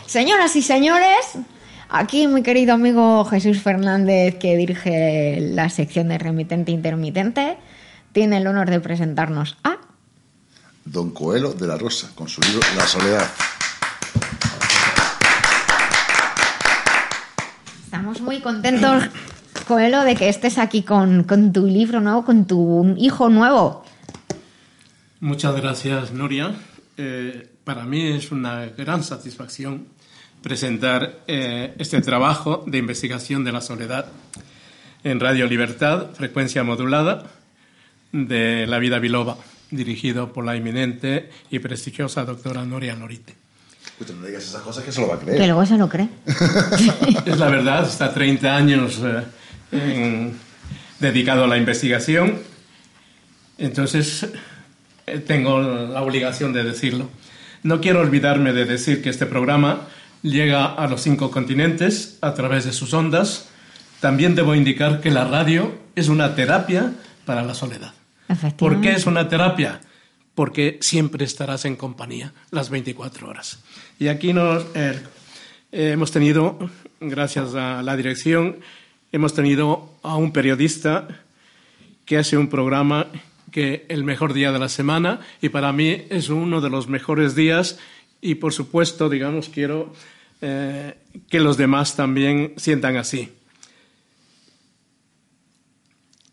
[0.05, 1.38] Señoras y señores,
[1.89, 7.57] aquí mi querido amigo Jesús Fernández, que dirige la sección de remitente intermitente,
[8.11, 9.77] tiene el honor de presentarnos a
[10.85, 13.27] Don Coelho de la Rosa, con su libro La Soledad.
[17.84, 19.03] Estamos muy contentos,
[19.68, 23.84] Coelho, de que estés aquí con, con tu libro nuevo, con tu hijo nuevo.
[25.19, 26.53] Muchas gracias, Nuria.
[26.95, 29.88] Eh, para mí es una gran satisfacción
[30.52, 34.06] presentar eh, este trabajo de investigación de la soledad
[35.03, 37.26] en Radio Libertad, frecuencia modulada,
[38.14, 39.36] de La Vida Biloba,
[39.72, 43.36] dirigido por la eminente y prestigiosa doctora Nuria Lorite.
[43.88, 45.38] Escucha, no digas esas cosas que se lo va a creer.
[45.38, 46.07] Que luego se lo cree.
[47.26, 49.24] Es la verdad, está 30 años eh,
[49.74, 50.34] en-
[51.02, 52.40] dedicado a la investigación,
[53.57, 54.28] entonces
[55.07, 57.10] eh, tengo la obligación de decirlo.
[57.64, 59.82] No quiero olvidarme de decir que este programa
[60.22, 63.49] llega a los cinco continentes a través de sus ondas.
[63.99, 66.94] También debo indicar que la radio es una terapia
[67.26, 67.94] para la soledad.
[68.57, 69.81] ¿Por qué es una terapia?
[70.35, 73.60] Porque siempre estarás en compañía las 24 horas.
[73.99, 74.99] Y aquí nos, eh,
[75.72, 76.60] eh, hemos tenido,
[76.99, 78.57] gracias a la dirección,
[79.11, 81.07] hemos tenido a un periodista
[82.06, 83.07] que hace un programa
[83.52, 87.35] que el mejor día de la semana y para mí es uno de los mejores
[87.35, 87.80] días
[88.22, 89.94] y por supuesto, digamos, quiero
[90.41, 90.95] eh,
[91.30, 93.31] que los demás también sientan así.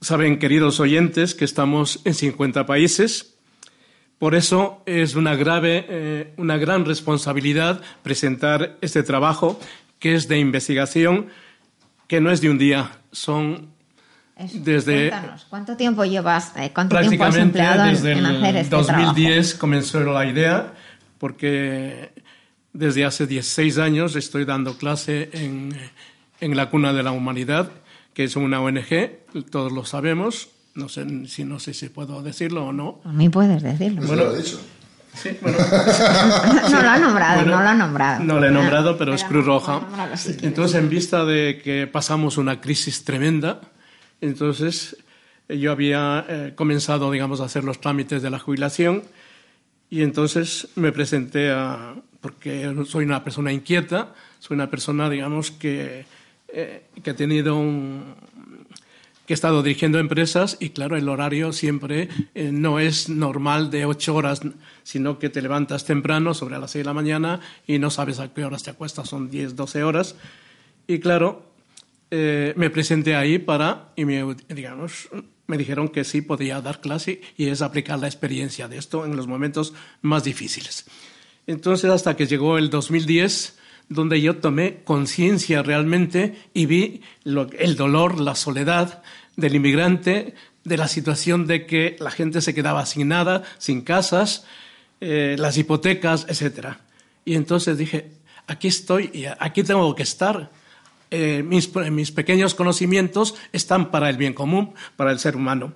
[0.00, 3.34] Saben, queridos oyentes, que estamos en 50 países.
[4.18, 9.58] Por eso es una, grave, eh, una gran responsabilidad presentar este trabajo
[9.98, 11.28] que es de investigación,
[12.06, 13.70] que no es de un día, son
[14.36, 18.56] Eso, desde Cuéntanos, ¿cuánto tiempo llevas, eh, cuánto tiempo has empleado en, desde en hacer
[18.56, 20.73] el este 2010 comenzó la idea,
[21.24, 22.10] porque
[22.74, 25.74] desde hace 16 años estoy dando clase en,
[26.38, 27.70] en la Cuna de la Humanidad,
[28.12, 32.66] que es una ONG, todos lo sabemos, no sé si no sé si puedo decirlo
[32.66, 33.00] o no.
[33.04, 34.02] A mí puedes decirlo.
[34.06, 34.60] Bueno, lo he dicho.
[35.14, 35.56] Sí, bueno.
[36.70, 38.22] no lo ha nombrado, Bueno, no lo ha nombrado.
[38.22, 39.80] No lo he nombrado, pero es Cruz Roja.
[40.42, 43.62] Entonces, en vista de que pasamos una crisis tremenda,
[44.20, 44.98] entonces
[45.48, 49.04] yo había eh, comenzado, digamos, a hacer los trámites de la jubilación
[49.94, 56.04] y entonces me presenté a, porque soy una persona inquieta, soy una persona, digamos, que,
[56.48, 57.62] eh, que ha tenido
[59.24, 63.86] que he estado dirigiendo empresas y claro, el horario siempre eh, no es normal de
[63.86, 64.40] ocho horas,
[64.82, 68.34] sino que te levantas temprano, sobre las seis de la mañana, y no sabes a
[68.34, 70.16] qué horas te acuestas, son 10, 12 horas.
[70.88, 71.44] Y claro,
[72.10, 75.08] eh, me presenté ahí para, y me, digamos,
[75.46, 79.16] me dijeron que sí podía dar clase y es aplicar la experiencia de esto en
[79.16, 80.86] los momentos más difíciles.
[81.46, 83.58] Entonces, hasta que llegó el 2010,
[83.88, 89.02] donde yo tomé conciencia realmente y vi el dolor, la soledad
[89.36, 90.34] del inmigrante,
[90.64, 94.46] de la situación de que la gente se quedaba sin nada, sin casas,
[95.00, 96.68] eh, las hipotecas, etc.
[97.26, 98.12] Y entonces dije,
[98.46, 100.50] aquí estoy y aquí tengo que estar.
[101.14, 105.74] Eh, mis, mis pequeños conocimientos están para el bien común, para el ser humano.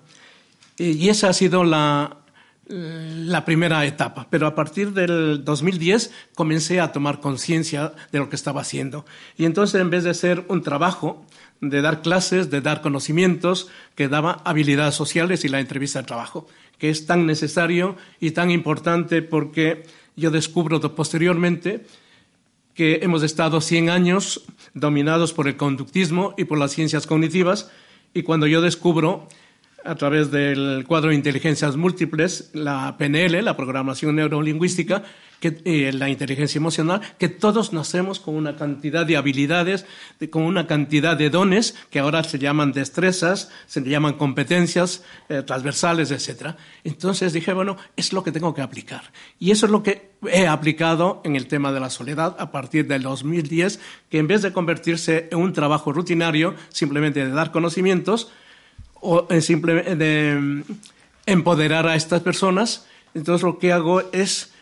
[0.77, 2.19] Y, esa ha sido la,
[2.67, 8.37] la primera etapa, pero a partir del 2010 comencé a tomar conciencia de lo que
[8.37, 9.07] estaba haciendo.
[9.37, 11.25] Y entonces, en vez de ser un trabajo
[11.61, 16.49] de dar clases, de dar conocimientos, que daba habilidades sociales y la entrevista de trabajo,
[16.79, 19.85] que es tan necesario y tan importante porque
[20.17, 21.87] yo descubro posteriormente
[22.79, 27.73] que hemos estado 100 años dominados por el conductismo y por las ciencias cognitivas,
[28.15, 29.27] y cuando yo descubro
[29.89, 35.03] a través del cuadro de inteligencias múltiples, la PNL, la programación neurolingüística,
[35.41, 39.87] eh, la inteligencia emocional, que todos nacemos con una cantidad de habilidades,
[40.19, 45.43] de, con una cantidad de dones que ahora se llaman destrezas, se llaman competencias eh,
[45.43, 46.57] transversales, etc.
[46.85, 49.13] Entonces dije, bueno, es lo que tengo que aplicar.
[49.39, 52.89] Y eso es lo que he aplicado en el tema de la soledad a partir
[52.89, 58.33] del 2010, que en vez de convertirse en un trabajo rutinario, simplemente de dar conocimientos,
[59.01, 60.63] o en simple, de mm,
[61.27, 64.53] empoderar a estas personas, entonces lo que hago es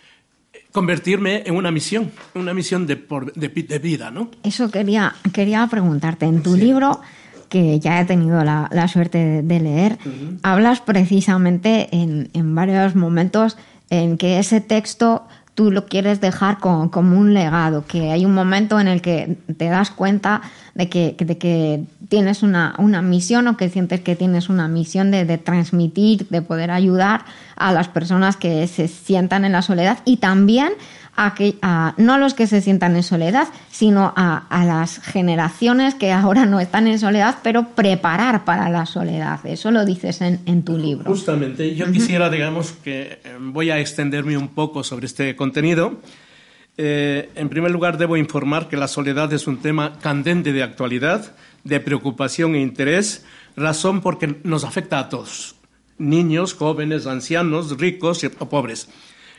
[0.72, 4.30] convertirme en una misión, una misión de, por, de, de vida, ¿no?
[4.42, 6.26] Eso quería, quería preguntarte.
[6.26, 6.60] En tu sí.
[6.60, 7.00] libro,
[7.48, 10.38] que ya he tenido la, la suerte de, de leer, uh -huh.
[10.42, 13.56] hablas precisamente en, en, varios momentos
[13.88, 15.26] en que ese texto
[15.56, 19.38] tú lo quieres dejar como, como, un legado, que hay un momento en el que
[19.56, 20.42] te das cuenta
[20.74, 25.10] de que, de que tienes una, una, misión o que sientes que tienes una misión
[25.10, 27.24] de, de, transmitir, de poder ayudar
[27.56, 29.98] a las personas que se sientan en la soledad.
[30.04, 30.74] Y también
[31.16, 35.00] a que, a, no a los que se sientan en soledad, sino a, a, las
[35.00, 39.40] generaciones que ahora no están en soledad, pero preparar para la soledad.
[39.44, 41.10] Eso lo dices en, en tu libro.
[41.10, 41.92] Justamente, yo uh -huh.
[41.92, 46.00] quisiera, digamos, que eh, voy a extenderme un poco sobre este contenido.
[46.78, 51.32] Eh, en primer lugar, debo informar que la soledad es un tema candente de actualidad,
[51.64, 53.24] de preocupación e interés,
[53.56, 55.56] razón porque nos afecta a todos,
[55.98, 58.88] niños, jóvenes, ancianos, ricos o pobres.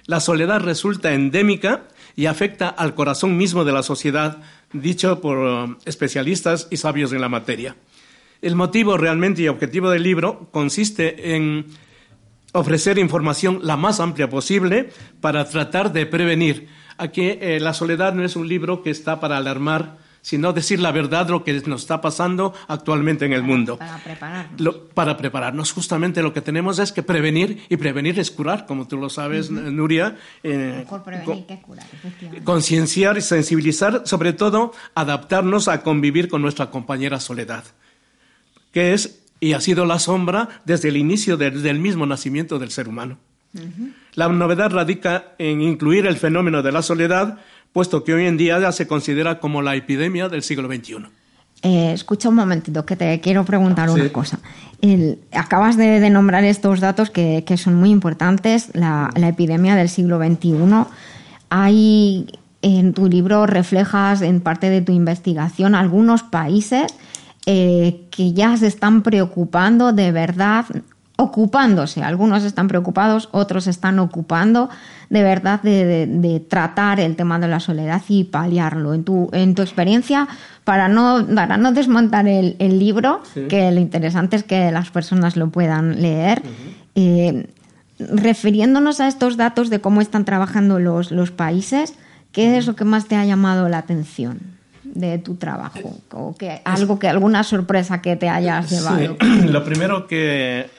[0.07, 1.83] La soledad resulta endémica
[2.15, 4.37] y afecta al corazón mismo de la sociedad,
[4.71, 7.75] dicho por uh, especialistas y sabios en la materia.
[8.41, 11.65] El motivo realmente y objetivo del libro consiste en
[12.53, 14.89] ofrecer información la más amplia posible
[15.19, 16.69] para tratar de prevenir.
[16.97, 19.97] Aquí eh, La soledad no es un libro que está para alarmar,
[20.27, 23.77] sino decir la verdad lo que nos está pasando actualmente en el mundo.
[23.77, 24.59] Para prepararnos.
[24.59, 25.71] Lo, para prepararnos.
[25.71, 29.49] Justamente lo que tenemos es que prevenir, y prevenir es curar, como tú lo sabes,
[29.49, 29.71] uh -huh.
[29.71, 30.17] Nuria.
[30.43, 31.87] Eh, Mejor prevenir que curar,
[32.43, 37.63] concienciar y sensibilizar, sobre todo adaptarnos a convivir con nuestra compañera soledad,
[38.73, 42.71] que es y ha sido la sombra desde el inicio, desde el mismo nacimiento del
[42.71, 43.17] ser humano.
[43.53, 43.93] Uh -huh.
[44.15, 47.37] La novedad radica en incluir el fenómeno de la soledad
[47.77, 50.95] puesto que hoy en día ya se considera como la epidemia del siglo XXI.
[51.61, 54.39] Eh, escucha un momentito, que te quiero preguntar una cosa.
[54.81, 59.75] El, acabas de, de, nombrar estos datos que, que son muy importantes, la, la, epidemia
[59.75, 60.55] del siglo XXI.
[61.51, 62.25] Hay,
[62.63, 66.91] en tu libro reflejas en parte de tu investigación algunos países
[67.45, 70.65] eh, que ya se están preocupando de verdad
[71.15, 72.01] ocupándose.
[72.01, 74.71] Algunos están preocupados, otros están ocupando
[75.09, 78.93] de verdad de, de, de, tratar el tema de la soledad y paliarlo.
[78.93, 80.27] En tu, en tu experiencia,
[80.63, 83.47] para no, para no desmontar el, el libro, sí.
[83.47, 86.73] que lo interesante es que las personas lo puedan leer, uh -huh.
[86.95, 87.47] eh,
[87.99, 91.95] refiriéndonos a estos datos de cómo están trabajando los, los países,
[92.31, 94.57] ¿qué es lo que más te ha llamado la atención?
[94.83, 99.17] de tu trabajo o que algo que alguna sorpresa que te hayas llevado.
[99.19, 99.41] Sí.
[99.47, 100.69] Lo primero que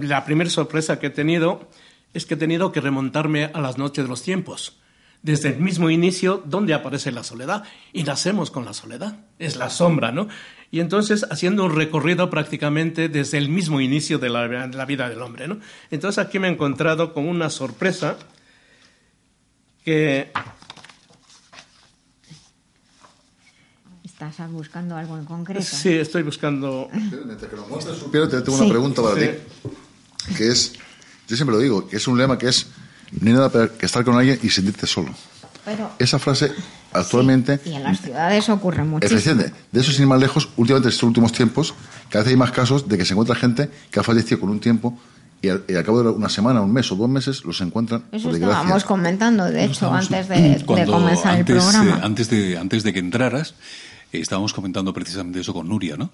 [0.00, 1.68] la primera sorpresa que he tenido
[2.14, 4.78] es que he tenido que remontarme a las noches de los tiempos.
[5.22, 9.68] Desde el mismo inicio, donde aparece la soledad, y nacemos con la soledad, es la
[9.68, 10.28] sombra, ¿no?
[10.70, 15.08] Y entonces haciendo un recorrido prácticamente desde el mismo inicio de la, de la vida
[15.08, 15.58] del hombre, ¿no?
[15.90, 18.16] Entonces aquí me he encontrado con una sorpresa
[19.84, 20.30] que
[24.26, 25.64] ¿Estás buscando algo en concreto?
[25.64, 26.90] Sí, estoy buscando.
[26.92, 28.64] Mientras que lo muestras, Supiero, te tengo sí.
[28.64, 29.28] una pregunta para sí.
[29.28, 30.34] ti.
[30.36, 30.74] Que es,
[31.30, 32.66] yo siempre lo digo, que es un lema que es:
[33.20, 35.10] no hay nada peor que estar con alguien y sentirte solo.
[35.64, 36.52] Pero, Esa frase
[36.92, 37.60] actualmente.
[37.62, 39.18] Sí, y en las ciudades ocurre muchísimo.
[39.18, 39.58] Efectivamente.
[39.70, 41.74] De eso, sin ir más lejos, últimamente, estos últimos tiempos,
[42.08, 44.58] cada vez hay más casos de que se encuentra gente que ha fallecido con un
[44.58, 44.98] tiempo
[45.42, 48.04] y al, y al, cabo de una semana, un mes o dos meses los encuentran.
[48.10, 51.98] Eso por estábamos comentando, de hecho, antes de, de comenzar antes, el programa.
[51.98, 53.54] Eh, antes, de, antes de que entraras,
[54.12, 56.10] eh, estábamos comentando precisamente eso con Nuria, ¿no?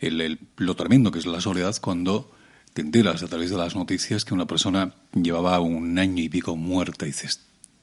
[0.00, 2.30] El, el, lo tremendo que es la soledad cuando
[2.74, 6.56] te enteras a través de las noticias que una persona llevaba un año y pico
[6.56, 7.40] muerta y dices,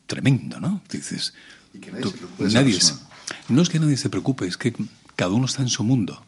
[0.07, 0.81] tremendo, ¿no?
[0.89, 1.33] Dices,
[1.73, 2.13] y que nadie, tú,
[2.47, 2.95] se nadie se,
[3.49, 4.73] no es que nadie se preocupe, es que
[5.15, 6.23] cada uno está en su mundo.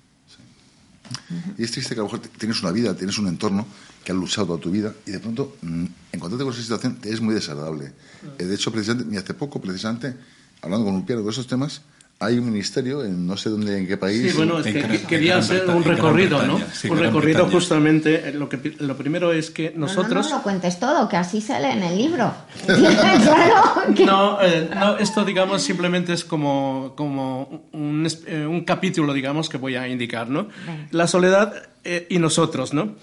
[1.57, 3.67] Y es triste que a lo mejor tienes una vida, tienes un entorno
[4.03, 7.11] que has luchado toda tu vida y de pronto mm, encontrarte con esa situación te
[7.11, 7.93] es muy desagradable.
[8.37, 10.15] Eh, De hecho, precisamente, ni hace poco, precisamente,
[10.61, 11.81] hablando con un Piero de esos temas,
[12.21, 14.31] hay un ministerio en no sé dónde, en qué país.
[14.31, 16.59] Sí, bueno, es en que Gran- quería hacer un Bretaña, recorrido, ¿no?
[16.71, 17.51] Sí, un recorrido Bretaña.
[17.59, 20.13] justamente, eh, lo, que, pi- lo primero es que nosotros...
[20.13, 22.31] No, no, no lo cuentes todo, que así se lee en el libro.
[22.65, 23.93] claro.
[23.95, 29.49] que- No, eh, no, esto digamos simplemente es como, como un, eh, un capítulo, digamos,
[29.49, 30.47] que voy a indicar, ¿no?
[30.91, 31.53] La soledad
[31.83, 32.95] eh, y nosotros, ¿no?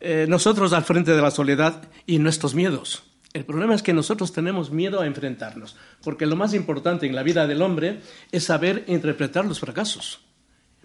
[0.00, 3.04] Eh, nosotros al frente de la soledad y nuestros miedos.
[3.34, 7.24] El problema es que nosotros tenemos miedo a enfrentarnos, porque lo más importante en la
[7.24, 7.98] vida del hombre
[8.30, 10.20] es saber interpretar los fracasos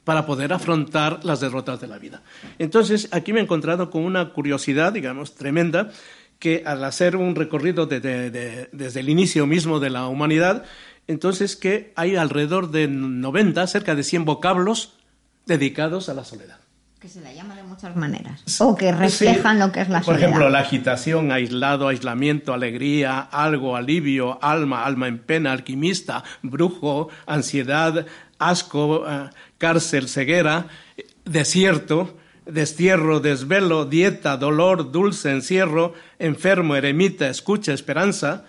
[0.03, 2.23] para poder afrontar las derrotas de la vida.
[2.57, 5.91] Entonces, aquí me he encontrado con una curiosidad, digamos, tremenda,
[6.39, 10.63] que al hacer un recorrido de- de- de- desde el inicio mismo de la humanidad,
[11.05, 14.93] entonces que hay alrededor de 90, cerca de 100 vocablos
[15.45, 16.57] dedicados a la soledad.
[16.99, 18.41] Que se la llama de muchas maneras.
[18.59, 19.59] O que reflejan Sí.
[19.65, 20.27] lo que es la Por soledad.
[20.29, 28.05] ejemplo, la agitación, aislado, aislamiento, alegría, algo, alivio, alma, alma en pena, alquimista, brujo, ansiedad,
[28.37, 30.65] asco, eh, cárcel, ceguera,
[31.23, 38.43] desierto, destierro, desvelo, dieta, dolor, dulce, encierro, enfermo, eremita, escucha, esperanza,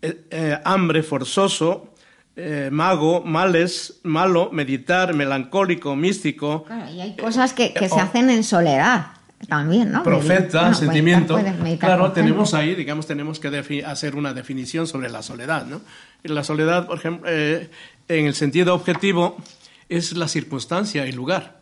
[0.00, 1.91] eh, eh, hambre, forzoso,
[2.36, 7.94] eh, mago, males, malo, meditar, melancólico, místico, Claro, y hay cosas que, que Eh, se
[7.94, 9.06] o- hacen en soledad
[9.48, 10.02] también, ¿no?
[10.02, 11.34] profeta, Bueno, sentimiento.
[11.34, 15.66] meditar, puedes meditar claro, tenemos ahí, digamos, tenemos que hacer una definición sobre la soledad,
[15.66, 15.80] ¿no?
[16.22, 17.68] La soledad, por ejemplo, eh,
[18.08, 19.36] en el sentido objetivo,
[19.88, 21.61] es la circunstancia y lugar.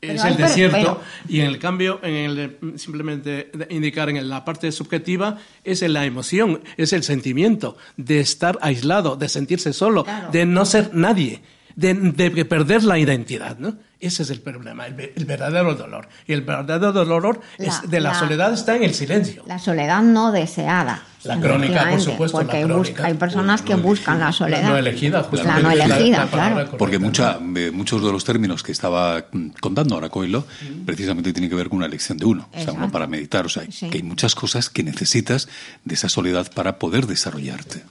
[0.00, 4.70] Es el desierto pero- y en el cambio, en el, simplemente indicar en la parte
[4.70, 10.30] subjetiva, es en la emoción, es el sentimiento de estar aislado, de sentirse solo, Claro.
[10.30, 11.40] de no ser nadie,
[11.86, 13.76] de, de perder la identidad, ¿no?
[14.00, 16.08] Ese es el problema, el, ve- el verdadero dolor.
[16.26, 19.42] Y el verdadero dolor es- La- de la, la- soledad está en el silencio.
[19.46, 21.02] La soledad no deseada.
[21.24, 22.90] La crónica, por supuesto, Porque la hay, crónica.
[22.90, 24.68] busca- hay personas que buscan la soledad.
[24.68, 26.78] no elegida, La justamente, no la- elegida, la palabra claro.
[26.78, 30.44] Porque mucha, eh, muchos de los términos que estaba mm, contando ahora Coelho
[30.86, 32.92] precisamente tienen que ver con una elección de uno, o sea, uno Exacto.
[32.92, 33.88] para meditar, o sea, Sí.
[33.90, 35.48] que hay muchas cosas que necesitas
[35.84, 37.82] de esa soledad para poder desarrollarte.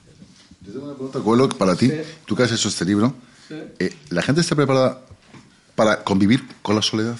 [0.66, 1.90] Yo tengo una pregunta, Coelho, para ti.
[2.26, 3.14] Tú que has hecho este libro,
[3.50, 5.00] eh, ¿la gente está preparada
[5.74, 7.16] para convivir con la soledad?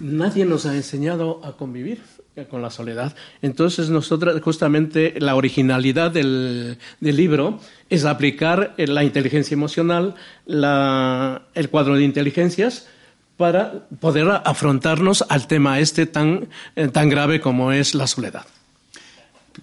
[0.00, 2.02] Nadie nos ha enseñado a convivir
[2.46, 3.16] con la soledad.
[3.42, 7.58] Entonces, nosotros, justamente, la originalidad del, libro
[7.90, 10.14] es aplicar eh, la inteligencia emocional,
[10.46, 12.86] el cuadro de inteligencias,
[13.36, 18.46] para poder afrontarnos al tema este tan, eh, tan grave como es la soledad.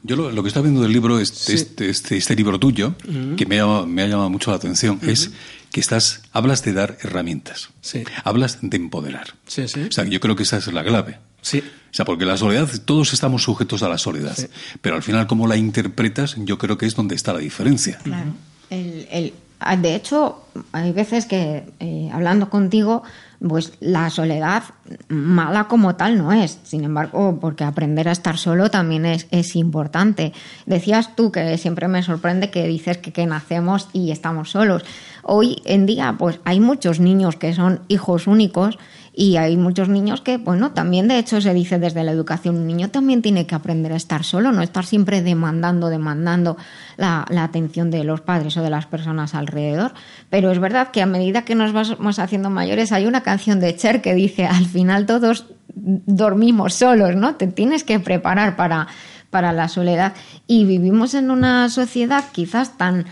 [0.03, 1.53] Yo lo, lo que estaba viendo del libro, Sí.
[1.53, 2.95] este, este, este libro tuyo,
[3.37, 5.31] que me ha, llamado- me ha llamado mucho la atención, es
[5.71, 8.03] que estás, hablas de dar herramientas, Sí.
[8.23, 9.33] hablas de empoderar.
[9.47, 9.81] Sí, sí.
[9.83, 11.17] O sea, yo creo que esa es la clave.
[11.41, 11.59] Sí.
[11.59, 14.47] O sea, porque la soledad, todos estamos sujetos a la soledad, Sí.
[14.81, 17.99] pero al final cómo la interpretas, yo creo que es donde está la diferencia.
[18.03, 18.33] Claro.
[18.69, 23.03] El- el- ah, de hecho, hay veces que eh, hablando contigo,
[23.39, 24.63] pues la soledad
[25.07, 26.59] mala como tal no es.
[26.63, 30.33] Sin embargo, porque aprender a estar solo también es, es importante.
[30.65, 34.83] Decías tú que siempre me sorprende que dices que, que nacemos y estamos solos.
[35.23, 38.77] Hoy en día, pues hay muchos niños que son hijos únicos
[39.17, 42.67] y hay muchos niños que, bueno, también de hecho se dice desde la educación, un
[42.67, 46.57] niño también tiene que aprender a estar solo, no estar siempre demandando, demandando
[46.97, 49.93] la, atención de los padres o de las personas alrededor.
[50.29, 53.75] Pero es verdad que a medida que nos vamos haciendo mayores, hay una canción de
[53.77, 57.35] Cher que dice, al final todos dormimos solos, ¿no?
[57.35, 58.87] Te tienes que preparar para,
[59.29, 60.13] para la soledad.
[60.45, 63.05] Y vivimos en una sociedad quizás tan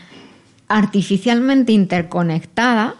[0.67, 2.95] artificialmente interconectada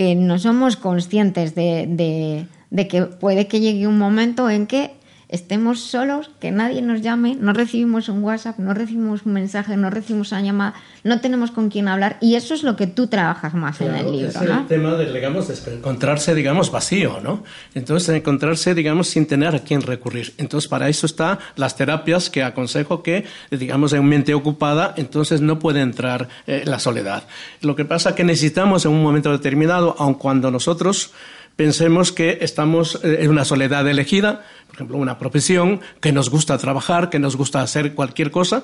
[0.00, 4.92] que no somos conscientes de, de- de que puede que llegue un momento en que
[5.30, 9.88] estemos solos, que nadie nos llame, no recibimos un WhatsApp, no recibimos un mensaje, no
[9.88, 10.74] recibimos una llamada,
[11.04, 14.10] no tenemos con quién hablar y eso es lo que tú trabajas más en el
[14.10, 14.66] libro, es el ¿no?
[14.66, 17.44] tema de, digamos, de encontrarse, digamos, vacío, ¿no?
[17.74, 20.34] Entonces, encontrarse, digamos, sin tener a quién recurrir.
[20.36, 25.60] Entonces, para eso están las terapias que aconsejo que, digamos, en mente ocupada, entonces no
[25.60, 27.22] puede entrar eh, la soledad.
[27.60, 31.12] Lo que pasa es que necesitamos en un momento determinado, aun cuando nosotros
[31.60, 34.46] pensemos que estamos eh, en una soledad elegida,
[34.80, 38.62] ejemplo, una profesión, que nos gusta trabajar, que nos gusta hacer cualquier cosa,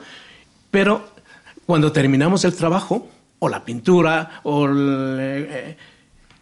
[0.71, 1.09] pero
[1.67, 5.77] cuando terminamos el trabajo, o la pintura, o el, eh,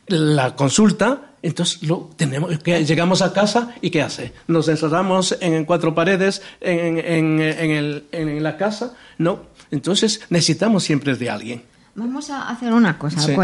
[0.08, 4.32] la consulta, entonces lo tenemos, que llegamos a casa y ¿qué hace?
[4.48, 9.40] Nos encerramos en cuatro paredes en, en- en el- en la casa, no.
[9.70, 11.62] Entonces necesitamos siempre de alguien.
[11.96, 13.34] Vamos a hacer una cosa, Sí.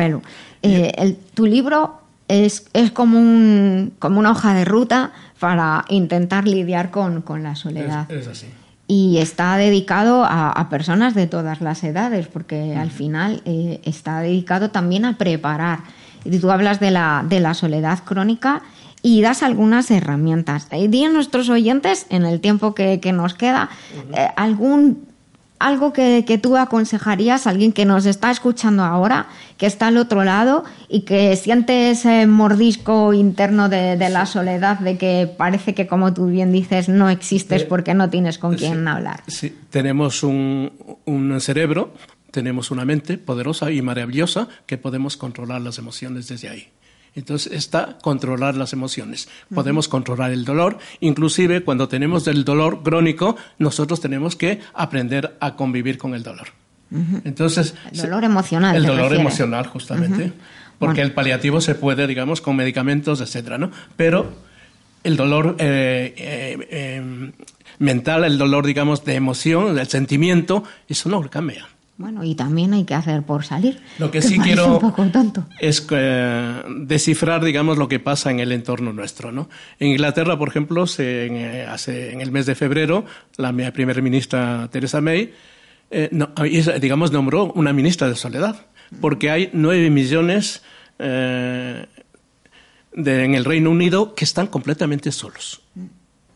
[0.63, 6.47] Eh, el- tu libro es, es como, un, como una hoja de ruta para intentar
[6.47, 8.09] lidiar con, con la soledad.
[8.11, 8.47] Es, es así.
[8.87, 14.21] Y está dedicado a, a personas de todas las edades, porque al final eh, está
[14.21, 15.81] dedicado también a preparar.
[16.25, 18.63] Y tú hablas de la, de la soledad crónica
[19.01, 20.67] y das algunas herramientas.
[20.73, 23.71] Eh, Di a nuestros oyentes, en el tiempo que, que nos queda,
[24.13, 25.10] eh, algún
[25.61, 29.29] algo que, que tú aconsejarías a alguien que nos está escuchando ahora,
[29.59, 34.79] que está al otro lado y que siente ese mordisco interno de, de la soledad,
[34.81, 38.57] de que parece que, como tú bien dices, no existes Eh, porque no tienes con
[38.57, 39.23] quién hablar.
[39.27, 40.73] Sí, tenemos un,
[41.05, 41.93] un cerebro,
[42.31, 46.69] tenemos una mente poderosa y maravillosa que podemos controlar las emociones desde ahí.
[47.15, 49.29] Entonces está controlar las emociones.
[49.53, 50.79] Podemos controlar el dolor.
[51.01, 56.49] Inclusive cuando tenemos el dolor crónico, nosotros tenemos que aprender a convivir con el dolor.
[57.25, 58.75] Entonces, El dolor emocional.
[58.77, 59.21] el dolor refieres.
[59.21, 60.33] emocional, justamente.
[60.79, 61.03] Porque Bueno.
[61.03, 63.71] el paliativo se puede, digamos, con medicamentos, etcétera, ¿no?
[63.97, 64.33] Pero
[65.05, 67.33] el dolor eh, eh, eh,
[67.79, 71.69] mental, el dolor, digamos, de emoción, del sentimiento, eso no lo cambia.
[72.01, 73.79] Bueno, y también hay que hacer por salir.
[73.99, 75.47] Lo que sí quiero- un poco tonto.
[75.59, 79.51] Es eh, descifrar, digamos, lo que pasa en el entorno nuestro, ¿no?
[79.79, 83.05] En Inglaterra, por ejemplo, se, en, eh, hace, en el mes de febrero,
[83.37, 85.35] la primera ministra Theresa May,
[85.91, 86.31] eh, no,
[86.81, 88.65] digamos, nombró una ministra de soledad,
[89.03, 90.63] porque hay nueve millones
[90.99, 91.85] eh,
[92.95, 95.61] de- en el Reino Unido que están completamente solos.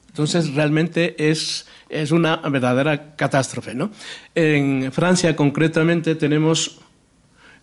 [0.09, 3.75] Entonces, realmente es, es una verdadera catástrofe.
[3.75, 3.91] ¿no?
[4.35, 6.81] En Francia, concretamente, tenemos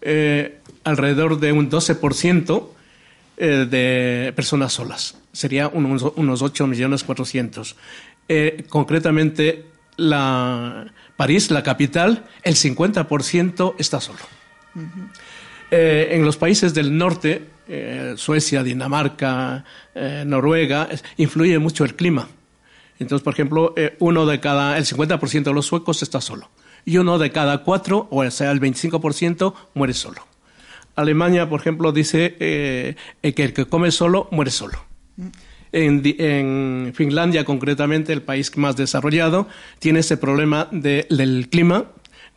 [0.02, 2.68] eh, alrededor de un 12%
[3.38, 5.18] eh, de personas solas.
[5.32, 7.76] Sería unos, unos 8 millones 400.
[8.28, 9.66] Eh, concretamente,
[9.98, 10.86] la,
[11.18, 14.20] París, la capital, el 50% está solo.
[15.70, 17.48] Eh, en los países del norte,
[18.18, 19.64] Suecia, Dinamarca,
[20.26, 22.28] Noruega, influye mucho el clima.
[23.02, 26.50] Entonces, por ejemplo, eh, uno de cada, el 50% de los suecos está solo.
[26.86, 30.26] Y uno de cada cuatro, o sea, el 25%, muere solo.
[30.96, 34.78] Alemania, por ejemplo, dice eh, eh, que el que come solo, muere solo.
[35.72, 39.48] En, en Finlandia, concretamente, el país más desarrollado,
[39.80, 41.86] tiene ese problema de- del clima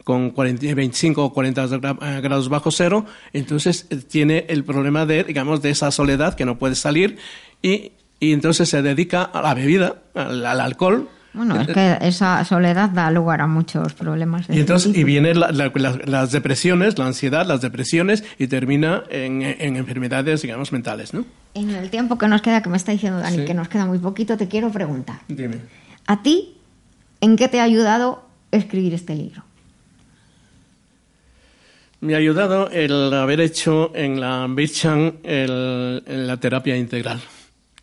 [0.05, 5.05] con 40 25 o 40 gra- eh, grados bajo cero, entonces eh, tiene el problema
[5.07, 7.16] de, digamos, de esa soledad que no puede salir
[7.62, 7.93] y,
[8.24, 11.09] y entonces se dedica a la bebida, al, al alcohol.
[11.32, 14.46] Bueno, es que esa soledad da lugar a muchos problemas.
[14.46, 18.46] de Y entonces y vienen la- la- la- las depresiones, la ansiedad, las depresiones y
[18.46, 21.24] termina en, en enfermedades, digamos, mentales, ¿no?
[21.55, 23.44] En el tiempo que nos queda, que me está diciendo Dani, Sí.
[23.46, 25.16] que nos queda muy poquito, te quiero preguntar.
[25.26, 25.59] Dime.
[26.06, 26.56] ¿A ti
[27.20, 29.42] en qué te ha ayudado escribir este libro?
[32.01, 37.20] Me ha ayudado el haber hecho en la Birchan el, en la terapia integral.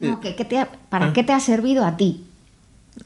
[0.10, 1.14] No, que- que te ¿Para Ah.
[1.14, 2.26] qué te ha servido a ti?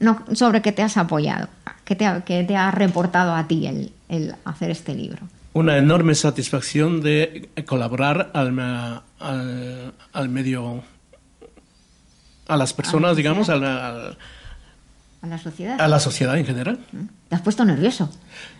[0.00, 1.48] No sobre qué te has apoyado.
[1.84, 5.20] ¿Qué te ha, qué te ha reportado a ti el, el hacer este libro?
[5.52, 8.58] Una enorme satisfacción de colaborar al,
[9.20, 10.82] al, al medio,
[12.48, 14.18] a las personas, digamos, al- al-
[15.22, 15.80] ¿A la sociedad?
[15.80, 16.78] a la sociedad en general.
[17.28, 18.10] ¿Te has puesto nervioso?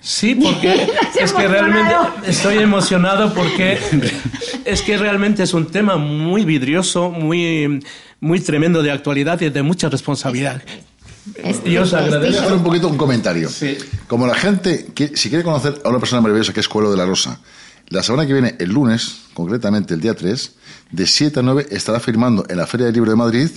[0.01, 0.89] Sí, porque
[1.21, 1.95] es que realmente
[2.27, 3.79] estoy emocionado porque
[4.65, 7.85] es que realmente es un tema muy vidrioso, muy,
[8.21, 10.63] muy tremendo de actualidad y de mucha responsabilidad.
[11.65, 12.41] Y os Voy a agradezco.
[12.43, 13.51] hacer un poquito un comentario.
[14.07, 16.97] Como la gente, que- si quiere conocer a una persona maravillosa que es Cuelo de
[16.97, 17.41] la Rosa,
[17.89, 20.53] la semana que viene, el lunes, concretamente el día 3,
[20.93, 23.51] de 7 a 9, estará firmando en la Feria del Libro de Madrid,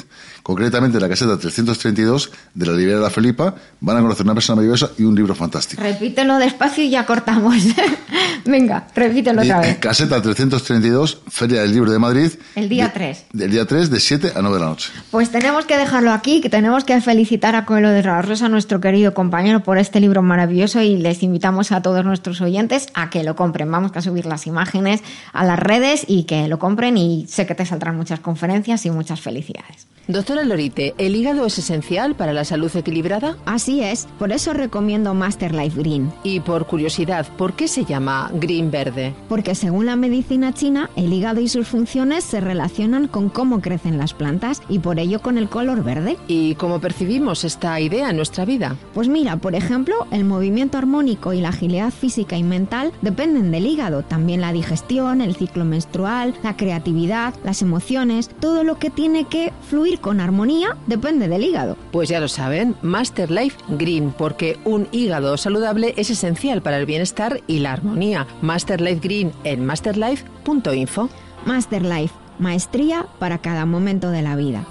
[0.43, 3.55] concretamente en la caseta 332 de la librería La Felipa.
[3.81, 5.81] Van a conocer una persona maravillosa y un libro fantástico.
[5.81, 7.55] Repítelo despacio y ya cortamos.
[8.45, 9.77] Venga, repítelo otra De- vez.
[9.79, 13.25] caseta 332, Feria del Libro de Madrid, El día 3.
[13.33, 14.91] del día 3, de 7 a 9 de la noche.
[15.11, 18.79] Pues tenemos que dejarlo aquí, que tenemos que felicitar a Coelho de la Rosa, nuestro
[18.79, 23.23] querido compañero, por este libro maravilloso y les invitamos a todos nuestros oyentes a que
[23.23, 23.71] lo compren.
[23.71, 25.01] Vamos a subir las imágenes
[25.33, 28.89] a las redes y que lo compren y sé que te saldrán muchas conferencias y
[28.91, 29.87] muchas felicidades.
[30.09, 33.37] Doctora Lorite, ¿el hígado es esencial para la salud equilibrada?
[33.45, 36.11] Así es, por eso recomiendo Master Life Green.
[36.23, 39.13] Y por curiosidad, ¿por qué se llama Green Verde?
[39.27, 43.99] Porque según la medicina china, el hígado y sus funciones se relacionan con cómo crecen
[43.99, 46.17] las plantas y por ello con el color verde.
[46.27, 48.77] ¿Y cómo percibimos esta idea en nuestra vida?
[48.95, 53.67] Pues mira, por ejemplo, el movimiento armónico y la agilidad física y mental dependen del
[53.67, 59.25] hígado, también la digestión, el ciclo menstrual, la creatividad, las emociones, todo lo que tiene
[59.25, 61.77] que fluir con armonía depende del hígado.
[61.91, 66.85] Pues ya lo saben, Master Life Green, porque un hígado saludable es esencial para el
[66.85, 68.27] bienestar y la armonía.
[68.41, 71.09] Master Life Green en masterlife.info.
[71.45, 74.65] Master Life, maestría para cada momento de la vida.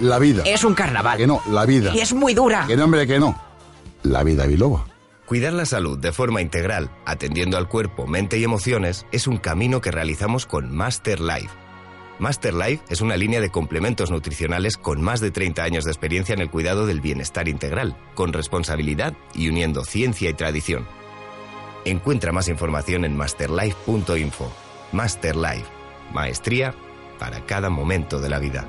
[0.00, 0.44] La vida.
[0.46, 1.18] Es un carnaval.
[1.18, 1.92] Que no, la vida.
[1.94, 2.64] Y es muy dura.
[2.66, 3.36] Que no, hombre, que no.
[4.02, 4.86] La vida biloba.
[5.26, 9.80] Cuidar la salud de forma integral, atendiendo al cuerpo, mente y emociones, es un camino
[9.80, 11.50] que realizamos con Master Life.
[12.18, 16.32] Master Life es una línea de complementos nutricionales con más de 30 años de experiencia
[16.32, 20.86] en el cuidado del bienestar integral, con responsabilidad y uniendo ciencia y tradición.
[21.84, 24.50] Encuentra más información en masterlife.info.
[24.92, 25.66] Master Life,
[26.12, 26.74] maestría
[27.18, 28.66] para cada momento de la vida.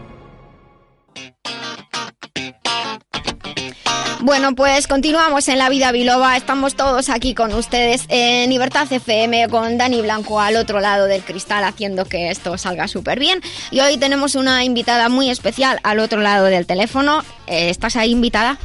[4.21, 6.35] Bueno, pues continuamos en La Vida Biloba.
[6.35, 11.21] Estamos todos aquí con ustedes en Libertad FM con Dani Blanco al otro lado del
[11.21, 13.41] cristal haciendo que esto salga súper bien.
[13.71, 17.23] Y hoy tenemos una invitada muy especial al otro lado del teléfono.
[17.47, 18.59] Eh, ¿Estás ahí invitada?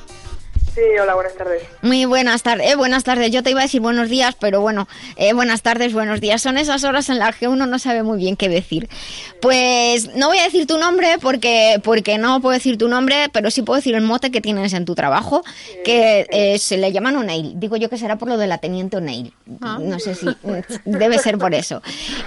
[0.75, 1.63] Sí, hola, buenas tardes.
[1.83, 2.73] Muy buenas tardes.
[2.73, 3.31] Eh, buenas tardes.
[3.31, 6.43] Yo te iba a decir buenos días, pero bueno, eh, buenas tardes, buenos días.
[6.43, 8.89] Son esas horas en las que uno no sabe muy bien qué decir.
[9.41, 13.53] Pues no voy a decir tu nombre porque, porque no puedo decir tu nombre, pero
[13.53, 15.45] sí puedo decir el mote que tienes en tu trabajo,
[15.85, 17.53] que eh, se le llaman O'Neill.
[17.61, 19.33] Digo yo que será por lo de la teniente O'Neill.
[19.79, 20.27] No sé si
[20.85, 21.83] debe ser por eso.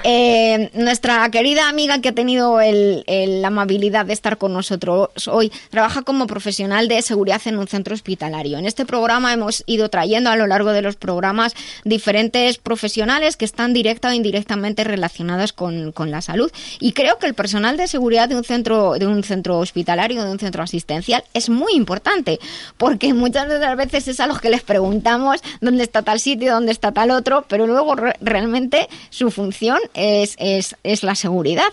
[0.05, 5.09] Eh, nuestra querida amiga que ha tenido el- el- la amabilidad de estar con nosotros
[5.29, 8.36] hoy trabaja como profesional de seguridad en un centro hospitalario.
[8.37, 13.45] En este programa hemos ido trayendo a lo largo de los programas diferentes profesionales que
[13.45, 16.51] están directa o indirectamente relacionados con, con la salud.
[16.79, 20.31] Y creo que el personal de seguridad de un centro, de un centro hospitalario, de
[20.31, 22.39] un centro asistencial, es muy importante,
[22.77, 26.53] porque muchas de las veces es a los que les preguntamos dónde está tal sitio,
[26.53, 31.67] dónde está tal otro, pero luego re- realmente su función es, es, es la seguridad.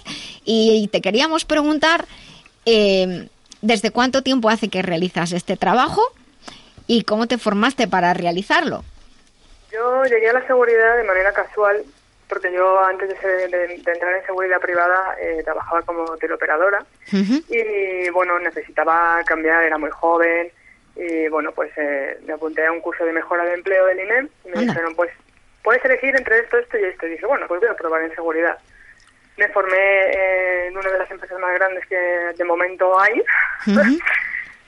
[0.44, 2.06] Y te queríamos preguntar,
[2.64, 3.28] eh,
[3.60, 6.02] ¿desde cuánto tiempo hace que realizas este trabajo?
[6.86, 8.84] ¿Y cómo te formaste para realizarlo?
[9.72, 11.82] Yo llegué a la seguridad de manera casual,
[12.28, 16.84] porque yo antes de, ser- de- de entrar en seguridad privada eh, trabajaba como teleoperadora
[17.48, 20.50] y bueno, necesitaba cambiar, era muy joven
[20.96, 24.28] y bueno, pues eh, me apunté a un curso de mejora de empleo del INEM
[24.44, 25.10] y me dijeron, pues
[25.62, 27.06] puedes elegir entre esto, esto y esto.
[27.06, 28.58] Y dije, bueno, pues voy a probar en seguridad.
[29.36, 33.20] Me formé eh, en una de las empresas más grandes que de momento hay.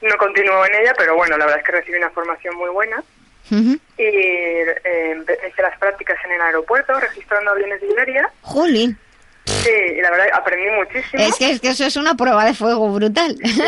[0.01, 3.03] No continúo en ella, pero bueno, la verdad es que recibí una formación muy buena.
[3.49, 3.63] Y
[3.97, 5.17] eh,
[5.49, 8.29] hice las prácticas en el aeropuerto, registrando aviones de Iberia.
[8.41, 8.97] Jolín,
[9.45, 11.23] Sí, y la verdad aprendí muchísimo.
[11.23, 13.33] es que, es que eso es una prueba de fuego brutal.
[13.45, 13.61] Sí,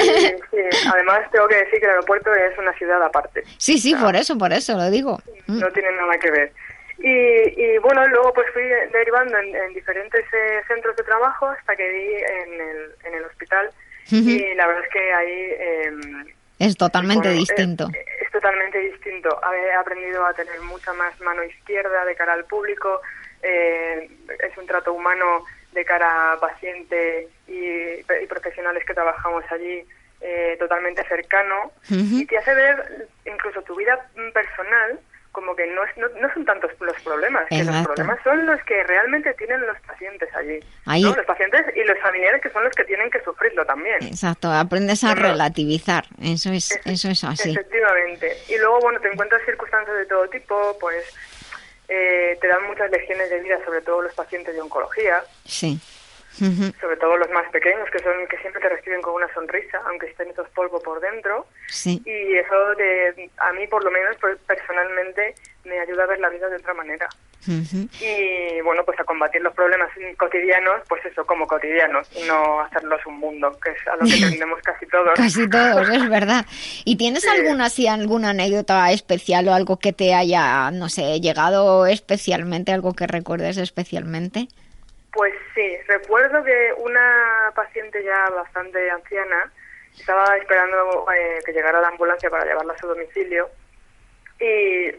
[0.52, 0.58] sí.
[0.94, 3.44] Además, tengo que decir que el aeropuerto es una ciudad aparte.
[3.58, 5.20] Sí, sí, por eso, por eso lo digo.
[5.48, 5.60] Mm.
[5.60, 6.52] No tiene nada que ver.
[6.98, 7.08] Y,
[7.64, 11.90] y bueno, luego pues fui derivando en, en diferentes eh, centros de trabajo hasta que
[11.90, 13.70] di en el, en el hospital.
[14.12, 16.26] Y la verdad es que ahí em,
[16.60, 17.88] Es totalmente Bueno, distinto.
[17.94, 19.40] Es, es totalmente distinto.
[19.54, 23.02] He aprendido a tener mucha más mano izquierda de cara al público.
[23.42, 24.10] eh,
[24.44, 29.86] es un trato humano de cara a paciente y, y profesionales que trabajamos allí
[30.22, 33.98] eh, totalmente cercano y te hace ver incluso tu vida
[34.34, 35.00] personal
[35.32, 38.62] como que no, es, no, no son tantos los problemas, que los problemas son los
[38.64, 40.60] que realmente tienen los pacientes allí.
[40.86, 41.16] Ahí- ¿no?
[41.16, 43.98] Los pacientes y los familiares que son los que tienen que sufrirlo también.
[44.04, 46.06] Exacto, aprendes a relativizar.
[46.22, 47.52] Eso es, eso es así.
[47.52, 48.36] Efectivamente.
[48.50, 51.06] Y luego, bueno, te encuentras circunstancias de todo tipo, pues
[51.88, 55.80] eh, te dan muchas lecciones de vida, sobre todo los pacientes de oncología, Sí.
[56.38, 60.08] Sobre todo los más pequeños, que son que siempre te reciben con una sonrisa, aunque
[60.08, 61.48] estén hechos polvo por dentro.
[61.68, 62.02] Sí.
[62.06, 65.36] Y eso, de, a mí, por lo menos, pues, personalmente,
[65.66, 67.10] me ayuda a ver la vida de otra manera.
[67.48, 73.04] Y, bueno, pues a combatir los problemas cotidianos, pues eso, como cotidianos, y no hacerlos
[73.06, 75.14] un mundo, que es a lo que tendemos casi todos.
[75.16, 76.46] Casi todos, es verdad.
[76.86, 81.88] ¿Y tienes alguna, así, alguna anécdota especial o algo que te haya, no sé, llegado
[81.88, 84.48] especialmente, algo que recuerdes especialmente?
[85.12, 89.52] Pues sí, recuerdo que una paciente ya bastante anciana
[89.98, 93.50] estaba esperando eh, que llegara la ambulancia para llevarla a su domicilio
[94.40, 94.92] y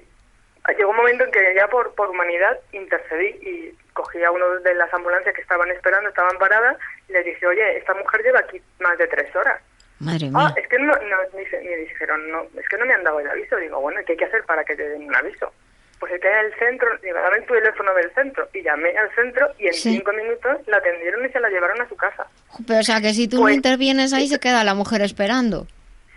[0.77, 4.74] llegó un momento en que ya por, por humanidad intercedí y cogí a uno de
[4.74, 6.77] las ambulancias que estaban esperando, estaban paradas
[7.09, 9.61] y le dije, oye, esta mujer lleva aquí más de tres horas.
[10.01, 10.55] Madre Ah, mía.
[10.57, 13.57] es que no, no me dijeron, no, es que no me han dado el aviso.
[13.57, 15.53] Digo, bueno, ¿qué hay que hacer para que te den un aviso?
[16.01, 18.49] Pues el que hay el centro, dame tu teléfono del centro.
[18.55, 19.93] Y llamé al centro y en Sí.
[19.97, 22.27] cinco minutos la atendieron y se la llevaron a su casa.
[22.67, 25.67] Pero o sea, que si tú no Pues- intervienes ahí, se queda la mujer esperando.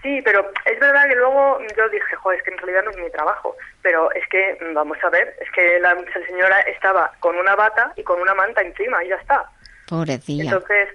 [0.02, 2.98] Sí, pero es verdad que luego yo dije, joder, es que en realidad no es
[2.98, 3.56] mi trabajo.
[3.82, 7.92] Pero es que, vamos a ver, es que la, la señora estaba con una bata
[7.96, 9.44] y con una manta encima y ya está.
[9.88, 10.44] Pobrecilla.
[10.46, 10.90] Entonces,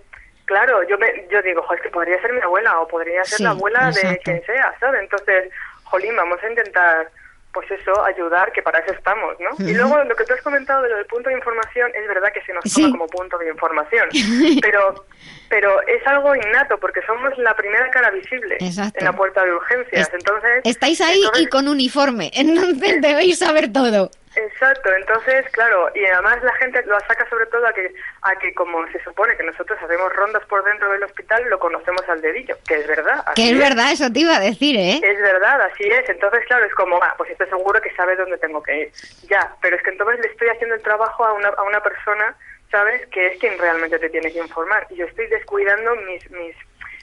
[0.47, 3.36] claro, yo me, yo digo, joder, es que podría ser mi abuela o podría ser
[3.39, 5.02] Sí, la abuela de quien sea, ¿sabes?
[5.02, 5.51] Entonces,
[5.85, 7.10] jolín, vamos a intentar
[7.52, 9.50] pues eso, ayudar, que para eso estamos, ¿no?
[9.66, 12.30] Y luego lo que tú has comentado de lo del punto de información, es verdad
[12.32, 12.82] que se nos Sí.
[12.82, 14.08] toma como punto de información,
[14.62, 15.04] pero
[15.50, 18.98] pero es algo innato porque somos la primera cara visible Exacto.
[18.98, 24.10] en la puerta de urgencias, entonces Estáis ahí y con uniforme, entonces debéis saber todo.
[24.39, 27.93] Exacto, entonces, claro, y además la gente lo saca sobre todo a que,
[28.23, 32.09] a que como se supone que nosotros hacemos rondas por dentro del hospital, lo conocemos
[32.09, 33.24] al dedillo, que es verdad.
[33.27, 35.01] así Que es verdad, eso te iba a decir, ¿eh?
[35.02, 36.09] Es verdad, así es.
[36.09, 38.93] Entonces, claro, es como, ah, pues estoy seguro que sabe dónde tengo que ir.
[39.28, 42.36] Ya, pero es que entonces le estoy haciendo el trabajo a una, a una persona,
[42.70, 44.86] ¿sabes?, que es quien realmente te tiene que informar.
[44.90, 46.55] Y yo estoy descuidando mis, mis,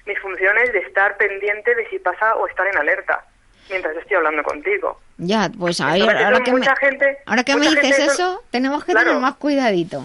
[0.05, 3.25] mis funciones de estar pendiente de si pasa o estar en alerta
[3.69, 4.99] mientras estoy hablando contigo.
[5.17, 8.91] Ya, pues Entonces, ahora eso que me, gente, ahora que me dices eso, tenemos que
[8.91, 9.07] Claro.
[9.07, 10.03] tener más cuidadito.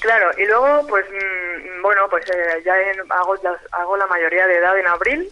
[0.00, 4.46] Claro, y luego, pues, mm, bueno, pues eh, ya en- hago, las- hago la mayoría
[4.46, 5.30] de edad en abril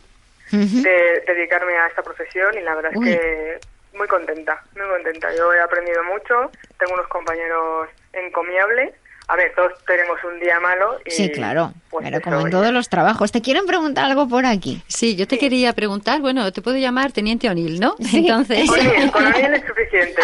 [0.50, 3.10] de dedicarme a esta profesión y la verdad Uy.
[3.10, 3.60] es que
[3.94, 5.34] muy contenta, muy contenta.
[5.34, 8.94] Yo he aprendido mucho, tengo unos compañeros encomiables.
[9.32, 11.10] A ver, todos tenemos un día malo y...
[11.10, 12.50] Sí, claro, pues pero como en oye.
[12.50, 13.32] todos los trabajos.
[13.32, 14.82] ¿Te quieren preguntar algo por aquí?
[14.88, 17.94] Sí, yo te quería preguntar, bueno, te puedo llamar Teniente O'Neill, ¿no?
[18.12, 20.22] Entonces, O'Neill, con O'Neill es suficiente.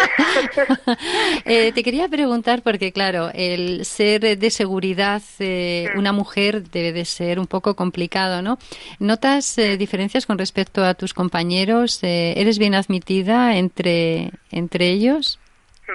[1.45, 7.05] eh, te quería preguntar porque, claro, el ser de seguridad eh, una mujer debe de
[7.05, 8.59] ser un poco complicado, ¿no?
[8.99, 12.03] ¿Notas eh, diferencias con respecto a tus compañeros?
[12.03, 15.39] Eh, ¿Eres bien admitida entre, entre ellos?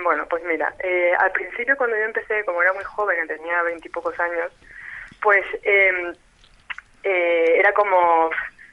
[0.02, 4.18] Bueno, pues mira, eh, al principio cuando yo empecé, como era muy joven, tenía veintipocos
[4.18, 4.52] años,
[5.22, 6.12] pues eh,
[7.04, 8.30] eh, era como,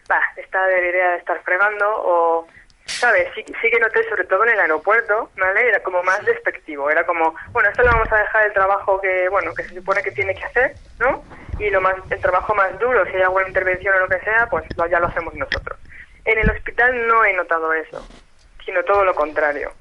[0.09, 2.47] va, esta debería de estar fregando o,
[2.85, 3.27] ¿sabes?
[3.35, 5.67] Sí, sí que noté, sobre todo en el aeropuerto, ¿vale?
[5.67, 9.29] Era como más despectivo, era como, bueno, esto lo vamos a dejar el trabajo que,
[9.29, 11.23] bueno, que se supone que tiene que hacer, ¿no?
[11.59, 14.47] Y lo más, el trabajo más duro, si hay alguna intervención o lo que sea,
[14.49, 15.77] pues ya lo hacemos nosotros.
[16.25, 18.05] En el hospital no he notado eso,
[18.65, 19.71] sino todo lo contrario.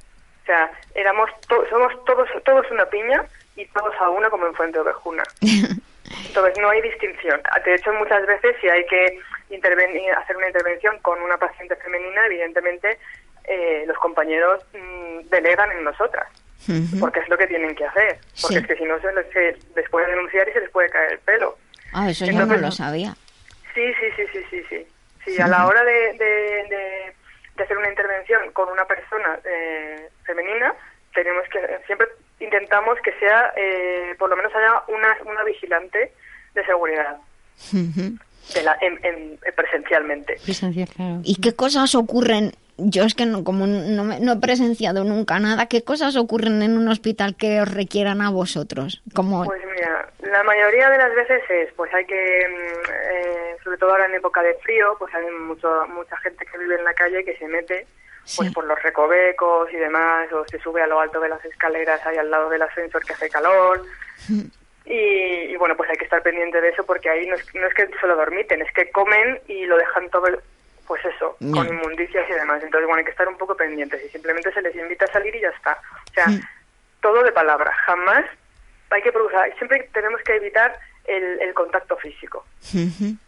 [0.50, 3.24] O sea, éramos to- somos todos todos una piña
[3.54, 5.22] y todos a una como en Fuente Ovejuna.
[5.40, 7.40] Entonces no hay distinción.
[7.64, 9.20] De hecho, muchas veces si hay que
[9.50, 12.98] intervenir, hacer una intervención con una paciente femenina, evidentemente
[13.44, 16.26] eh, los compañeros mm, delegan en nosotras,
[16.98, 18.18] porque es lo que tienen que hacer.
[18.42, 18.62] Porque Sí.
[18.62, 21.12] es que si no se les, se les puede denunciar y se les puede caer
[21.12, 21.56] el pelo.
[21.92, 23.14] Ah, eso yo no Entonces- lo sabía.
[23.72, 24.86] Sí, sí, sí, sí, sí, sí.
[25.24, 26.24] Sí, a la hora de, de,
[26.70, 27.12] de-
[27.60, 30.74] de hacer una intervención con una persona eh, femenina,
[31.14, 32.06] tenemos que siempre
[32.40, 36.12] intentamos que sea, eh, por lo menos haya una, una vigilante
[36.54, 37.18] de seguridad
[37.72, 40.36] de la, en, en- presencialmente.
[40.44, 41.20] Presencial, claro.
[41.22, 42.52] ¿Y qué cosas ocurren?
[42.78, 46.62] Yo es que no, como no, me- no he presenciado nunca nada, ¿qué cosas ocurren
[46.62, 49.02] en un hospital que os requieran a vosotros?
[49.14, 53.78] Como Pues mira, la mayoría de las veces es, pues hay que, mm, eh, sobre
[53.78, 56.94] todo ahora en época de frío, pues hay mucho, mucha gente que vive en la
[56.94, 57.86] calle que se mete
[58.36, 62.04] pues por los recovecos y demás, o se sube a lo alto de las escaleras
[62.06, 63.84] ahí al lado del ascensor que hace calor.
[64.86, 67.64] Y, y bueno, pues hay que estar pendiente de eso porque ahí no es, no
[67.64, 70.26] es que solo dormiten, es que comen y lo dejan todo,
[70.84, 72.60] pues eso, con inmundicias y demás.
[72.60, 75.36] Entonces, bueno, hay que estar un poco pendientes y simplemente se les invita a salir
[75.36, 75.78] y ya está.
[76.10, 76.26] O sea,
[77.00, 78.24] todo de palabra, jamás
[78.90, 82.44] hay que producir, siempre tenemos que evitar el, el contacto físico,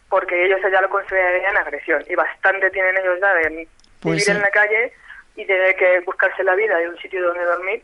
[0.09, 3.67] porque ellos ya lo considerarían agresión y bastante tienen ellos ya de
[3.99, 4.31] Pues vivir sí.
[4.31, 4.93] en la calle
[5.35, 7.83] y tener que buscarse la vida y un sitio donde dormir,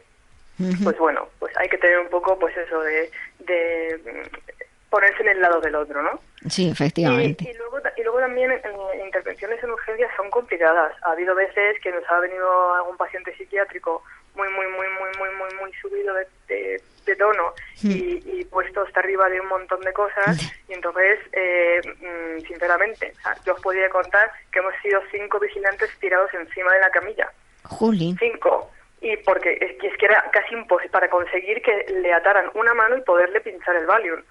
[0.83, 5.29] pues bueno, pues hay que tener un poco, pues eso, de, de mm, ponerse en
[5.29, 6.19] el lado del otro, ¿no?
[6.49, 7.45] Sí, efectivamente.
[7.45, 8.61] Y, y luego, y luego también eh,
[9.05, 10.93] intervenciones en urgencias son complicadas.
[11.03, 14.03] Ha habido veces que nos ha venido algún paciente psiquiátrico
[14.35, 17.53] muy, muy, muy, muy, muy, muy, muy subido de, de- de tono
[17.83, 20.37] y, y puesto hasta arriba de un montón de cosas.
[20.67, 25.39] Y entonces, eh, mm, sinceramente, o sea, yo os podría contar que hemos sido cinco
[25.39, 27.31] vigilantes tirados encima de la camilla.
[27.63, 28.15] Juli.
[28.19, 28.71] Cinco.
[29.01, 32.73] Y porque es que, es que era casi imposible para conseguir que le ataran una
[32.73, 34.21] mano y poderle pinchar el Valium.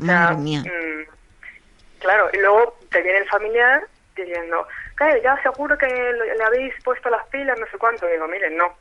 [0.00, 0.60] O sea, Madre mía.
[0.60, 3.82] mm, claro, y luego te viene el familiar
[4.14, 4.66] diciendo,
[5.22, 8.08] ya seguro que le, le habéis puesto las pilas, no sé cuánto.
[8.08, 8.76] Y digo, miren, no.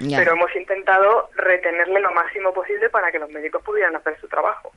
[0.00, 0.18] Ya.
[0.18, 4.72] Pero hemos intentado retenerle lo máximo posible para que los médicos pudieran hacer su trabajo.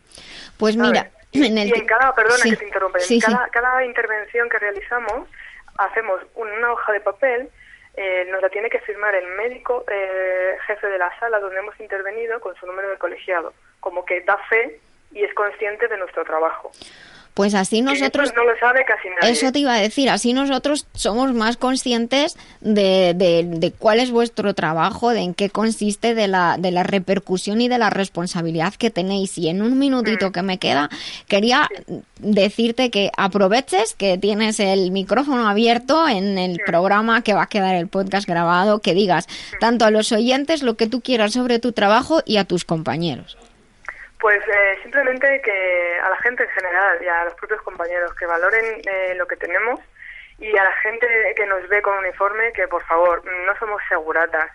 [0.57, 3.25] Pues mira, en el Y en cada, perdona Sí, que te interrumpa, en sí, sí.
[3.25, 5.29] cada, cada intervención que realizamos
[5.77, 7.49] hacemos una hoja de papel,
[7.95, 11.79] eh, nos la tiene que firmar el médico eh, jefe de la sala donde hemos
[11.79, 14.79] intervenido con su número de colegiado, como que da fe
[15.11, 16.71] y es consciente de nuestro trabajo.
[17.33, 18.29] Pues así nosotros...
[18.29, 19.33] eso no lo sabe casi nadie.
[19.33, 24.11] Eso te iba a decir, así nosotros somos más conscientes de, de- de cuál es
[24.11, 28.75] vuestro trabajo, de en qué consiste, de la, de la repercusión y de la responsabilidad
[28.75, 29.35] que tenéis.
[29.39, 30.89] Y en un minutito que me queda,
[31.27, 31.67] quería
[32.19, 37.75] decirte que aproveches que tienes el micrófono abierto en el programa que va a quedar
[37.75, 39.27] el podcast grabado, que digas
[39.59, 43.37] tanto a los oyentes lo que tú quieras sobre tu trabajo y a tus compañeros.
[44.23, 48.25] Pues eh, simplemente que a la gente en general y a los propios compañeros que
[48.25, 49.81] valoren eh, lo que tenemos
[50.39, 51.05] y a la gente
[51.35, 54.49] que nos ve con uniforme que por favor no somos seguratas,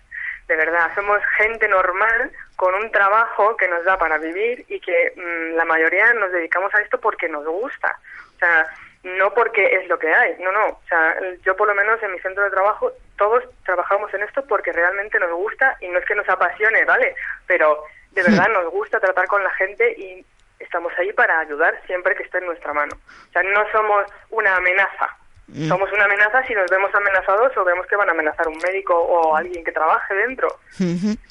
[0.46, 5.12] de verdad, somos gente normal con un trabajo que nos da para vivir y que
[5.14, 7.94] mm, la mayoría nos dedicamos a esto porque nos gusta,
[8.36, 8.66] o sea,
[9.02, 11.14] no porque es lo que hay, no, no, o sea,
[11.44, 15.20] yo por lo menos en mi centro de trabajo todos trabajamos en esto porque realmente
[15.20, 17.14] nos gusta y no es que nos apasione, ¿vale?
[17.46, 17.84] Pero
[18.22, 20.24] de verdad nos gusta tratar con la gente y
[20.58, 22.96] estamos ahí para ayudar siempre que esté en nuestra mano.
[23.28, 25.16] O sea, no somos una amenaza.
[25.46, 25.68] Mm.
[25.68, 28.94] Somos una amenaza si nos vemos amenazados o vemos que van a amenazar un médico
[28.94, 30.48] o alguien que trabaje dentro.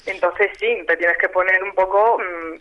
[0.06, 2.58] Entonces sí, te tienes que poner un poco mm,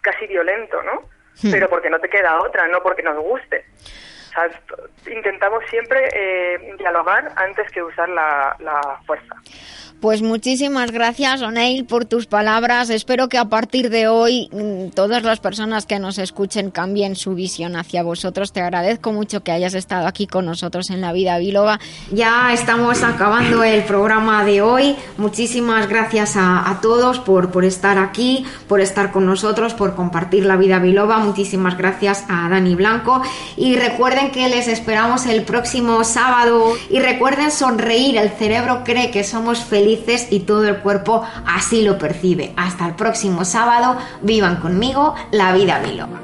[0.00, 1.02] casi violento, ¿no?
[1.42, 1.50] Hmm.
[1.50, 3.66] Pero porque no te queda otra, no porque nos guste.
[4.28, 4.50] O sea,
[5.12, 9.34] intentamos siempre eh, dialogar antes que usar la, la fuerza.
[10.00, 12.90] Pues muchísimas gracias, O'Neill, por tus palabras.
[12.90, 17.34] Espero que a partir de hoy mm, todas las personas que nos escuchen cambien su
[17.34, 18.52] visión hacia vosotros.
[18.52, 21.80] Te agradezco mucho que hayas estado aquí con nosotros en La Vida Biloba.
[22.12, 24.96] Ya estamos acabando el programa de hoy.
[25.16, 30.56] Muchísimas gracias a, todos por, por estar aquí, por estar con nosotros, por compartir La
[30.56, 31.18] Vida Biloba.
[31.18, 33.22] Muchísimas gracias a Dani Blanco.
[33.56, 36.74] Y recuerden que les esperamos el próximo sábado.
[36.90, 38.18] Y recuerden sonreír.
[38.18, 39.64] El cerebro cree que somos
[40.30, 42.52] y todo el cuerpo así lo percibe.
[42.56, 43.96] Hasta el próximo sábado.
[44.22, 46.20] Vivan conmigo la vida biloba.